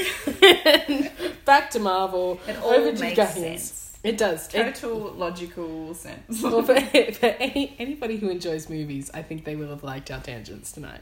and 0.65 1.11
back 1.45 1.71
to 1.73 1.79
Marvel 1.81 2.41
It 2.47 2.57
all 2.59 2.71
over 2.71 2.93
to 2.93 3.01
makes 3.01 3.17
Guardians. 3.17 3.63
sense. 3.63 3.99
It 4.05 4.17
does. 4.17 4.49
It- 4.55 4.77
Total 4.77 5.13
logical 5.13 5.93
sense. 5.95 6.41
well, 6.43 6.63
for, 6.63 6.81
for 7.13 7.27
any, 7.27 7.75
anybody 7.81 8.17
who 8.17 8.29
enjoys 8.29 8.69
movies, 8.71 9.11
I 9.13 9.23
think 9.23 9.45
they 9.45 9.57
will 9.57 9.71
have 9.71 9.83
liked 9.83 10.11
our 10.13 10.21
tangents 10.21 10.71
tonight. 10.71 11.01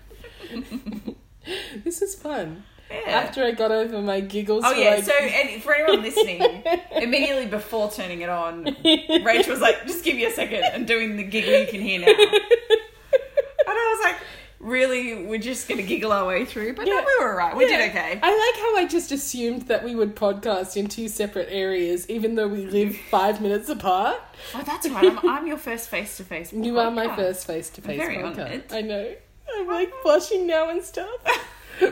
this 1.84 2.00
is 2.00 2.14
fun. 2.14 2.64
Yeah. 2.90 2.96
After 3.10 3.42
I 3.44 3.50
got 3.50 3.72
over 3.72 4.00
my 4.00 4.20
giggles, 4.20 4.62
Oh 4.64 4.72
for 4.72 4.78
yeah, 4.80 4.90
like- 4.96 5.04
so 5.04 5.12
and 5.12 5.62
for 5.62 5.74
anyone 5.74 6.02
listening, 6.02 6.62
immediately 6.92 7.46
before 7.46 7.90
turning 7.90 8.20
it 8.20 8.28
on, 8.28 8.64
Rachel 9.24 9.52
was 9.52 9.60
like, 9.60 9.86
"Just 9.86 10.04
give 10.04 10.14
me 10.16 10.24
a 10.24 10.30
second," 10.30 10.62
and 10.62 10.86
doing 10.86 11.16
the 11.16 11.24
giggle 11.24 11.58
you 11.60 11.66
can 11.66 11.80
hear 11.80 12.00
now. 12.00 12.06
And 13.68 13.74
I 13.76 13.96
was 13.98 14.04
like, 14.12 14.22
really 14.60 15.24
we're 15.26 15.38
just 15.40 15.68
gonna 15.68 15.82
giggle 15.82 16.12
our 16.12 16.26
way 16.26 16.44
through. 16.44 16.74
But 16.74 16.86
Yeah. 16.86 16.94
no, 16.94 17.04
we 17.04 17.24
were 17.24 17.30
alright. 17.32 17.56
We 17.56 17.68
Yeah. 17.68 17.78
did 17.78 17.90
okay. 17.90 18.18
I 18.22 18.52
like 18.52 18.62
how 18.62 18.76
I 18.76 18.86
just 18.88 19.10
assumed 19.12 19.62
that 19.62 19.82
we 19.84 19.94
would 19.96 20.14
podcast 20.14 20.76
in 20.76 20.86
two 20.86 21.08
separate 21.08 21.48
areas, 21.50 22.08
even 22.08 22.36
though 22.36 22.46
we 22.48 22.64
live 22.66 22.96
five 22.96 23.40
minutes 23.40 23.68
apart. 23.68 24.18
Oh, 24.54 24.62
that's 24.64 24.88
right. 24.88 25.04
I'm, 25.04 25.28
I'm 25.28 25.46
your 25.48 25.56
first 25.58 25.88
face 25.88 26.16
to 26.18 26.24
face. 26.24 26.52
You 26.52 26.78
are 26.78 26.90
my 26.92 27.14
first 27.16 27.46
face 27.46 27.68
to 27.70 27.80
face 27.82 27.98
very 27.98 28.16
podcast. 28.18 28.72
I 28.72 28.80
know. 28.82 29.14
I'm 29.58 29.66
like 29.66 29.92
blushing 30.04 30.46
now 30.46 30.68
and 30.70 30.82
stuff. 30.82 31.08
we 31.80 31.88